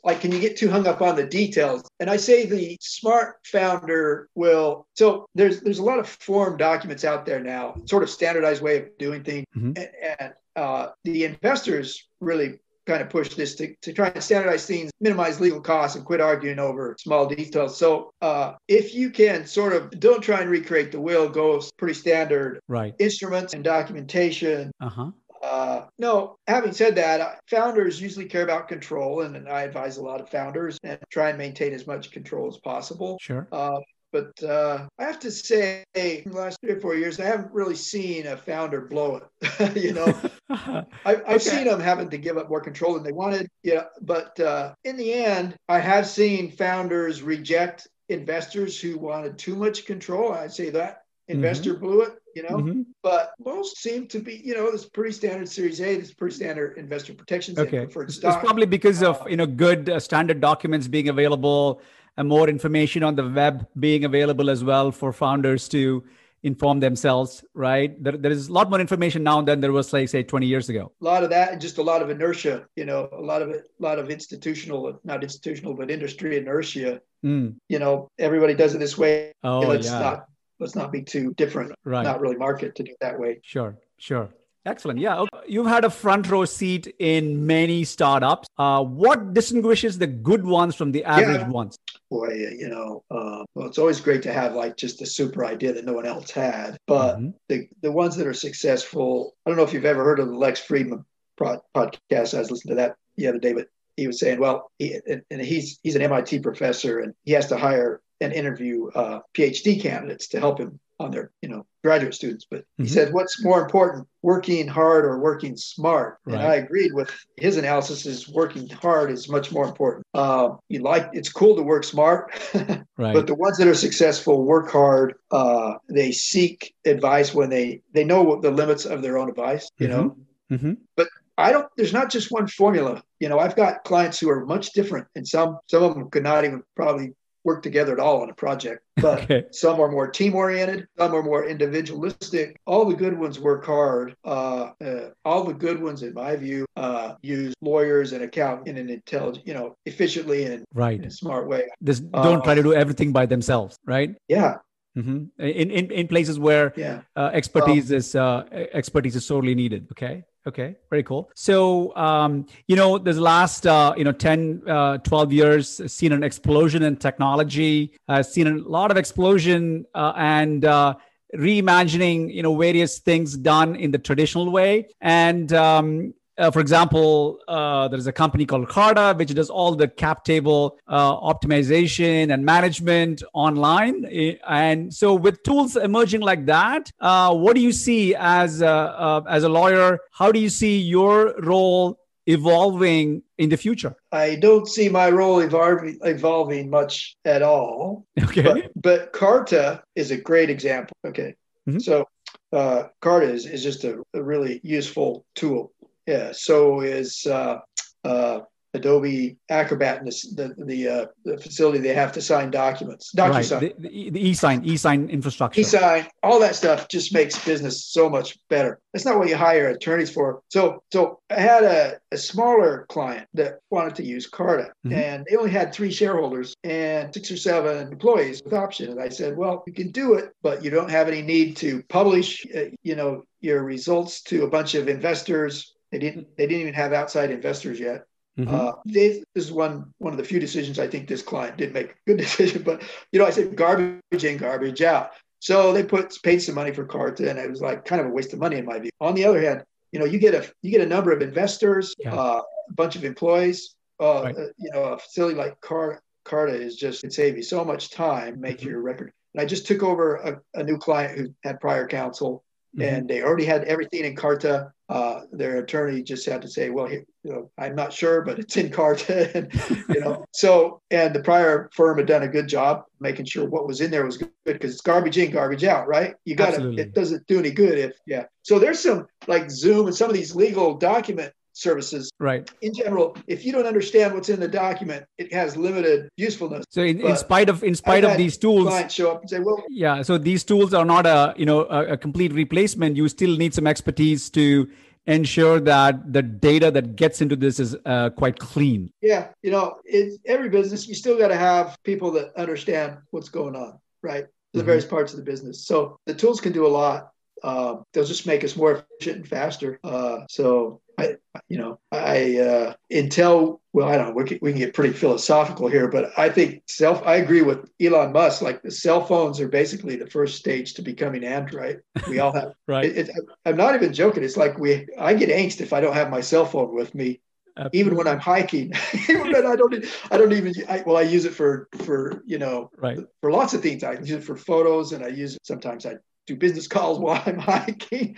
like, 0.04 0.20
can 0.20 0.32
you 0.32 0.40
get 0.40 0.56
too 0.56 0.70
hung 0.70 0.86
up 0.86 1.02
on 1.02 1.16
the 1.16 1.26
details? 1.26 1.88
And 2.00 2.10
I 2.10 2.16
say 2.16 2.46
the 2.46 2.76
smart 2.80 3.36
founder 3.44 4.28
will. 4.34 4.86
So 4.94 5.26
there's 5.34 5.60
there's 5.60 5.78
a 5.78 5.84
lot 5.84 5.98
of 5.98 6.08
form 6.08 6.56
documents 6.56 7.04
out 7.04 7.26
there 7.26 7.40
now, 7.40 7.76
sort 7.86 8.02
of 8.02 8.10
standardized 8.10 8.62
way 8.62 8.78
of 8.78 8.98
doing 8.98 9.22
things, 9.22 9.46
mm-hmm. 9.56 9.72
and, 9.76 9.88
and 10.18 10.32
uh, 10.56 10.88
the 11.04 11.24
investors 11.24 12.08
really 12.20 12.58
kind 12.86 13.02
of 13.02 13.10
push 13.10 13.34
this 13.34 13.56
to, 13.56 13.74
to 13.82 13.92
try 13.92 14.08
and 14.08 14.22
standardize 14.22 14.64
things, 14.64 14.90
minimize 15.00 15.40
legal 15.40 15.60
costs, 15.60 15.96
and 15.96 16.04
quit 16.04 16.20
arguing 16.20 16.58
over 16.58 16.96
small 16.98 17.26
details. 17.26 17.76
So 17.76 18.10
uh, 18.22 18.54
if 18.68 18.94
you 18.94 19.10
can 19.10 19.46
sort 19.46 19.72
of 19.72 19.90
don't 19.98 20.22
try 20.22 20.40
and 20.40 20.48
recreate 20.48 20.92
the 20.92 21.00
wheel, 21.00 21.28
go 21.28 21.60
pretty 21.78 21.94
standard 21.94 22.60
right. 22.68 22.94
instruments 22.98 23.54
and 23.54 23.64
documentation. 23.64 24.70
Uh-huh. 24.80 25.10
Uh, 25.46 25.86
no, 25.98 26.36
having 26.48 26.72
said 26.72 26.96
that, 26.96 27.38
founders 27.48 28.00
usually 28.00 28.24
care 28.24 28.42
about 28.42 28.66
control, 28.66 29.20
and, 29.20 29.48
I 29.48 29.62
advise 29.62 29.96
a 29.96 30.02
lot 30.02 30.20
of 30.20 30.28
founders 30.28 30.76
and 30.82 30.98
try 31.08 31.28
and 31.28 31.38
maintain 31.38 31.72
as 31.72 31.86
much 31.86 32.10
control 32.10 32.48
as 32.48 32.58
possible. 32.58 33.16
Sure. 33.20 33.46
Uh, 33.52 33.78
but 34.10 34.42
uh, 34.42 34.88
I 34.98 35.04
have 35.04 35.20
to 35.20 35.30
say, 35.30 35.84
in 35.94 36.30
the 36.30 36.36
last 36.36 36.60
three 36.60 36.72
or 36.72 36.80
four 36.80 36.96
years, 36.96 37.20
I 37.20 37.26
haven't 37.26 37.52
really 37.52 37.76
seen 37.76 38.26
a 38.26 38.36
founder 38.36 38.80
blow 38.80 39.20
it. 39.40 39.76
you 39.76 39.92
know, 39.92 40.06
I, 40.50 40.84
have 41.04 41.22
okay. 41.22 41.38
seen 41.38 41.64
them 41.66 41.80
having 41.80 42.10
to 42.10 42.18
give 42.18 42.38
up 42.38 42.48
more 42.48 42.60
control 42.60 42.94
than 42.94 43.04
they 43.04 43.12
wanted. 43.12 43.48
Yeah, 43.62 43.84
but 44.02 44.38
uh, 44.40 44.74
in 44.84 44.96
the 44.96 45.12
end, 45.12 45.56
I 45.68 45.78
have 45.78 46.08
seen 46.08 46.50
founders 46.50 47.22
reject 47.22 47.86
investors 48.08 48.80
who 48.80 48.98
wanted 48.98 49.38
too 49.38 49.54
much 49.54 49.86
control. 49.86 50.32
I'd 50.32 50.52
say 50.52 50.70
that 50.70 51.02
investor 51.28 51.74
mm-hmm. 51.74 51.84
blew 51.84 52.02
it 52.02 52.18
you 52.36 52.42
know. 52.42 52.58
Mm-hmm. 52.58 52.82
But 53.02 53.32
most 53.44 53.78
seem 53.78 54.06
to 54.08 54.20
be, 54.20 54.34
you 54.44 54.54
know, 54.54 54.70
this 54.70 54.84
pretty 54.84 55.12
standard 55.12 55.48
Series 55.48 55.80
A, 55.80 55.96
this 55.96 56.12
pretty 56.12 56.36
standard 56.36 56.76
investor 56.76 57.14
protections. 57.14 57.58
Okay, 57.58 57.88
it's 57.90 58.18
probably 58.18 58.66
because 58.66 59.02
of 59.02 59.28
you 59.28 59.36
know 59.36 59.46
good 59.46 59.88
uh, 59.88 59.98
standard 59.98 60.40
documents 60.40 60.86
being 60.86 61.08
available 61.08 61.80
and 62.18 62.28
more 62.28 62.48
information 62.48 63.02
on 63.02 63.16
the 63.16 63.28
web 63.28 63.66
being 63.80 64.04
available 64.04 64.50
as 64.50 64.62
well 64.62 64.92
for 64.92 65.12
founders 65.12 65.68
to 65.68 66.04
inform 66.42 66.78
themselves, 66.78 67.44
right? 67.54 67.90
There, 68.02 68.16
there 68.16 68.30
is 68.30 68.48
a 68.48 68.52
lot 68.52 68.70
more 68.70 68.80
information 68.80 69.22
now 69.24 69.40
than 69.42 69.60
there 69.60 69.72
was, 69.72 69.92
like, 69.92 70.08
say, 70.08 70.22
20 70.22 70.46
years 70.46 70.68
ago. 70.68 70.92
A 71.00 71.04
lot 71.04 71.24
of 71.24 71.30
that 71.30 71.52
and 71.52 71.60
just 71.60 71.78
a 71.78 71.82
lot 71.82 72.02
of 72.02 72.10
inertia, 72.10 72.66
you 72.76 72.84
know, 72.84 73.08
a 73.12 73.20
lot 73.20 73.42
of 73.42 73.48
it, 73.50 73.64
a 73.80 73.82
lot 73.82 73.98
of 73.98 74.10
institutional, 74.10 75.00
not 75.02 75.24
institutional, 75.24 75.74
but 75.74 75.90
industry 75.90 76.36
inertia. 76.36 77.00
Mm. 77.24 77.56
You 77.68 77.78
know, 77.80 78.08
everybody 78.18 78.54
does 78.54 78.74
it 78.74 78.78
this 78.78 78.96
way. 78.96 79.32
Oh, 79.42 79.60
let's 79.60 79.88
yeah. 79.88 79.98
not 79.98 80.26
let's 80.58 80.74
not 80.74 80.92
be 80.92 81.02
too 81.02 81.34
different. 81.34 81.72
Right. 81.84 82.02
Not 82.02 82.20
really 82.20 82.36
market 82.36 82.74
to 82.76 82.82
do 82.82 82.94
that 83.00 83.18
way. 83.18 83.40
Sure, 83.42 83.76
sure. 83.98 84.30
Excellent. 84.66 84.98
Yeah. 84.98 85.24
You've 85.46 85.68
had 85.68 85.84
a 85.84 85.90
front 85.90 86.28
row 86.28 86.44
seat 86.44 86.92
in 86.98 87.46
many 87.46 87.84
startups. 87.84 88.48
Uh, 88.58 88.82
what 88.82 89.32
distinguishes 89.32 89.96
the 89.96 90.08
good 90.08 90.44
ones 90.44 90.74
from 90.74 90.90
the 90.90 91.04
average 91.04 91.42
yeah. 91.42 91.48
ones? 91.48 91.76
Boy, 92.10 92.32
you 92.58 92.68
know, 92.68 93.04
uh, 93.08 93.44
well, 93.54 93.68
it's 93.68 93.78
always 93.78 94.00
great 94.00 94.22
to 94.22 94.32
have 94.32 94.54
like 94.54 94.76
just 94.76 95.00
a 95.02 95.06
super 95.06 95.44
idea 95.44 95.72
that 95.72 95.84
no 95.84 95.92
one 95.92 96.04
else 96.04 96.32
had. 96.32 96.76
But 96.88 97.16
mm-hmm. 97.16 97.30
the, 97.48 97.68
the 97.80 97.92
ones 97.92 98.16
that 98.16 98.26
are 98.26 98.34
successful, 98.34 99.36
I 99.46 99.50
don't 99.50 99.56
know 99.56 99.62
if 99.62 99.72
you've 99.72 99.84
ever 99.84 100.02
heard 100.02 100.18
of 100.18 100.28
the 100.28 100.36
Lex 100.36 100.60
Fridman 100.60 101.04
podcast. 101.38 102.34
I 102.34 102.40
was 102.40 102.50
listening 102.50 102.76
to 102.76 102.82
that 102.82 102.96
the 103.16 103.28
other 103.28 103.38
day, 103.38 103.52
but 103.52 103.68
he 103.96 104.08
was 104.08 104.18
saying, 104.18 104.40
well, 104.40 104.70
he, 104.78 105.00
and 105.30 105.40
he's 105.40 105.78
he's 105.82 105.96
an 105.96 106.02
MIT 106.02 106.40
professor, 106.40 106.98
and 106.98 107.14
he 107.24 107.32
has 107.32 107.46
to 107.46 107.56
hire 107.56 108.02
and 108.20 108.32
interview 108.32 108.88
uh, 108.88 109.20
PhD 109.34 109.80
candidates 109.80 110.28
to 110.28 110.40
help 110.40 110.58
him 110.58 110.80
on 110.98 111.10
their 111.10 111.30
you 111.42 111.48
know 111.48 111.66
graduate 111.84 112.14
students 112.14 112.46
but 112.50 112.60
mm-hmm. 112.60 112.84
he 112.84 112.88
said 112.88 113.12
what's 113.12 113.42
more 113.42 113.62
important 113.62 114.06
working 114.22 114.66
hard 114.66 115.04
or 115.04 115.18
working 115.18 115.56
smart 115.56 116.18
right. 116.24 116.34
and 116.34 116.42
i 116.42 116.54
agreed 116.56 116.92
with 116.92 117.10
his 117.36 117.56
analysis 117.56 118.06
is 118.06 118.28
working 118.28 118.68
hard 118.68 119.10
is 119.10 119.28
much 119.28 119.52
more 119.52 119.66
important 119.66 120.04
uh, 120.14 120.50
you 120.68 120.80
like 120.80 121.08
it's 121.12 121.28
cool 121.28 121.54
to 121.54 121.62
work 121.62 121.84
smart 121.84 122.32
right. 122.54 123.14
but 123.14 123.26
the 123.26 123.34
ones 123.34 123.58
that 123.58 123.68
are 123.68 123.74
successful 123.74 124.44
work 124.44 124.70
hard 124.70 125.14
uh, 125.30 125.74
they 125.88 126.12
seek 126.12 126.74
advice 126.84 127.34
when 127.34 127.50
they 127.50 127.80
they 127.92 128.04
know 128.04 128.22
what 128.22 128.42
the 128.42 128.50
limits 128.50 128.84
of 128.86 129.02
their 129.02 129.18
own 129.18 129.28
advice 129.28 129.70
you 129.78 129.88
mm-hmm. 129.88 129.96
know 129.96 130.16
mm-hmm. 130.50 130.72
but 130.96 131.08
I 131.38 131.52
don't. 131.52 131.68
There's 131.76 131.92
not 131.92 132.10
just 132.10 132.32
one 132.32 132.46
formula. 132.46 133.02
You 133.20 133.28
know, 133.28 133.38
I've 133.38 133.56
got 133.56 133.84
clients 133.84 134.18
who 134.18 134.30
are 134.30 134.46
much 134.46 134.72
different, 134.72 135.06
and 135.14 135.28
some 135.28 135.58
some 135.66 135.82
of 135.82 135.92
them 135.92 136.08
could 136.08 136.22
not 136.22 136.46
even 136.46 136.62
probably 136.74 137.12
work 137.46 137.62
together 137.62 137.92
at 137.92 138.00
all 138.00 138.20
on 138.22 138.28
a 138.28 138.34
project. 138.34 138.82
But 138.96 139.22
okay. 139.24 139.44
some 139.52 139.80
are 139.80 139.90
more 139.90 140.08
team 140.08 140.34
oriented, 140.34 140.88
some 140.98 141.14
are 141.14 141.22
more 141.22 141.46
individualistic. 141.46 142.56
All 142.66 142.84
the 142.84 142.96
good 142.96 143.16
ones 143.18 143.38
work 143.38 143.64
hard. 143.64 144.16
Uh, 144.24 144.72
uh, 144.84 145.10
all 145.24 145.44
the 145.44 145.54
good 145.54 145.80
ones, 145.80 146.02
in 146.02 146.12
my 146.12 146.34
view, 146.36 146.66
uh, 146.76 147.14
use 147.22 147.54
lawyers 147.60 148.12
and 148.12 148.22
account 148.22 148.66
in 148.68 148.76
an 148.76 148.90
intelligent, 148.90 149.46
you 149.46 149.54
know, 149.54 149.76
efficiently 149.86 150.44
and 150.44 150.64
right. 150.74 150.98
in 150.98 151.06
a 151.06 151.10
smart 151.10 151.46
way. 151.48 151.68
This 151.80 152.00
don't 152.00 152.42
try 152.42 152.54
to 152.54 152.62
do 152.62 152.74
everything 152.74 153.12
by 153.12 153.26
themselves, 153.26 153.78
right? 153.86 154.10
Yeah. 154.28 154.56
Mm-hmm. 154.98 155.18
In, 155.42 155.70
in 155.70 155.90
in 155.90 156.08
places 156.08 156.38
where 156.38 156.72
yeah. 156.74 157.02
Uh, 157.14 157.30
expertise 157.32 157.90
um, 157.90 157.98
is 157.98 158.14
uh, 158.14 158.44
expertise 158.80 159.14
is 159.14 159.26
sorely 159.26 159.54
needed. 159.54 159.86
Okay. 159.92 160.24
Okay, 160.46 160.76
very 160.90 161.02
cool. 161.02 161.28
So, 161.34 161.94
um, 161.96 162.46
you 162.68 162.76
know, 162.76 162.98
this 162.98 163.16
last, 163.16 163.66
uh, 163.66 163.94
you 163.96 164.04
know, 164.04 164.12
10, 164.12 164.62
uh, 164.68 164.98
12 164.98 165.32
years 165.32 165.92
seen 165.92 166.12
an 166.12 166.22
explosion 166.22 166.84
in 166.84 166.96
technology, 166.96 167.92
uh, 168.08 168.22
seen 168.22 168.46
a 168.46 168.56
lot 168.58 168.92
of 168.92 168.96
explosion 168.96 169.86
uh, 169.92 170.12
and 170.16 170.64
uh, 170.64 170.94
reimagining, 171.34 172.32
you 172.32 172.44
know, 172.44 172.56
various 172.56 173.00
things 173.00 173.36
done 173.36 173.74
in 173.74 173.90
the 173.90 173.98
traditional 173.98 174.52
way. 174.52 174.86
And, 175.00 175.52
um, 175.52 176.14
uh, 176.38 176.50
for 176.50 176.60
example, 176.60 177.38
uh, 177.48 177.88
there's 177.88 178.06
a 178.06 178.12
company 178.12 178.44
called 178.44 178.68
Carta, 178.68 179.14
which 179.16 179.32
does 179.34 179.50
all 179.50 179.74
the 179.74 179.88
cap 179.88 180.24
table 180.24 180.78
uh, 180.86 181.16
optimization 181.16 182.32
and 182.32 182.44
management 182.44 183.22
online. 183.32 184.04
And 184.46 184.92
so, 184.92 185.14
with 185.14 185.42
tools 185.42 185.76
emerging 185.76 186.20
like 186.20 186.46
that, 186.46 186.90
uh, 187.00 187.34
what 187.34 187.54
do 187.54 187.62
you 187.62 187.72
see 187.72 188.14
as 188.14 188.60
a, 188.60 188.68
uh, 188.68 189.22
as 189.28 189.44
a 189.44 189.48
lawyer? 189.48 189.98
How 190.12 190.30
do 190.30 190.38
you 190.38 190.48
see 190.48 190.78
your 190.78 191.34
role 191.40 191.98
evolving 192.26 193.22
in 193.38 193.48
the 193.48 193.56
future? 193.56 193.94
I 194.12 194.36
don't 194.36 194.68
see 194.68 194.88
my 194.88 195.10
role 195.10 195.40
evolving, 195.40 195.98
evolving 196.02 196.68
much 196.68 197.16
at 197.24 197.42
all. 197.42 198.04
Okay. 198.22 198.42
But, 198.42 198.70
but 198.74 199.12
Carta 199.12 199.82
is 199.94 200.10
a 200.10 200.16
great 200.16 200.50
example. 200.50 200.96
Okay. 201.06 201.34
Mm-hmm. 201.68 201.78
So 201.78 202.06
uh, 202.52 202.84
Carta 203.00 203.30
is, 203.30 203.46
is 203.46 203.62
just 203.62 203.84
a, 203.84 204.02
a 204.14 204.22
really 204.22 204.60
useful 204.62 205.24
tool 205.34 205.72
yeah, 206.06 206.32
so 206.32 206.80
is 206.80 207.26
uh, 207.26 207.58
uh, 208.04 208.40
Adobe 208.76 209.36
Acrobat 209.48 209.98
and 209.98 210.06
the 210.06 210.54
the, 210.58 210.88
uh, 210.88 211.06
the, 211.24 211.38
facility 211.38 211.78
they 211.78 211.94
have 211.94 212.12
to 212.12 212.20
sign 212.20 212.50
documents. 212.50 213.12
DocuSign. 213.16 213.60
Right. 213.60 213.80
The, 213.80 214.10
the 214.10 214.28
e-sign, 214.28 214.64
e-sign 214.64 215.08
infrastructure. 215.08 215.60
E-sign, 215.60 216.06
all 216.22 216.38
that 216.40 216.54
stuff 216.54 216.88
just 216.88 217.12
makes 217.12 217.42
business 217.44 217.84
so 217.86 218.08
much 218.08 218.38
better. 218.48 218.78
That's 218.92 219.04
not 219.04 219.18
what 219.18 219.28
you 219.28 219.36
hire 219.36 219.68
attorneys 219.68 220.10
for. 220.10 220.42
So 220.50 220.82
so 220.92 221.20
I 221.30 221.40
had 221.40 221.64
a, 221.64 221.98
a 222.12 222.16
smaller 222.16 222.86
client 222.88 223.28
that 223.34 223.58
wanted 223.70 223.96
to 223.96 224.04
use 224.04 224.26
Carta 224.26 224.72
mm-hmm. 224.86 224.92
and 224.92 225.26
they 225.28 225.36
only 225.36 225.50
had 225.50 225.72
three 225.72 225.90
shareholders 225.90 226.54
and 226.62 227.12
six 227.12 227.30
or 227.30 227.36
seven 227.36 227.88
employees 227.88 228.42
with 228.44 228.52
option. 228.52 228.90
And 228.90 229.00
I 229.00 229.08
said, 229.08 229.36
well, 229.36 229.64
you 229.66 229.72
can 229.72 229.90
do 229.90 230.14
it, 230.14 230.32
but 230.42 230.62
you 230.62 230.70
don't 230.70 230.90
have 230.90 231.08
any 231.08 231.22
need 231.22 231.56
to 231.58 231.82
publish, 231.88 232.46
uh, 232.54 232.66
you 232.82 232.94
know, 232.94 233.22
your 233.40 233.62
results 233.62 234.22
to 234.22 234.44
a 234.44 234.50
bunch 234.50 234.74
of 234.74 234.88
investors 234.88 235.75
they 235.90 235.98
didn't. 235.98 236.36
They 236.36 236.46
didn't 236.46 236.62
even 236.62 236.74
have 236.74 236.92
outside 236.92 237.30
investors 237.30 237.78
yet. 237.78 238.04
Mm-hmm. 238.38 238.54
Uh, 238.54 238.72
they, 238.84 239.24
this 239.34 239.46
is 239.46 239.52
one 239.52 239.94
one 239.98 240.12
of 240.12 240.18
the 240.18 240.24
few 240.24 240.38
decisions 240.38 240.78
I 240.78 240.88
think 240.88 241.08
this 241.08 241.22
client 241.22 241.56
did 241.56 241.72
make 241.72 241.90
a 241.90 241.94
good 242.06 242.16
decision. 242.18 242.62
But 242.62 242.82
you 243.12 243.18
know, 243.18 243.26
I 243.26 243.30
said 243.30 243.56
garbage 243.56 244.24
in, 244.24 244.36
garbage 244.36 244.82
out. 244.82 245.12
So 245.38 245.72
they 245.72 245.82
put 245.82 246.16
paid 246.22 246.40
some 246.40 246.54
money 246.54 246.72
for 246.72 246.84
Carta, 246.84 247.28
and 247.30 247.38
it 247.38 247.48
was 247.48 247.60
like 247.60 247.84
kind 247.84 248.00
of 248.00 248.08
a 248.08 248.10
waste 248.10 248.32
of 248.32 248.38
money 248.38 248.56
in 248.56 248.64
my 248.64 248.78
view. 248.78 248.90
On 249.00 249.14
the 249.14 249.24
other 249.24 249.40
hand, 249.40 249.62
you 249.92 249.98
know, 249.98 250.06
you 250.06 250.18
get 250.18 250.34
a 250.34 250.50
you 250.62 250.70
get 250.70 250.80
a 250.80 250.86
number 250.86 251.12
of 251.12 251.22
investors, 251.22 251.94
yeah. 251.98 252.14
uh, 252.14 252.42
a 252.68 252.74
bunch 252.74 252.96
of 252.96 253.04
employees. 253.04 253.74
Uh, 253.98 254.22
right. 254.24 254.36
uh, 254.36 254.46
you 254.58 254.70
know, 254.72 254.84
a 254.84 254.98
facility 254.98 255.34
like 255.34 255.58
Car- 255.62 256.02
Carta 256.24 256.52
is 256.52 256.76
just 256.76 257.02
it 257.04 257.14
save 257.14 257.36
you 257.36 257.42
so 257.42 257.64
much 257.64 257.90
time, 257.90 258.40
make 258.40 258.58
mm-hmm. 258.58 258.68
your 258.68 258.82
record. 258.82 259.12
And 259.32 259.40
I 259.40 259.46
just 259.46 259.66
took 259.66 259.82
over 259.82 260.16
a, 260.16 260.40
a 260.54 260.62
new 260.62 260.76
client 260.76 261.18
who 261.18 261.34
had 261.42 261.60
prior 261.60 261.86
counsel, 261.86 262.44
mm-hmm. 262.76 262.82
and 262.82 263.08
they 263.08 263.22
already 263.22 263.44
had 263.44 263.64
everything 263.64 264.04
in 264.04 264.16
Carta 264.16 264.72
uh, 264.88 265.22
their 265.32 265.58
attorney 265.58 266.00
just 266.00 266.26
had 266.26 266.40
to 266.42 266.48
say, 266.48 266.70
"Well, 266.70 266.88
you 266.88 267.04
know, 267.24 267.50
I'm 267.58 267.74
not 267.74 267.92
sure, 267.92 268.22
but 268.22 268.38
it's 268.38 268.56
in 268.56 268.70
Carta," 268.70 269.36
and, 269.36 269.52
you 269.88 270.00
know. 270.00 270.24
So, 270.36 270.82
and 270.90 271.14
the 271.14 271.20
prior 271.20 271.70
firm 271.72 271.96
had 271.96 272.06
done 272.06 272.22
a 272.22 272.28
good 272.28 272.46
job 272.46 272.84
making 273.00 273.24
sure 273.24 273.48
what 273.48 273.66
was 273.66 273.80
in 273.80 273.90
there 273.90 274.04
was 274.04 274.18
good 274.18 274.30
because 274.44 274.72
it's 274.72 274.82
garbage 274.82 275.16
in, 275.16 275.30
garbage 275.30 275.64
out, 275.64 275.88
right? 275.88 276.14
You 276.26 276.36
got 276.36 276.54
to. 276.54 276.72
It 276.72 276.92
doesn't 276.92 277.26
do 277.26 277.38
any 277.38 277.50
good 277.50 277.78
if, 277.78 277.92
yeah. 278.06 278.24
So 278.42 278.58
there's 278.58 278.80
some 278.80 279.06
like 279.26 279.50
Zoom 279.50 279.86
and 279.86 279.96
some 279.96 280.10
of 280.10 280.14
these 280.14 280.36
legal 280.36 280.74
document 280.74 281.32
services. 281.56 282.10
Right. 282.20 282.48
In 282.60 282.74
general, 282.74 283.16
if 283.26 283.44
you 283.44 283.52
don't 283.52 283.66
understand 283.66 284.14
what's 284.14 284.28
in 284.28 284.38
the 284.38 284.48
document, 284.48 285.06
it 285.18 285.32
has 285.32 285.56
limited 285.56 286.08
usefulness. 286.16 286.64
So 286.70 286.82
in, 286.82 287.00
in 287.00 287.16
spite 287.16 287.48
of 287.48 287.64
in 287.64 287.74
spite 287.74 288.04
of 288.04 288.16
these 288.16 288.36
tools, 288.36 288.68
clients 288.68 288.94
show 288.94 289.10
up 289.12 289.22
and 289.22 289.30
say, 289.30 289.40
"Well, 289.40 289.64
yeah." 289.68 290.02
So 290.02 290.18
these 290.18 290.44
tools 290.44 290.74
are 290.74 290.84
not 290.84 291.06
a 291.06 291.34
you 291.36 291.46
know 291.46 291.64
a, 291.64 291.94
a 291.94 291.96
complete 291.96 292.32
replacement. 292.32 292.96
You 292.96 293.08
still 293.08 293.36
need 293.36 293.54
some 293.54 293.66
expertise 293.66 294.30
to 294.30 294.68
ensure 295.06 295.60
that 295.60 296.12
the 296.12 296.22
data 296.22 296.70
that 296.72 296.96
gets 296.96 297.20
into 297.20 297.36
this 297.36 297.60
is 297.60 297.76
uh, 297.86 298.10
quite 298.10 298.38
clean. 298.38 298.90
Yeah, 299.00 299.28
you 299.42 299.50
know, 299.50 299.78
in 299.84 300.18
every 300.26 300.48
business, 300.48 300.86
you 300.86 300.94
still 300.94 301.18
got 301.18 301.28
to 301.28 301.36
have 301.36 301.76
people 301.84 302.10
that 302.12 302.34
understand 302.36 302.98
what's 303.10 303.28
going 303.28 303.56
on, 303.56 303.78
right? 304.02 304.26
The 304.52 304.60
mm-hmm. 304.60 304.66
various 304.66 304.84
parts 304.84 305.12
of 305.12 305.18
the 305.18 305.24
business. 305.24 305.66
So 305.66 305.98
the 306.06 306.14
tools 306.14 306.40
can 306.40 306.52
do 306.52 306.66
a 306.66 306.68
lot. 306.68 307.12
Uh, 307.42 307.76
they'll 307.92 308.04
just 308.04 308.26
make 308.26 308.44
us 308.44 308.56
more 308.56 308.84
efficient 308.98 309.16
and 309.18 309.28
faster. 309.28 309.78
Uh, 309.84 310.20
so 310.28 310.80
I, 310.98 311.16
you 311.48 311.58
know, 311.58 311.78
I 311.92 312.38
uh, 312.38 312.74
Intel. 312.90 313.60
Well, 313.72 313.88
I 313.88 313.96
don't 313.98 314.08
know. 314.08 314.14
We 314.14 314.24
can, 314.24 314.38
we 314.40 314.52
can 314.52 314.60
get 314.60 314.74
pretty 314.74 314.94
philosophical 314.94 315.68
here, 315.68 315.88
but 315.88 316.18
I 316.18 316.30
think 316.30 316.62
self. 316.66 317.06
I 317.06 317.16
agree 317.16 317.42
with 317.42 317.68
Elon 317.80 318.12
Musk. 318.12 318.40
Like 318.40 318.62
the 318.62 318.70
cell 318.70 319.04
phones 319.04 319.38
are 319.40 319.48
basically 319.48 319.96
the 319.96 320.06
first 320.06 320.36
stage 320.36 320.74
to 320.74 320.82
becoming 320.82 321.24
Android. 321.24 321.82
We 322.08 322.18
all 322.18 322.32
have. 322.32 322.52
right. 322.66 322.84
It, 322.84 323.08
it, 323.08 323.10
I'm 323.44 323.56
not 323.56 323.74
even 323.74 323.92
joking. 323.92 324.24
It's 324.24 324.36
like 324.36 324.58
we. 324.58 324.86
I 324.98 325.14
get 325.14 325.28
angst 325.28 325.60
if 325.60 325.72
I 325.72 325.80
don't 325.80 325.94
have 325.94 326.10
my 326.10 326.20
cell 326.20 326.46
phone 326.46 326.74
with 326.74 326.94
me. 326.94 327.20
Absolutely. 327.58 327.80
Even 327.80 327.96
when 327.96 328.06
I'm 328.06 328.20
hiking, 328.20 328.72
even 329.08 329.32
when 329.32 329.46
I 329.46 329.56
don't, 329.56 329.84
I 330.10 330.18
don't 330.18 330.32
even. 330.32 330.54
I, 330.68 330.82
well, 330.86 330.96
I 330.96 331.02
use 331.02 331.24
it 331.26 331.34
for 331.34 331.68
for 331.84 332.22
you 332.26 332.38
know, 332.38 332.70
right. 332.78 332.98
for 333.20 333.30
lots 333.30 333.52
of 333.54 333.62
things. 333.62 333.84
I 333.84 333.92
use 333.92 334.10
it 334.10 334.24
for 334.24 334.36
photos, 334.36 334.92
and 334.92 335.04
I 335.04 335.08
use 335.08 335.34
it 335.34 335.40
sometimes. 335.44 335.84
I 335.84 335.96
do 336.26 336.36
business 336.36 336.66
calls 336.66 336.98
while 337.00 337.22
I'm 337.26 337.38
hiking, 337.38 338.16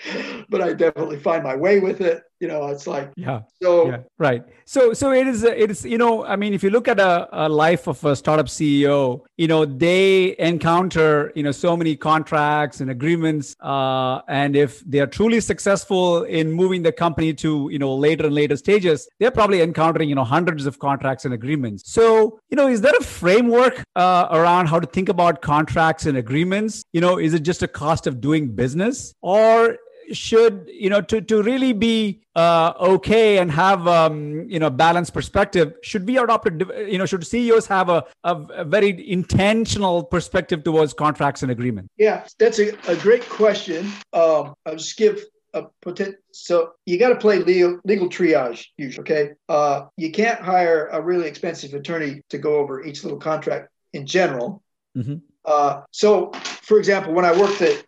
but 0.49 0.61
I 0.61 0.73
definitely 0.73 1.18
find 1.18 1.42
my 1.42 1.57
way 1.57 1.79
with 1.79 2.01
it. 2.01 2.23
You 2.40 2.46
know, 2.46 2.68
it's 2.68 2.87
like 2.87 3.11
yeah. 3.16 3.42
So 3.61 3.88
yeah, 3.88 3.98
right. 4.18 4.44
So 4.64 4.92
so 4.92 5.12
it 5.12 5.27
is 5.27 5.42
it 5.42 5.70
is 5.70 5.85
you 5.85 5.98
know 5.98 6.24
I 6.24 6.37
mean 6.37 6.55
if 6.55 6.62
you 6.62 6.70
look 6.70 6.87
at 6.87 7.01
a, 7.01 7.29
a 7.33 7.48
life 7.48 7.88
of 7.88 8.05
a 8.05 8.14
startup 8.14 8.46
CEO, 8.46 9.22
you 9.37 9.48
know 9.48 9.64
they 9.64 10.37
encounter 10.38 11.33
you 11.35 11.42
know 11.42 11.51
so 11.51 11.77
many 11.77 11.96
contracts 11.96 12.81
and 12.81 12.90
agreements, 12.90 13.57
uh, 13.61 14.20
and 14.29 14.55
if 14.55 14.81
they 14.85 15.01
are 15.01 15.07
truly 15.07 15.40
successful 15.40 16.22
in 16.24 16.53
moving 16.53 16.83
the 16.83 16.92
company 16.92 17.35
to 17.35 17.68
you 17.72 17.79
know 17.81 17.92
later 17.92 18.27
and 18.27 18.35
later 18.35 18.57
stages, 18.57 19.09
they're 19.18 19.33
probably 19.33 19.61
encountering 19.61 20.09
you 20.09 20.14
know 20.14 20.24
hundreds 20.24 20.64
of 20.64 20.79
contracts 20.79 21.24
and 21.24 21.35
agreements. 21.35 21.90
So 21.90 22.38
you 22.51 22.57
know 22.57 22.68
is 22.68 22.81
there 22.81 22.94
a 23.01 23.03
framework 23.03 23.83
uh, 23.96 24.29
around 24.31 24.66
how 24.66 24.79
to 24.79 24.87
think 24.87 25.09
about 25.09 25.42
contracts 25.42 26.07
and 26.07 26.16
agreements? 26.16 26.85
You 26.92 27.01
know, 27.01 27.18
is 27.18 27.35
it 27.35 27.40
just 27.40 27.64
a 27.64 27.68
cost 27.68 28.07
of 28.07 28.20
doing 28.20 28.55
business, 28.55 29.12
or 29.22 29.77
should 30.12 30.68
you 30.73 30.90
know 30.90 31.01
to 31.01 31.21
to 31.21 31.42
really 31.42 31.73
be 31.73 32.21
uh, 32.35 32.73
okay 32.81 33.38
and 33.38 33.51
have 33.51 33.87
um, 33.87 34.49
you 34.49 34.59
know 34.59 34.71
balanced 34.71 35.12
perspective 35.12 35.75
should 35.83 36.07
we 36.07 36.18
adopt 36.18 36.49
a 36.49 36.90
you 36.90 36.99
know 36.99 37.07
should 37.07 37.27
ceos 37.27 37.66
have 37.66 37.88
a, 37.88 38.05
a, 38.25 38.64
very 38.64 39.11
intentional 39.11 40.05
perspective 40.05 40.62
towards 40.64 40.92
contracts 40.92 41.42
and 41.42 41.51
agreement 41.51 41.90
yeah 41.97 42.27
that's 42.38 42.59
a, 42.59 42.71
a 42.88 42.97
great 42.97 43.29
question. 43.29 43.87
Um, 44.12 44.55
i'll 44.66 44.77
just 44.77 44.97
give 44.97 45.25
a 45.55 45.64
potent 45.81 46.16
so 46.31 46.73
you 46.85 46.99
got 46.99 47.09
to 47.09 47.16
play 47.16 47.38
legal, 47.38 47.81
legal 47.85 48.09
triage 48.09 48.66
usually 48.77 49.03
okay? 49.03 49.31
Uh, 49.49 49.87
you 49.97 50.12
can't 50.12 50.40
hire 50.40 50.88
a 50.92 51.01
really 51.01 51.27
expensive 51.27 51.75
attorney 51.75 52.23
to 52.31 52.38
go 52.38 52.57
over 52.57 52.85
each 52.85 53.03
little 53.03 53.18
contract 53.18 53.71
in 53.92 54.07
general. 54.07 54.62
Mm-hmm. 54.97 55.16
uh, 55.44 55.83
so 55.90 56.33
for 56.33 56.79
example 56.79 57.12
when 57.12 57.25
i 57.25 57.38
worked 57.38 57.62
at 57.62 57.85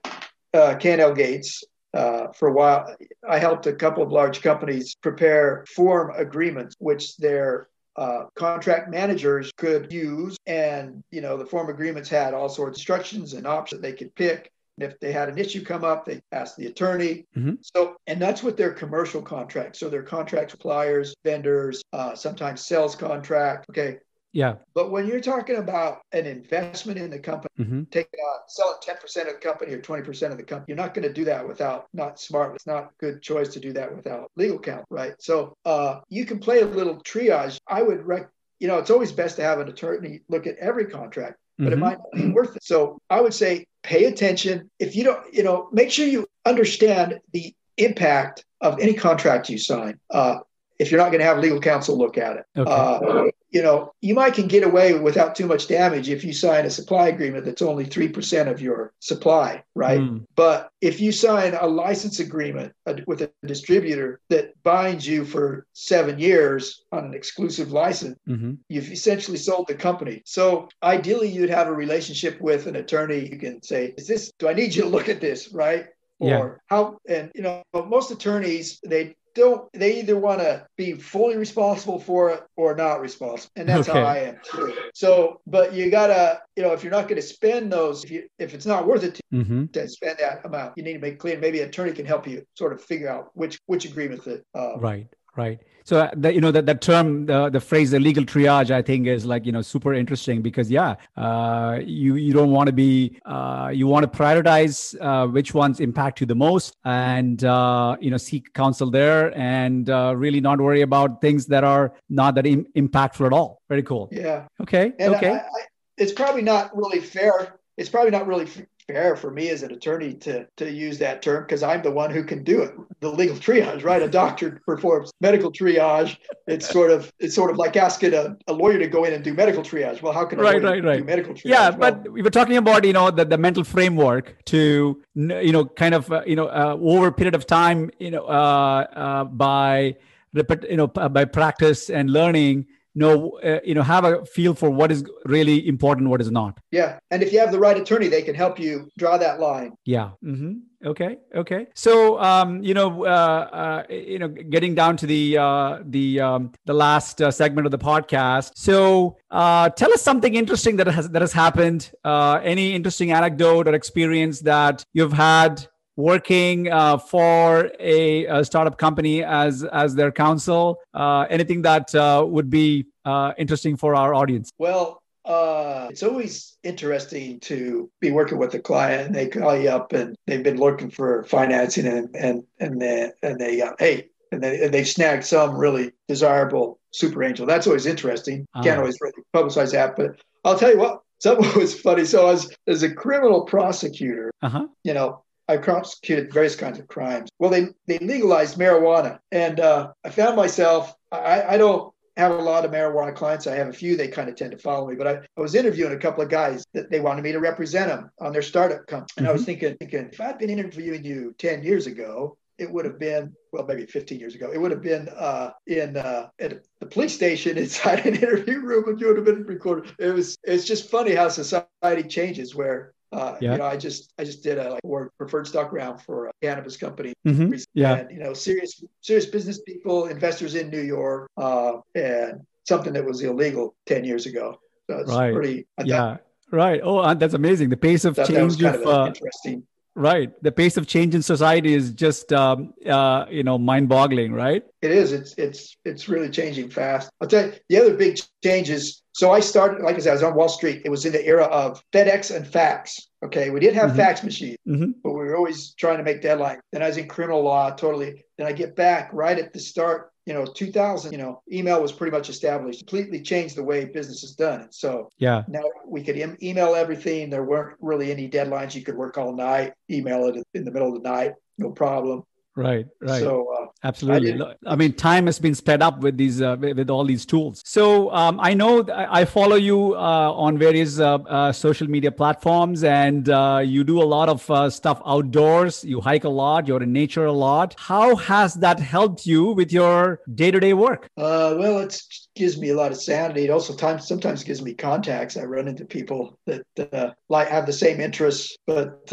uh, 0.55 0.75
K&L 0.77 1.15
Gates, 1.15 1.65
uh, 1.95 2.29
for 2.29 2.49
a 2.49 2.53
while. 2.53 2.95
I 3.29 3.39
helped 3.39 3.67
a 3.67 3.73
couple 3.73 4.03
of 4.03 4.13
large 4.13 4.43
companies 4.43 4.95
prepare 4.95 5.65
form 5.75 6.13
agreements, 6.17 6.75
which 6.79 7.17
their 7.17 7.69
uh, 7.97 8.25
contract 8.35 8.91
managers 8.91 9.53
could 9.57 9.93
use. 9.93 10.37
And, 10.47 11.03
you 11.11 11.21
know, 11.21 11.37
the 11.37 11.47
form 11.47 11.69
agreements 11.69 12.09
had 12.09 12.35
all 12.35 12.49
sorts 12.49 12.77
of 12.77 12.81
instructions 12.81 13.35
and 13.35 13.47
options 13.47 13.81
that 13.81 13.87
they 13.87 13.95
could 13.95 14.15
pick. 14.15 14.51
And 14.79 14.91
if 14.91 14.99
they 15.01 15.13
had 15.13 15.29
an 15.29 15.37
issue 15.37 15.63
come 15.63 15.85
up, 15.85 16.07
they 16.07 16.23
asked 16.33 16.57
the 16.57 16.67
attorney. 16.67 17.27
Mm-hmm. 17.37 17.55
So, 17.61 17.97
and 18.07 18.23
that's 18.23 18.43
what 18.43 18.57
their 18.57 18.73
commercial 18.73 19.21
contracts. 19.21 19.79
So 19.79 19.91
their 19.91 20.03
contract 20.03 20.53
suppliers, 20.53 21.15
vendors, 21.23 21.83
uh, 21.93 22.15
sometimes 22.15 22.65
sales 22.65 22.95
contract. 22.95 23.67
Okay, 23.71 23.99
yeah. 24.33 24.55
But 24.75 24.91
when 24.91 25.07
you're 25.07 25.21
talking 25.21 25.57
about 25.57 26.03
an 26.13 26.27
investment 26.27 26.99
in 26.99 27.11
the 27.11 27.19
company, 27.19 27.51
mm-hmm. 27.59 27.83
taking 27.91 28.21
on 28.21 28.41
selling 28.49 28.77
10% 28.87 29.21
of 29.23 29.35
the 29.35 29.41
company 29.41 29.73
or 29.73 29.81
20% 29.81 30.31
of 30.31 30.37
the 30.37 30.43
company, 30.43 30.67
you're 30.69 30.77
not 30.77 30.95
going 30.95 31.07
to 31.07 31.13
do 31.13 31.25
that 31.25 31.47
without 31.47 31.89
not 31.93 32.21
smart. 32.21 32.55
It's 32.55 32.67
not 32.67 32.85
a 32.85 32.91
good 32.99 33.23
choice 33.23 33.49
to 33.55 33.61
do 33.61 33.73
that 33.73 33.95
without 33.95 34.31
legal 34.37 34.59
counsel, 34.59 34.87
right? 34.91 35.15
So 35.19 35.57
uh, 35.65 36.01
you 36.09 36.25
can 36.25 36.39
play 36.39 36.61
a 36.61 36.67
little 36.67 37.03
triage. 37.03 37.59
I 37.67 37.83
would 37.83 38.07
rec- 38.07 38.31
you 38.61 38.69
know, 38.69 38.79
it's 38.79 38.91
always 38.91 39.11
best 39.11 39.37
to 39.37 39.43
have 39.43 39.59
an 39.59 39.69
attorney 39.69 40.21
look 40.29 40.47
at 40.47 40.57
every 40.59 40.85
contract, 40.87 41.39
but 41.59 41.65
mm-hmm. 41.65 41.73
it 41.73 41.79
might 41.79 41.99
not 41.99 42.13
be 42.13 42.31
worth 42.31 42.55
it. 42.55 42.63
So 42.63 42.99
I 43.09 43.21
would 43.21 43.35
say 43.35 43.67
pay 43.83 44.05
attention. 44.05 44.71
If 44.79 44.95
you 44.95 45.03
don't, 45.03 45.35
you 45.35 45.43
know, 45.43 45.69
make 45.73 45.91
sure 45.91 46.07
you 46.07 46.27
understand 46.45 47.19
the 47.33 47.55
impact 47.79 48.45
of 48.61 48.79
any 48.79 48.93
contract 48.93 49.49
you 49.49 49.59
sign. 49.59 49.99
Uh, 50.11 50.41
if 50.81 50.91
you're 50.91 50.99
not 50.99 51.11
going 51.11 51.21
to 51.21 51.27
have 51.27 51.39
legal 51.39 51.61
counsel 51.61 51.97
look 51.97 52.17
at 52.17 52.39
it. 52.39 52.47
Okay. 52.57 52.71
Uh, 52.71 53.25
you 53.51 53.63
know, 53.63 53.93
you 54.01 54.15
might 54.15 54.33
can 54.33 54.47
get 54.47 54.63
away 54.63 54.99
without 54.99 55.35
too 55.35 55.47
much 55.47 55.69
damage 55.69 56.09
if 56.09 56.25
you 56.25 56.33
sign 56.33 56.65
a 56.65 56.71
supply 56.71 57.09
agreement 57.09 57.45
that's 57.45 57.61
only 57.61 57.85
3% 57.85 58.51
of 58.51 58.63
your 58.63 58.95
supply, 59.01 59.63
right? 59.75 60.01
Mm. 60.01 60.25
But 60.37 60.71
if 60.81 61.01
you 61.01 61.13
sign 61.13 61.55
a 61.55 61.67
license 61.67 62.21
agreement 62.21 62.73
with 63.07 63.21
a 63.23 63.31
distributor 63.45 64.21
that 64.31 64.55
binds 64.63 65.07
you 65.07 65.25
for 65.25 65.67
seven 65.75 66.19
years 66.19 66.85
on 66.93 67.05
an 67.05 67.13
exclusive 67.13 67.73
license, 67.73 68.17
mm-hmm. 68.27 68.55
you've 68.69 68.91
essentially 68.91 69.37
sold 69.37 69.67
the 69.67 69.75
company. 69.75 70.23
So 70.25 70.69
ideally, 70.83 71.29
you'd 71.29 71.51
have 71.51 71.67
a 71.67 71.75
relationship 71.75 72.41
with 72.41 72.69
an 72.69 72.77
attorney. 72.77 73.29
You 73.29 73.37
can 73.37 73.63
say, 73.63 73.93
is 73.99 74.07
this, 74.07 74.33
do 74.39 74.49
I 74.49 74.55
need 74.55 74.75
you 74.75 74.83
to 74.83 74.89
look 74.89 75.11
at 75.11 75.21
this, 75.21 75.53
right? 75.53 75.89
yeah. 76.21 76.39
or 76.39 76.61
how 76.67 76.99
and 77.09 77.31
you 77.35 77.43
know 77.43 77.63
most 77.73 78.11
attorneys 78.11 78.79
they 78.87 79.17
don't 79.35 79.73
they 79.73 79.99
either 80.01 80.19
want 80.19 80.41
to 80.41 80.67
be 80.77 80.93
fully 80.93 81.37
responsible 81.37 81.99
for 81.99 82.31
it 82.31 82.43
or 82.57 82.75
not 82.75 83.01
responsible 83.01 83.51
and 83.57 83.69
that's 83.69 83.89
okay. 83.89 83.99
how 83.99 84.05
i 84.05 84.17
am 84.19 84.37
too 84.45 84.75
so 84.95 85.41
but 85.47 85.73
you 85.73 85.91
gotta 85.91 86.41
you 86.57 86.63
know 86.63 86.73
if 86.73 86.83
you're 86.83 86.93
not 86.93 87.09
going 87.09 87.21
to 87.21 87.27
spend 87.27 87.73
those 87.73 88.05
if 88.05 88.11
you 88.11 88.27
if 88.39 88.55
it's 88.55 88.67
not 88.67 88.87
worth 88.87 89.05
it 89.05 89.15
to, 89.15 89.23
mm-hmm. 89.33 89.67
to 89.67 89.89
spend 89.89 90.19
that 90.19 90.45
amount 90.45 90.73
you 90.77 90.83
need 90.83 90.95
to 90.95 90.99
make 90.99 91.19
clear 91.19 91.39
maybe 91.39 91.61
an 91.61 91.69
attorney 91.69 91.93
can 91.93 92.07
help 92.07 92.27
you 92.27 92.45
sort 92.57 92.73
of 92.73 92.83
figure 92.83 93.09
out 93.09 93.31
which 93.35 93.59
which 93.67 93.85
agreement 93.85 94.25
that 94.25 94.43
uh, 94.55 94.79
right 94.79 95.07
right 95.37 95.61
so 95.85 96.01
uh, 96.01 96.11
the, 96.15 96.33
you 96.33 96.41
know 96.41 96.51
that 96.51 96.67
that 96.67 96.81
term 96.81 97.27
the, 97.27 97.49
the 97.51 97.61
phrase 97.61 97.91
the 97.91 98.01
legal 98.01 98.25
triage 98.25 98.71
i 98.71 98.83
think 98.83 99.07
is 99.07 99.25
like 99.25 99.47
you 99.47 99.53
know 99.53 99.63
super 99.63 99.95
interesting 99.95 100.43
because 100.43 100.71
yeah 100.71 100.95
uh, 101.17 101.79
you 101.85 102.17
you 102.17 102.33
don't 102.33 102.51
want 102.51 102.67
to 102.67 102.73
be 102.73 103.19
uh, 103.25 103.71
you 103.73 103.87
want 103.87 104.11
to 104.11 104.19
prioritize 104.19 104.97
uh, 105.01 105.27
which 105.27 105.55
ones 105.55 105.81
impact 105.81 106.21
you 106.21 106.27
the 106.27 106.35
most 106.35 106.77
and 106.85 107.45
uh, 107.45 107.97
you 108.01 108.11
know 108.11 108.17
seek 108.17 108.53
counsel 108.55 108.91
there 108.91 109.37
and 109.39 109.91
uh, 109.91 110.15
really 110.17 110.41
not 110.41 110.61
worry 110.61 110.83
about 110.83 111.21
things 111.21 111.47
that 111.47 111.65
are 111.65 111.93
not 112.09 112.35
that 112.35 112.47
Im- 112.47 112.67
impactful 112.77 113.27
at 113.27 113.33
all. 113.33 113.61
Very 113.69 113.83
cool. 113.83 114.09
Yeah. 114.11 114.47
Okay 114.61 114.93
and 114.99 115.15
okay. 115.15 115.31
I, 115.31 115.37
I, 115.37 115.61
it's 115.97 116.13
probably 116.13 116.43
not 116.43 116.77
really 116.77 117.01
fair 117.01 117.61
it's 117.77 117.89
probably 117.89 118.11
not 118.11 118.27
really 118.27 118.47
fair 118.93 119.17
for 119.17 119.31
me 119.31 119.51
as 119.51 119.63
an 119.63 119.73
attorney 119.73 120.15
to 120.15 120.47
to 120.57 120.71
use 120.71 120.99
that 120.99 121.23
term 121.23 121.45
because 121.45 121.63
I'm 121.63 121.83
the 121.83 121.91
one 121.91 122.11
who 122.11 122.25
can 122.25 122.45
do 122.45 122.63
it. 122.63 122.75
The 123.01 123.11
legal 123.11 123.37
triage, 123.37 123.85
right? 123.85 124.03
A 124.03 124.09
doctor 124.09 124.61
performs 124.67 125.11
medical 125.21 125.53
triage. 125.53 126.17
It's 126.47 126.69
sort 126.77 126.91
of 126.91 127.13
it's 127.19 127.35
sort 127.35 127.51
of 127.51 127.57
like 127.57 127.77
asking 127.77 128.15
a, 128.15 128.37
a 128.47 128.53
lawyer 128.53 128.79
to 128.79 128.87
go 128.87 129.05
in 129.05 129.13
and 129.13 129.25
do 129.25 129.35
medical 129.35 129.63
triage. 129.63 130.03
Well, 130.03 130.13
how 130.13 130.25
can 130.25 130.39
a 130.39 130.43
right, 130.43 130.63
lawyer 130.63 130.75
right, 130.75 130.85
right. 130.85 130.99
do 130.99 131.05
medical 131.05 131.35
triage? 131.35 131.45
Yeah, 131.45 131.71
well, 131.71 131.93
but 131.93 132.13
we 132.13 132.23
were 132.23 132.31
talking 132.31 132.57
about 132.57 132.85
you 132.85 132.93
know 132.93 133.11
the, 133.11 133.25
the 133.25 133.39
mental 133.39 133.65
framework 133.65 134.45
to 134.47 135.03
you 135.15 135.53
know 135.53 135.65
kind 135.65 135.95
of 135.95 136.11
uh, 136.13 136.23
you 136.27 136.37
know 136.37 136.47
uh, 136.47 136.77
over 136.81 137.09
a 137.09 137.13
period 137.13 137.35
of 137.35 137.47
time 137.47 137.91
you 137.99 138.11
know 138.11 138.25
uh, 138.25 138.87
uh 138.95 139.25
by 139.25 139.97
you 140.35 140.77
know 140.77 140.87
by 140.87 141.25
practice 141.25 141.91
and 141.91 142.11
learning 142.11 142.67
know 143.01 143.39
uh, 143.51 143.61
you 143.65 143.75
know 143.75 143.83
have 143.83 144.05
a 144.05 144.25
feel 144.25 144.55
for 144.55 144.71
what 144.71 144.93
is 144.93 145.05
really 145.25 145.67
important 145.67 146.09
what 146.09 146.21
is 146.21 146.31
not. 146.31 146.59
Yeah. 146.71 146.99
And 147.11 147.23
if 147.23 147.33
you 147.33 147.41
have 147.41 147.53
the 147.53 147.59
right 147.59 147.77
attorney 147.77 148.09
they 148.09 148.23
can 148.23 148.35
help 148.35 148.59
you 148.59 148.89
draw 148.99 149.19
that 149.19 149.41
line. 149.41 149.73
Yeah. 149.85 150.11
Mm-hmm. 150.25 150.53
okay. 150.93 151.17
Okay. 151.35 151.67
So 151.75 152.21
um 152.21 152.63
you 152.63 152.75
know 152.75 153.05
uh, 153.05 153.49
uh 153.63 153.93
you 153.93 154.19
know 154.19 154.29
getting 154.29 154.75
down 154.75 154.97
to 154.99 155.07
the 155.07 155.39
uh 155.39 155.79
the 155.97 156.21
um 156.21 156.53
the 156.67 156.75
last 156.75 157.21
uh, 157.21 157.31
segment 157.31 157.67
of 157.67 157.73
the 157.73 157.79
podcast. 157.79 158.53
So 158.55 159.17
uh 159.31 159.71
tell 159.71 159.93
us 159.93 160.03
something 160.03 160.35
interesting 160.35 160.77
that 160.77 160.87
has 160.87 161.09
that 161.11 161.23
has 161.23 161.33
happened. 161.33 161.91
Uh 162.05 162.39
any 162.43 162.75
interesting 162.75 163.13
anecdote 163.13 163.67
or 163.69 163.75
experience 163.75 164.41
that 164.41 164.85
you've 164.93 165.13
had 165.13 165.67
working 166.01 166.71
uh, 166.71 166.99
for 166.99 167.71
a, 167.79 168.27
a, 168.27 168.45
startup 168.45 168.79
company 168.79 169.23
as 169.23 169.65
as 169.65 169.95
their 169.95 170.11
counsel? 170.11 170.79
Uh, 170.95 171.27
anything 171.31 171.63
that 171.63 171.95
uh, 171.95 172.25
would 172.27 172.51
be 172.51 172.87
uh, 173.05 173.33
interesting 173.39 173.77
for 173.77 173.95
our 173.95 174.15
audience? 174.15 174.51
Well, 174.59 175.03
uh, 175.25 175.89
it's 175.91 176.03
always 176.03 176.57
interesting 176.63 177.39
to 177.41 177.91
be 178.01 178.11
working 178.11 178.39
with 178.39 178.55
a 178.55 178.59
client 178.59 179.07
and 179.07 179.15
they 179.15 179.29
call 179.29 179.57
you 179.57 179.69
up 179.69 179.93
and 179.93 180.17
they've 180.27 180.43
been 180.43 180.59
looking 180.59 180.91
for 180.91 181.25
financing 181.25 181.87
and 181.87 182.15
and 182.17 182.43
and 182.59 182.81
they 182.81 183.13
and 183.23 183.39
they 183.39 183.61
uh, 183.61 183.73
hey 183.79 184.09
and 184.33 184.43
they 184.43 184.65
and 184.65 184.73
they've 184.73 184.89
snagged 184.89 185.25
some 185.25 185.57
really 185.57 185.93
desirable 186.09 186.79
super 186.93 187.23
angel. 187.23 187.47
That's 187.47 187.67
always 187.67 187.87
interesting. 187.87 188.47
Uh-huh. 188.55 188.65
Can't 188.65 188.79
always 188.79 188.99
really 189.01 189.13
publicize 189.35 189.73
that, 189.73 189.97
but 189.97 190.17
I'll 190.45 190.59
tell 190.59 190.73
you 190.73 190.79
what. 190.79 191.03
Something 191.19 191.51
was 191.61 191.79
funny. 191.79 192.05
So 192.07 192.27
I 192.27 192.33
was 192.33 192.51
as 192.67 192.83
a 192.83 192.93
criminal 192.93 193.45
prosecutor, 193.45 194.31
uh-huh. 194.43 194.67
you 194.85 194.95
know, 194.95 195.23
I 195.51 195.57
prosecuted 195.57 196.33
various 196.33 196.55
kinds 196.55 196.79
of 196.79 196.87
crimes. 196.87 197.29
Well, 197.41 197.51
they, 197.51 197.69
they 197.89 197.99
legalized 197.99 198.57
marijuana. 198.57 199.19
And 199.33 199.59
uh, 199.59 199.93
I 200.05 200.11
found 200.11 200.37
myself, 200.37 200.95
I, 201.11 201.43
I 201.43 201.57
don't 201.57 201.93
have 202.17 202.31
a 202.31 202.37
lot 202.37 202.65
of 202.65 202.71
marijuana 202.71 203.17
clients. 203.17 203.49
I 203.49 203.57
have 203.57 203.67
a 203.67 203.73
few, 203.73 203.97
they 203.97 204.07
kind 204.07 204.29
of 204.29 204.37
tend 204.37 204.53
to 204.53 204.59
follow 204.59 204.89
me. 204.89 204.95
But 204.95 205.09
I, 205.09 205.13
I 205.37 205.41
was 205.41 205.57
interviewing 205.57 205.93
a 205.93 205.99
couple 205.99 206.23
of 206.23 206.29
guys 206.29 206.65
that 206.73 206.89
they 206.89 207.01
wanted 207.01 207.23
me 207.23 207.33
to 207.33 207.41
represent 207.41 207.89
them 207.89 208.11
on 208.21 208.33
their 208.33 208.43
startup 208.43 208.87
company. 208.87 209.09
And 209.17 209.27
mm-hmm. 209.27 209.31
I 209.31 209.33
was 209.33 209.43
mm-hmm. 209.43 209.47
thinking, 209.47 209.77
thinking, 209.79 210.11
if 210.13 210.21
I'd 210.21 210.39
been 210.39 210.51
interviewing 210.51 211.05
you 211.05 211.35
10 211.39 211.65
years 211.65 211.89
ago, 211.89 212.37
it 212.59 212.71
would 212.71 212.85
have 212.85 212.99
been 212.99 213.35
well 213.53 213.65
maybe 213.67 213.87
15 213.87 214.21
years 214.21 214.35
ago 214.35 214.51
it 214.53 214.59
would 214.61 214.71
have 214.71 214.83
been 214.83 215.09
uh, 215.17 215.51
in 215.67 215.97
uh, 215.97 216.29
at 216.39 216.63
the 216.81 216.87
police 216.87 217.15
station 217.15 217.57
inside 217.65 218.05
an 218.07 218.15
interview 218.15 218.61
room 218.61 218.87
and 218.87 219.01
you 219.01 219.07
would 219.07 219.17
have 219.17 219.25
been 219.25 219.45
recorded 219.45 219.95
it 219.99 220.13
was 220.13 220.37
it's 220.45 220.67
just 220.67 220.91
funny 220.91 221.15
how 221.15 221.31
society 221.31 222.07
changes 222.07 222.55
where 222.55 222.93
uh, 223.13 223.37
yeah. 223.41 223.53
You 223.53 223.59
know, 223.59 223.65
I 223.65 223.77
just 223.77 224.13
I 224.19 224.25
just 224.25 224.43
did 224.43 224.59
a 224.59 224.75
like 224.75 224.81
or 224.85 225.11
preferred 225.19 225.47
stock 225.47 225.73
round 225.73 226.01
for 226.01 226.29
a 226.29 226.33
cannabis 226.43 226.77
company. 226.77 227.13
Mm-hmm. 227.27 227.55
Yeah. 227.75 227.95
And, 227.97 228.11
you 228.11 228.19
know, 228.19 228.35
serious 228.35 228.83
serious 229.01 229.27
business 229.27 229.61
people, 229.63 230.07
investors 230.07 230.55
in 230.55 230.71
New 230.71 230.83
York, 230.83 231.31
uh, 231.37 231.79
and 231.95 232.41
something 232.69 232.93
that 232.93 233.05
was 233.05 233.23
illegal 233.23 233.75
ten 233.87 234.05
years 234.05 234.27
ago. 234.27 234.61
So 234.89 234.99
it's 234.99 235.11
right. 235.11 235.35
pretty. 235.35 235.67
yeah. 235.85 236.19
Right. 236.53 236.81
Oh, 236.83 237.15
that's 237.15 237.35
amazing. 237.35 237.69
The 237.69 237.77
pace 237.77 238.05
of 238.05 238.17
change 238.17 238.29
that 238.29 238.45
was 238.45 238.57
kind 238.57 238.75
of, 238.75 238.83
of 238.83 238.89
uh, 238.89 239.07
interesting 239.07 239.63
Right. 239.97 240.31
The 240.43 240.53
pace 240.53 240.77
of 240.77 240.87
change 240.87 241.15
in 241.15 241.23
society 241.23 241.75
is 241.75 241.91
just, 241.91 242.33
um, 242.33 242.73
uh, 242.87 243.27
you 243.29 243.43
know, 243.43 243.59
mind-boggling, 243.59 244.33
right? 244.33 244.63
It 244.83 244.93
is. 244.93 245.13
It's 245.13 245.35
it's 245.37 245.77
it's 245.85 246.09
really 246.09 246.31
changing 246.31 246.71
fast. 246.71 247.11
I'll 247.21 247.29
tell 247.29 247.47
you 247.47 247.53
the 247.69 247.79
other 247.79 247.97
big 247.97 248.19
change 248.43 248.71
is. 248.71 249.03
So 249.13 249.33
I 249.33 249.41
started, 249.41 249.83
like 249.83 249.97
I 249.97 249.99
said, 249.99 250.11
I 250.11 250.15
was 250.15 250.23
on 250.23 250.37
Wall 250.37 250.49
Street. 250.49 250.83
It 250.85 250.91
was 250.91 251.05
in 251.05 251.13
the 251.13 251.27
era 251.27 251.45
of 251.45 251.83
FedEx 251.93 252.35
and 252.35 252.47
fax. 252.47 253.09
Okay, 253.25 253.51
we 253.51 253.61
didn't 253.61 253.77
have 253.77 253.91
mm-hmm. 253.91 253.99
fax 253.99 254.23
machines, 254.23 254.57
mm-hmm. 254.67 254.93
but 255.03 255.11
we 255.11 255.19
were 255.19 255.37
always 255.37 255.75
trying 255.75 255.99
to 255.99 256.05
make 256.05 256.23
deadlines. 256.23 256.61
Then 256.73 256.83
I 256.83 256.87
was 256.87 256.97
in 256.97 257.09
criminal 257.09 257.43
law, 257.43 257.71
totally. 257.71 258.25
Then 258.39 258.47
I 258.47 258.53
get 258.53 258.77
back 258.77 259.11
right 259.13 259.39
at 259.39 259.53
the 259.53 259.61
start 259.61 260.13
you 260.31 260.35
know 260.35 260.47
2000 260.47 261.11
you 261.11 261.19
know 261.19 261.43
email 261.51 261.83
was 261.83 261.91
pretty 261.91 262.17
much 262.17 262.29
established 262.31 262.87
completely 262.87 263.21
changed 263.21 263.57
the 263.57 263.65
way 263.65 263.85
business 263.85 264.23
is 264.23 264.37
done. 264.37 264.61
And 264.61 264.73
so 264.73 265.11
yeah. 265.19 265.43
now 265.49 265.65
we 265.85 266.05
could 266.05 266.17
em- 266.17 266.39
email 266.41 266.77
everything. 266.77 267.31
There 267.31 267.43
weren't 267.43 267.77
really 267.81 268.13
any 268.13 268.31
deadlines. 268.31 268.77
You 268.77 268.83
could 268.83 268.97
work 268.97 269.19
all 269.19 269.35
night 269.35 269.73
email 269.91 270.27
it 270.27 270.47
in 270.55 270.65
the 270.65 270.71
middle 270.71 270.95
of 270.95 271.03
the 271.03 271.09
night 271.09 271.33
no 271.59 271.71
problem 271.71 272.23
Right, 272.61 272.87
right. 273.01 273.21
So 273.21 273.49
uh, 273.59 273.67
absolutely. 273.85 274.39
I, 274.43 274.55
I, 274.67 274.77
mean, 274.77 274.93
time 274.93 275.25
has 275.27 275.39
been 275.39 275.55
sped 275.55 275.81
up 275.81 276.01
with 276.01 276.19
these 276.19 276.43
uh, 276.43 276.57
with 276.61 276.91
all 276.91 277.05
these 277.07 277.25
tools. 277.25 277.63
So 277.65 278.13
um, 278.13 278.39
I 278.39 278.53
know 278.53 278.87
I 278.91 279.25
follow 279.25 279.57
you 279.57 279.95
uh, 279.95 280.33
on 280.35 280.59
various 280.59 281.01
uh, 281.01 281.15
uh, 281.15 281.53
social 281.53 281.89
media 281.89 282.13
platforms, 282.13 282.85
and 282.85 283.31
uh, 283.31 283.63
you 283.65 283.83
do 283.83 284.03
a 284.03 284.05
lot 284.05 284.29
of 284.29 284.73
stuff 284.73 285.01
outdoors. 285.07 285.85
You 285.85 286.03
hike 286.03 286.25
a 286.25 286.29
lot. 286.29 286.69
You're 286.69 286.83
in 286.83 286.93
nature 286.93 287.25
a 287.25 287.33
lot. 287.33 287.75
How 287.79 288.15
has 288.17 288.55
that 288.57 288.79
helped 288.79 289.25
you 289.25 289.53
with 289.53 289.73
your 289.73 290.21
day 290.35 290.51
to 290.51 290.61
day 290.61 290.75
work? 290.75 291.09
well, 291.17 291.79
it 291.79 291.99
gives 292.35 292.59
me 292.59 292.69
a 292.69 292.77
lot 292.77 292.93
of 292.93 293.01
sanity. 293.01 293.45
It 293.45 293.51
also 293.51 293.75
times 293.75 294.07
sometimes 294.07 294.45
gives 294.45 294.61
me 294.61 294.75
contacts. 294.75 295.39
I 295.39 295.45
run 295.45 295.67
into 295.67 295.87
people 295.87 296.39
that 296.47 297.15
like 297.31 297.49
have 297.49 297.65
the 297.65 297.73
same 297.73 298.01
interests, 298.01 298.55
but 298.67 299.11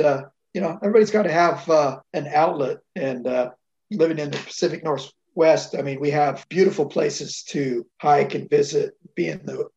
you 0.57 0.61
know, 0.61 0.75
everybody's 0.81 1.11
got 1.11 1.21
to 1.21 1.31
have 1.31 1.69
uh, 1.69 1.99
an 2.13 2.25
outlet. 2.33 2.77
And 2.95 3.27
uh, 3.27 3.51
living 3.91 4.17
in 4.17 4.31
the 4.31 4.39
Pacific 4.39 4.83
Northwest, 4.83 5.75
I 5.77 5.83
mean, 5.83 5.99
we 5.99 6.09
have 6.09 6.47
beautiful 6.49 6.87
places 6.87 7.43
to 7.49 7.85
hike 8.01 8.33
and 8.33 8.49
visit, 8.49 8.95
be 9.13 9.27
in 9.27 9.39
the 9.45 9.69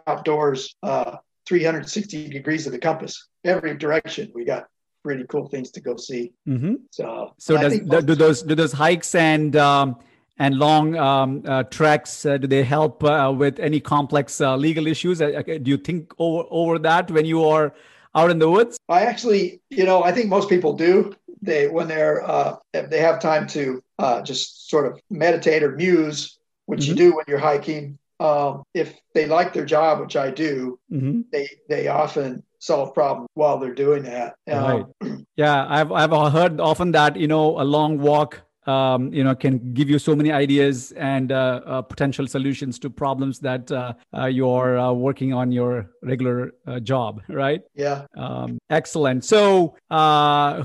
outdoors, 0.06 0.74
uh, 0.82 1.18
360 1.46 2.30
degrees 2.30 2.64
of 2.64 2.72
the 2.72 2.78
compass, 2.78 3.28
every 3.44 3.76
direction. 3.76 4.32
We 4.34 4.46
got 4.46 4.68
pretty 5.04 5.26
cool 5.28 5.50
things 5.50 5.70
to 5.72 5.82
go 5.82 5.96
see. 5.98 6.32
Mm-hmm. 6.48 6.76
So, 6.90 7.34
so 7.36 7.58
does, 7.58 7.78
do 7.80 8.14
those 8.14 8.42
do 8.42 8.54
those 8.54 8.72
hikes 8.72 9.14
and 9.14 9.54
um, 9.54 9.96
and 10.38 10.54
long 10.58 10.96
um, 10.96 11.42
uh, 11.46 11.64
treks 11.64 12.24
uh, 12.24 12.38
do 12.38 12.46
they 12.46 12.64
help 12.64 13.04
uh, 13.04 13.32
with 13.36 13.60
any 13.60 13.80
complex 13.80 14.40
uh, 14.40 14.56
legal 14.56 14.86
issues? 14.86 15.20
Uh, 15.20 15.42
do 15.62 15.70
you 15.70 15.76
think 15.76 16.14
over 16.18 16.44
over 16.50 16.78
that 16.78 17.10
when 17.10 17.26
you 17.26 17.44
are 17.44 17.74
out 18.16 18.30
in 18.30 18.38
the 18.38 18.50
woods? 18.50 18.78
I 18.88 19.02
actually, 19.02 19.60
you 19.70 19.84
know, 19.84 20.02
I 20.02 20.10
think 20.10 20.28
most 20.28 20.48
people 20.48 20.72
do. 20.72 21.14
They 21.42 21.68
when 21.68 21.86
they're 21.86 22.28
uh, 22.28 22.56
they 22.72 22.98
have 23.00 23.20
time 23.20 23.46
to 23.48 23.82
uh, 23.98 24.22
just 24.22 24.68
sort 24.68 24.86
of 24.86 25.00
meditate 25.10 25.62
or 25.62 25.76
muse, 25.76 26.38
which 26.64 26.80
mm-hmm. 26.80 26.90
you 26.90 26.96
do 26.96 27.16
when 27.16 27.26
you're 27.28 27.38
hiking. 27.38 27.98
Um, 28.18 28.62
if 28.72 28.98
they 29.12 29.26
like 29.26 29.52
their 29.52 29.66
job, 29.66 30.00
which 30.00 30.16
I 30.16 30.30
do, 30.30 30.78
mm-hmm. 30.90 31.20
they 31.30 31.48
they 31.68 31.88
often 31.88 32.42
solve 32.58 32.94
problems 32.94 33.28
while 33.34 33.58
they're 33.58 33.74
doing 33.74 34.04
that. 34.04 34.36
Um, 34.50 34.86
right. 35.02 35.18
Yeah, 35.36 35.66
I've 35.68 35.92
I've 35.92 36.32
heard 36.32 36.60
often 36.60 36.92
that 36.92 37.16
you 37.16 37.28
know 37.28 37.60
a 37.60 37.64
long 37.64 37.98
walk 37.98 38.40
um, 38.66 39.12
you 39.12 39.24
know 39.24 39.34
can 39.34 39.72
give 39.72 39.88
you 39.88 39.98
so 39.98 40.14
many 40.14 40.32
ideas 40.32 40.92
and 40.92 41.32
uh, 41.32 41.60
uh, 41.66 41.82
potential 41.82 42.26
solutions 42.26 42.78
to 42.78 42.90
problems 42.90 43.38
that 43.40 43.70
uh, 43.70 43.94
uh 44.16 44.26
you're 44.26 44.78
uh, 44.78 44.92
working 44.92 45.32
on 45.32 45.52
your 45.52 45.90
regular 46.02 46.52
uh, 46.66 46.80
job 46.80 47.22
right? 47.28 47.62
Yeah. 47.74 48.06
Um, 48.16 48.58
excellent. 48.70 49.24
So 49.24 49.76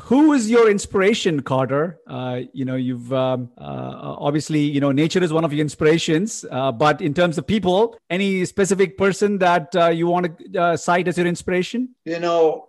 who 0.04 0.34
is 0.34 0.50
your 0.50 0.70
inspiration 0.70 1.42
carter? 1.42 2.00
You 2.54 2.66
know 2.66 2.76
you've 2.76 3.12
um, 3.14 3.50
obviously 3.58 4.62
you 4.62 4.80
know 4.80 4.92
nature 4.92 5.24
is 5.24 5.34
one 5.34 5.44
of 5.44 5.54
your 5.54 5.62
inspirations 5.62 6.46
but 6.52 7.02
in 7.02 7.14
terms 7.14 7.38
of 7.38 7.46
people 7.46 7.98
any 8.10 8.46
specific 8.46 8.98
person 8.98 9.38
that 9.40 9.74
you 9.96 10.08
want 10.08 10.38
to 10.54 10.78
cite 10.78 11.08
as 11.08 11.18
your 11.18 11.28
inspiration? 11.28 11.90
You 12.06 12.20
know 12.20 12.68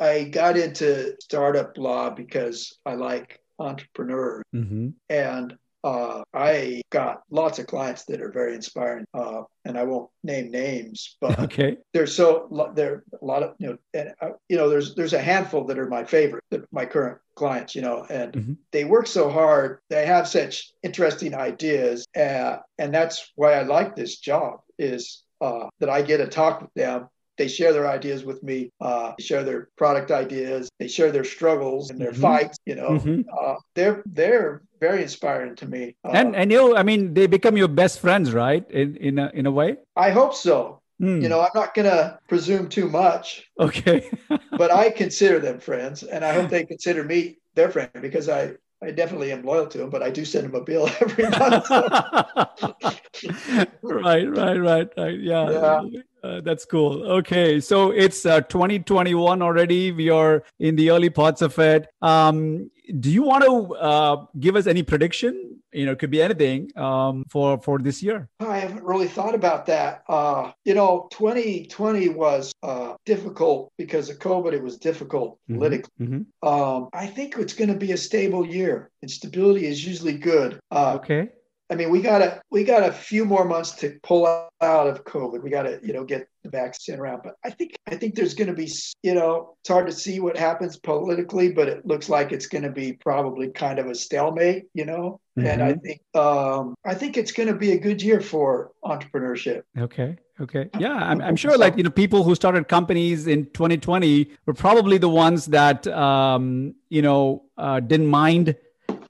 i 0.00 0.24
got 0.24 0.56
into 0.56 1.14
startup 1.20 1.76
law 1.76 2.10
because 2.10 2.78
i 2.86 2.94
like 2.94 3.40
entrepreneur. 3.58 4.42
Mm-hmm. 4.54 4.88
And 5.08 5.56
uh, 5.84 6.22
I 6.34 6.82
got 6.90 7.22
lots 7.30 7.58
of 7.58 7.66
clients 7.66 8.04
that 8.06 8.20
are 8.20 8.32
very 8.32 8.54
inspiring, 8.54 9.06
uh, 9.14 9.42
and 9.64 9.78
I 9.78 9.84
won't 9.84 10.10
name 10.24 10.50
names, 10.50 11.16
but 11.20 11.38
okay, 11.44 11.76
there's 11.94 12.14
so 12.14 12.48
there 12.74 13.04
a 13.20 13.24
lot 13.24 13.42
of 13.42 13.54
you 13.58 13.68
know, 13.68 13.78
and 13.94 14.12
uh, 14.20 14.30
you 14.48 14.56
know, 14.56 14.68
there's 14.68 14.94
there's 14.96 15.12
a 15.12 15.22
handful 15.22 15.64
that 15.64 15.78
are 15.78 15.88
my 15.88 16.04
favorite, 16.04 16.42
my 16.72 16.84
current 16.84 17.18
clients, 17.36 17.76
you 17.76 17.82
know, 17.82 18.04
and 18.10 18.32
mm-hmm. 18.32 18.52
they 18.72 18.84
work 18.84 19.06
so 19.06 19.30
hard, 19.30 19.78
they 19.88 20.04
have 20.04 20.26
such 20.26 20.72
interesting 20.82 21.34
ideas, 21.34 22.06
uh, 22.16 22.56
and 22.78 22.92
that's 22.92 23.30
why 23.36 23.54
I 23.54 23.62
like 23.62 23.94
this 23.94 24.18
job 24.18 24.60
is 24.78 25.22
uh, 25.40 25.68
that 25.78 25.88
I 25.88 26.02
get 26.02 26.18
to 26.18 26.26
talk 26.26 26.60
with 26.60 26.74
them 26.74 27.08
they 27.38 27.48
share 27.48 27.72
their 27.72 27.88
ideas 27.88 28.24
with 28.24 28.42
me. 28.42 28.70
Uh, 28.80 29.12
they 29.16 29.24
share 29.24 29.44
their 29.44 29.68
product 29.76 30.10
ideas. 30.10 30.68
They 30.78 30.88
share 30.88 31.10
their 31.10 31.24
struggles 31.24 31.90
and 31.90 32.00
their 32.00 32.12
mm-hmm. 32.12 32.22
fights. 32.22 32.58
You 32.66 32.74
know, 32.74 32.90
mm-hmm. 32.90 33.22
uh, 33.40 33.54
they're 33.74 34.02
they're 34.06 34.62
very 34.80 35.02
inspiring 35.02 35.56
to 35.56 35.66
me. 35.66 35.96
Uh, 36.04 36.12
and 36.14 36.36
and 36.36 36.50
you, 36.50 36.58
know, 36.58 36.76
I 36.76 36.82
mean, 36.82 37.14
they 37.14 37.26
become 37.26 37.56
your 37.56 37.68
best 37.68 38.00
friends, 38.00 38.32
right? 38.32 38.68
In 38.70 38.96
in 38.96 39.18
a, 39.18 39.30
in 39.32 39.46
a 39.46 39.50
way. 39.50 39.76
I 39.96 40.10
hope 40.10 40.34
so. 40.34 40.82
Mm. 41.00 41.22
You 41.22 41.28
know, 41.28 41.40
I'm 41.40 41.50
not 41.54 41.74
going 41.74 41.86
to 41.86 42.18
presume 42.28 42.68
too 42.68 42.88
much. 42.88 43.48
Okay. 43.60 44.10
but 44.58 44.72
I 44.72 44.90
consider 44.90 45.38
them 45.38 45.60
friends, 45.60 46.02
and 46.02 46.24
I 46.24 46.34
hope 46.34 46.50
they 46.50 46.64
consider 46.64 47.04
me 47.04 47.38
their 47.54 47.70
friend 47.70 47.90
because 48.00 48.28
I 48.28 48.54
I 48.80 48.92
definitely 48.92 49.32
am 49.32 49.42
loyal 49.42 49.66
to 49.66 49.82
him, 49.82 49.90
but 49.90 50.04
I 50.04 50.10
do 50.10 50.24
send 50.24 50.46
him 50.46 50.54
a 50.54 50.60
bill 50.60 50.88
every 51.00 51.28
month. 51.28 51.68
right, 53.82 54.28
right, 54.28 54.56
right, 54.56 54.88
right. 54.96 55.20
Yeah. 55.20 55.50
yeah. 55.50 55.82
Uh, 56.22 56.40
that's 56.40 56.64
cool. 56.64 57.04
Okay, 57.18 57.60
so 57.60 57.90
it's 57.90 58.26
uh, 58.26 58.40
2021 58.42 59.42
already. 59.42 59.92
We 59.92 60.10
are 60.10 60.42
in 60.58 60.76
the 60.76 60.90
early 60.90 61.10
parts 61.10 61.42
of 61.42 61.58
it. 61.58 61.88
Um, 62.02 62.70
do 63.00 63.10
you 63.10 63.22
want 63.22 63.44
to 63.44 63.74
uh, 63.76 64.24
give 64.40 64.56
us 64.56 64.66
any 64.66 64.82
prediction? 64.82 65.60
You 65.72 65.84
know, 65.86 65.92
it 65.92 65.98
could 65.98 66.10
be 66.10 66.22
anything 66.22 66.70
um, 66.76 67.24
for 67.28 67.60
for 67.60 67.78
this 67.78 68.02
year. 68.02 68.28
I 68.40 68.58
haven't 68.58 68.82
really 68.82 69.06
thought 69.06 69.34
about 69.34 69.66
that. 69.66 70.02
Uh, 70.08 70.52
you 70.64 70.74
know, 70.74 71.08
2020 71.12 72.08
was 72.08 72.52
uh, 72.62 72.94
difficult 73.04 73.70
because 73.76 74.08
of 74.08 74.18
COVID. 74.18 74.54
It 74.54 74.62
was 74.62 74.78
difficult 74.78 75.38
mm-hmm. 75.42 75.58
politically. 75.58 75.92
Mm-hmm. 76.00 76.48
Um, 76.48 76.88
I 76.94 77.06
think 77.06 77.36
it's 77.36 77.52
going 77.52 77.68
to 77.68 77.76
be 77.76 77.92
a 77.92 77.98
stable 77.98 78.46
year, 78.46 78.90
and 79.02 79.10
stability 79.10 79.66
is 79.66 79.86
usually 79.86 80.16
good. 80.16 80.58
Uh, 80.70 80.94
okay. 80.96 81.28
I 81.70 81.74
mean, 81.74 81.90
we 81.90 82.00
got 82.00 82.22
a 82.22 82.40
we 82.50 82.64
got 82.64 82.82
a 82.82 82.92
few 82.92 83.24
more 83.24 83.44
months 83.44 83.72
to 83.72 83.98
pull 84.02 84.26
out 84.26 84.50
of 84.60 85.04
COVID. 85.04 85.42
We 85.42 85.50
got 85.50 85.62
to 85.62 85.78
you 85.82 85.92
know 85.92 86.04
get 86.04 86.28
the 86.42 86.50
vaccine 86.50 86.98
around, 86.98 87.20
but 87.22 87.34
I 87.44 87.50
think 87.50 87.76
I 87.86 87.96
think 87.96 88.14
there's 88.14 88.34
going 88.34 88.48
to 88.48 88.54
be 88.54 88.70
you 89.02 89.14
know 89.14 89.54
it's 89.60 89.68
hard 89.68 89.86
to 89.86 89.92
see 89.92 90.18
what 90.20 90.36
happens 90.36 90.78
politically, 90.78 91.52
but 91.52 91.68
it 91.68 91.84
looks 91.84 92.08
like 92.08 92.32
it's 92.32 92.46
going 92.46 92.64
to 92.64 92.70
be 92.70 92.94
probably 92.94 93.50
kind 93.50 93.78
of 93.78 93.86
a 93.86 93.94
stalemate, 93.94 94.66
you 94.72 94.86
know. 94.86 95.20
Mm-hmm. 95.38 95.46
And 95.46 95.62
I 95.62 95.72
mm-hmm. 95.72 95.80
think 95.80 96.00
um, 96.14 96.74
I 96.86 96.94
think 96.94 97.16
it's 97.16 97.32
going 97.32 97.48
to 97.48 97.54
be 97.54 97.72
a 97.72 97.78
good 97.78 98.00
year 98.00 98.20
for 98.20 98.72
entrepreneurship. 98.84 99.62
Okay. 99.78 100.16
Okay. 100.40 100.70
Yeah, 100.78 100.94
I'm, 100.94 101.20
I'm 101.20 101.34
sure. 101.34 101.58
Like 101.58 101.76
you 101.76 101.82
know, 101.82 101.90
people 101.90 102.22
who 102.22 102.34
started 102.34 102.68
companies 102.68 103.26
in 103.26 103.46
2020 103.46 104.30
were 104.46 104.54
probably 104.54 104.96
the 104.96 105.08
ones 105.08 105.46
that 105.46 105.86
um, 105.88 106.74
you 106.88 107.02
know 107.02 107.42
uh, 107.58 107.80
didn't 107.80 108.06
mind 108.06 108.54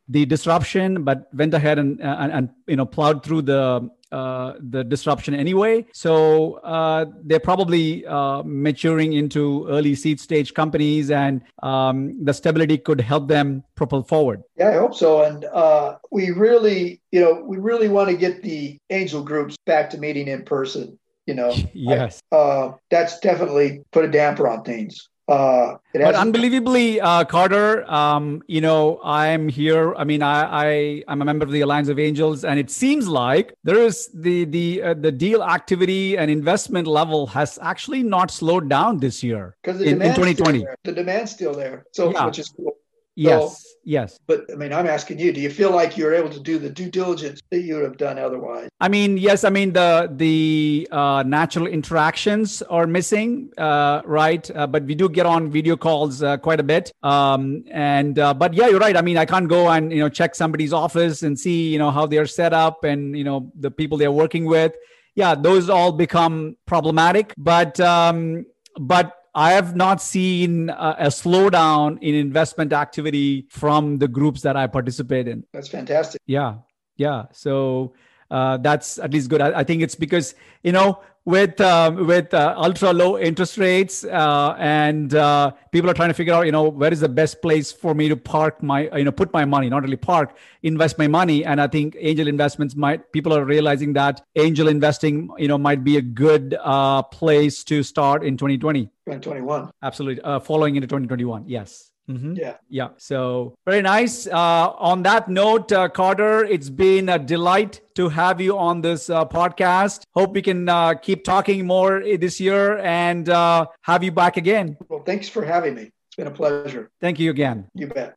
the 0.09 0.27
disruption, 0.27 1.05
but 1.05 1.29
went 1.35 1.55
ahead 1.55 1.79
and, 1.79 2.01
and, 2.01 2.33
and 2.33 2.49
you 2.67 2.77
know 2.77 2.87
plowed 2.87 3.25
through 3.25 3.43
the 3.43 3.91
uh, 4.11 4.55
the 4.71 4.83
disruption 4.83 5.35
anyway. 5.35 5.85
So 5.93 6.55
uh, 6.65 7.07
they're 7.25 7.41
probably 7.41 8.07
uh, 8.07 8.43
maturing 8.43 9.13
into 9.13 9.67
early 9.69 9.95
seed 9.95 10.19
stage 10.19 10.55
companies, 10.55 11.11
and 11.11 11.43
um, 11.63 12.25
the 12.25 12.33
stability 12.33 12.79
could 12.79 13.03
help 13.03 13.29
them 13.29 13.65
propel 13.75 14.03
forward. 14.03 14.43
Yeah, 14.57 14.71
I 14.71 14.75
hope 14.75 14.95
so. 14.95 15.25
And 15.25 15.45
uh, 15.45 15.97
we 16.11 16.31
really, 16.31 17.03
you 17.13 17.21
know, 17.21 17.43
we 17.45 17.59
really 17.59 17.89
want 17.89 18.09
to 18.09 18.17
get 18.17 18.43
the 18.43 18.79
angel 18.89 19.23
groups 19.23 19.57
back 19.67 19.91
to 19.91 19.99
meeting 19.99 20.29
in 20.29 20.45
person. 20.45 20.99
You 21.27 21.35
know, 21.35 21.55
yes, 21.75 22.23
I, 22.33 22.37
uh, 22.37 22.75
that's 22.91 23.21
definitely 23.21 23.83
put 23.93 24.07
a 24.07 24.11
damper 24.11 24.49
on 24.49 24.65
things. 24.65 25.07
Uh, 25.29 25.77
but 25.93 26.15
unbelievably, 26.15 27.03
uh, 27.03 27.23
Carter, 27.25 27.89
um, 27.91 28.43
you 28.47 28.63
know, 28.63 28.99
I'm 29.05 29.47
here. 29.47 29.95
I 29.95 30.05
mean, 30.05 30.23
I, 30.23 30.65
I 30.65 31.05
I'm 31.07 31.21
a 31.21 31.25
member 31.25 31.45
of 31.45 31.51
the 31.51 31.61
Alliance 31.61 31.89
of 31.89 31.99
Angels, 31.99 32.45
and 32.45 32.59
it 32.59 32.71
seems 32.71 33.07
like 33.07 33.55
there 33.63 33.79
is 33.79 34.09
the 34.15 34.47
the 34.47 34.83
uh, 34.83 34.95
the 34.95 35.13
deal 35.13 35.43
activity 35.43 36.17
and 36.17 36.31
investment 36.31 36.87
level 36.87 37.27
has 37.27 37.59
actually 37.61 38.03
not 38.03 38.31
slowed 38.31 38.71
down 38.71 39.01
this 39.01 39.23
year 39.23 39.55
because 39.63 39.83
in, 39.83 40.01
in 40.01 40.15
2020. 40.15 40.65
The 40.85 40.93
demand's 40.93 41.33
still 41.33 41.53
there, 41.53 41.85
so 41.93 42.11
yeah. 42.11 42.25
which 42.25 42.39
is 42.39 42.49
cool. 42.49 42.79
Yes, 43.15 43.68
Yes. 43.89 44.21
But 44.27 44.45
I 44.53 44.55
mean, 44.55 44.71
I'm 44.71 44.87
asking 44.87 45.19
you, 45.19 45.33
do 45.33 45.41
you 45.41 45.49
feel 45.49 45.71
like 45.71 45.97
you're 45.97 46.13
able 46.13 46.29
to 46.29 46.41
do 46.41 46.59
the 46.59 46.69
due 46.69 46.91
diligence 46.91 47.41
that 47.49 47.61
you 47.61 47.77
would 47.77 47.85
have 47.85 47.97
done 47.97 48.19
otherwise? 48.19 48.69
I 48.83 48.89
mean, 48.89 49.17
yes. 49.17 49.45
I 49.45 49.49
mean, 49.49 49.73
the 49.73 50.13
the 50.15 50.87
uh, 50.93 51.25
natural 51.27 51.67
interactions 51.67 52.61
are 52.61 52.87
missing, 52.87 53.51
uh, 53.57 54.03
right? 54.05 54.45
Uh, 54.55 54.67
but 54.67 54.85
we 54.85 54.95
do 54.95 55.09
get 55.09 55.25
on 55.25 55.51
video 55.51 55.75
calls 55.75 56.23
uh, 56.23 56.37
quite 56.37 56.61
a 56.61 56.63
bit. 56.63 56.93
Um, 57.03 57.65
and 57.71 58.19
uh, 58.19 58.35
but 58.35 58.53
yeah, 58.53 58.69
you're 58.69 58.79
right. 58.79 58.95
I 58.95 59.01
mean, 59.01 59.17
I 59.17 59.25
can't 59.25 59.49
go 59.49 59.71
and 59.71 59.91
you 59.91 60.01
know 60.01 60.11
check 60.11 60.35
somebody's 60.35 60.75
office 60.75 61.23
and 61.23 61.41
see 61.41 61.73
you 61.73 61.79
know 61.79 61.91
how 61.91 62.05
they're 62.05 62.27
set 62.27 62.53
up 62.53 62.85
and 62.85 63.17
you 63.17 63.25
know 63.25 63.51
the 63.59 63.71
people 63.71 63.97
they're 63.97 64.13
working 64.13 64.45
with. 64.45 64.75
Yeah, 65.15 65.35
those 65.35 65.71
all 65.71 65.93
become 65.93 66.59
problematic. 66.67 67.33
But 67.39 67.81
um, 67.81 68.45
but 68.79 69.18
I 69.35 69.53
have 69.53 69.77
not 69.77 70.03
seen 70.03 70.71
a, 70.71 70.97
a, 70.99 71.07
slowdown 71.07 71.99
in 72.03 72.15
investment 72.15 72.73
activity 72.73 73.47
from 73.51 73.99
the 73.99 74.09
groups 74.09 74.43
that 74.43 74.57
I 74.57 74.67
participate 74.67 75.29
in. 75.29 75.45
That's 75.53 75.69
fantastic. 75.69 76.21
Yeah. 76.27 76.57
Yeah. 76.97 77.27
So 77.33 77.95
uh, 78.31 78.57
that's 78.59 78.99
at 78.99 79.13
least 79.13 79.31
good. 79.31 79.41
I, 79.41 79.61
I, 79.61 79.65
think 79.65 79.83
it's 79.83 79.95
because, 79.95 80.35
you 80.63 80.73
know, 80.73 81.01
with 81.29 81.61
um, 81.61 82.07
with 82.07 82.33
uh, 82.33 82.55
ultra 82.57 82.91
low 82.91 83.19
interest 83.19 83.59
rates 83.59 84.03
uh, 84.03 84.57
and 84.59 85.15
uh, 85.15 85.51
people 85.73 85.91
are 85.91 85.93
trying 85.93 86.09
to 86.09 86.15
figure 86.15 86.33
out 86.33 86.47
you 86.47 86.53
know 86.53 86.71
where 86.71 86.91
is 86.91 87.01
the 87.01 87.09
best 87.09 87.43
place 87.43 87.71
for 87.71 87.95
me 87.95 88.09
to 88.09 88.17
park 88.17 88.63
my 88.63 88.89
you 88.97 89.05
know 89.05 89.13
put 89.13 89.31
my 89.35 89.45
money 89.45 89.69
not 89.69 89.83
really 89.83 89.97
park 89.97 90.39
invest 90.63 90.99
my 90.99 91.07
money. 91.07 91.45
And 91.45 91.61
i 91.61 91.67
think 91.67 91.97
angel 92.01 92.29
investments 92.29 92.75
might 92.75 93.13
people 93.13 93.35
are 93.35 93.45
realizing 93.45 93.93
that 93.93 94.23
angel 94.37 94.69
investing 94.69 95.29
you 95.37 95.49
know 95.49 95.59
might 95.59 95.85
be 95.85 95.99
a 95.99 96.03
good 96.03 96.57
uh, 96.63 97.03
place 97.03 97.63
to 97.65 97.83
start 97.83 98.25
in 98.25 98.39
2020 98.39 98.85
2021 98.85 99.71
absolutely. 99.83 100.23
Uh, 100.23 100.41
following 100.41 100.77
into 100.77 100.87
2021 100.87 101.45
yes 101.47 101.88
Mm-hmm. 102.09 102.37
Yeah. 102.37 102.57
Yeah. 102.69 102.89
So 102.97 103.55
very 103.67 103.83
nice. 103.83 104.27
Uh, 104.27 104.71
on 104.79 105.03
that 105.03 105.29
note, 105.29 105.71
uh, 105.73 105.91
Carter, 105.91 106.45
it's 106.45 106.71
been 106.71 107.11
a 107.11 107.19
delight 107.19 107.83
to 107.97 108.09
have 108.09 108.41
you 108.41 108.57
on 108.57 108.81
this 108.81 109.11
uh, 109.11 109.27
podcast. 109.27 110.05
Hope 110.15 110.33
we 110.33 110.41
can 110.41 110.67
uh, 110.69 110.95
keep 110.95 111.25
talking 111.25 111.67
more 111.67 112.01
this 112.01 112.41
year 112.41 112.79
and 112.79 113.29
uh, 113.29 113.67
have 113.83 114.03
you 114.03 114.13
back 114.13 114.39
again. 114.39 114.79
Well, 114.89 115.03
thanks 115.03 115.29
for 115.29 115.45
having 115.45 115.75
me. 115.75 115.91
It's 116.07 116.17
been 116.17 116.29
a 116.29 116.31
pleasure. 116.31 116.89
Thank 117.01 117.21
you 117.21 117.31
again. 117.31 117.67
You 117.75 117.89
bet. 117.89 118.15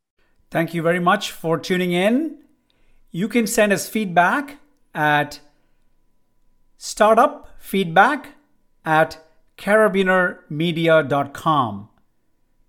Thank 0.51 0.73
you 0.73 0.81
very 0.81 0.99
much 0.99 1.31
for 1.31 1.57
tuning 1.57 1.91
in. 1.91 2.37
You 3.11 3.27
can 3.27 3.45
send 3.45 3.73
us 3.73 3.89
feedback 3.89 4.59
at 4.95 5.41
startupfeedback 6.79 8.27
at 8.85 9.17
carabinermedia.com. 9.57 11.89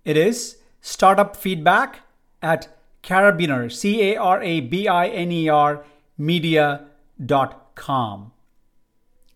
It 0.05 0.17
is 0.17 0.57
startup 0.83 1.35
feedback 1.35 2.01
at 2.43 2.67
carabiner, 3.01 3.71
C 3.71 4.13
A 4.13 4.17
R 4.17 4.43
A 4.43 4.59
B 4.59 4.87
I 4.87 5.07
N 5.07 5.31
E 5.31 5.49
R, 5.49 5.83
media.com. 6.17 7.71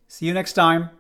See 0.08 0.28
you 0.28 0.34
next 0.34 0.54
time. 0.54 0.92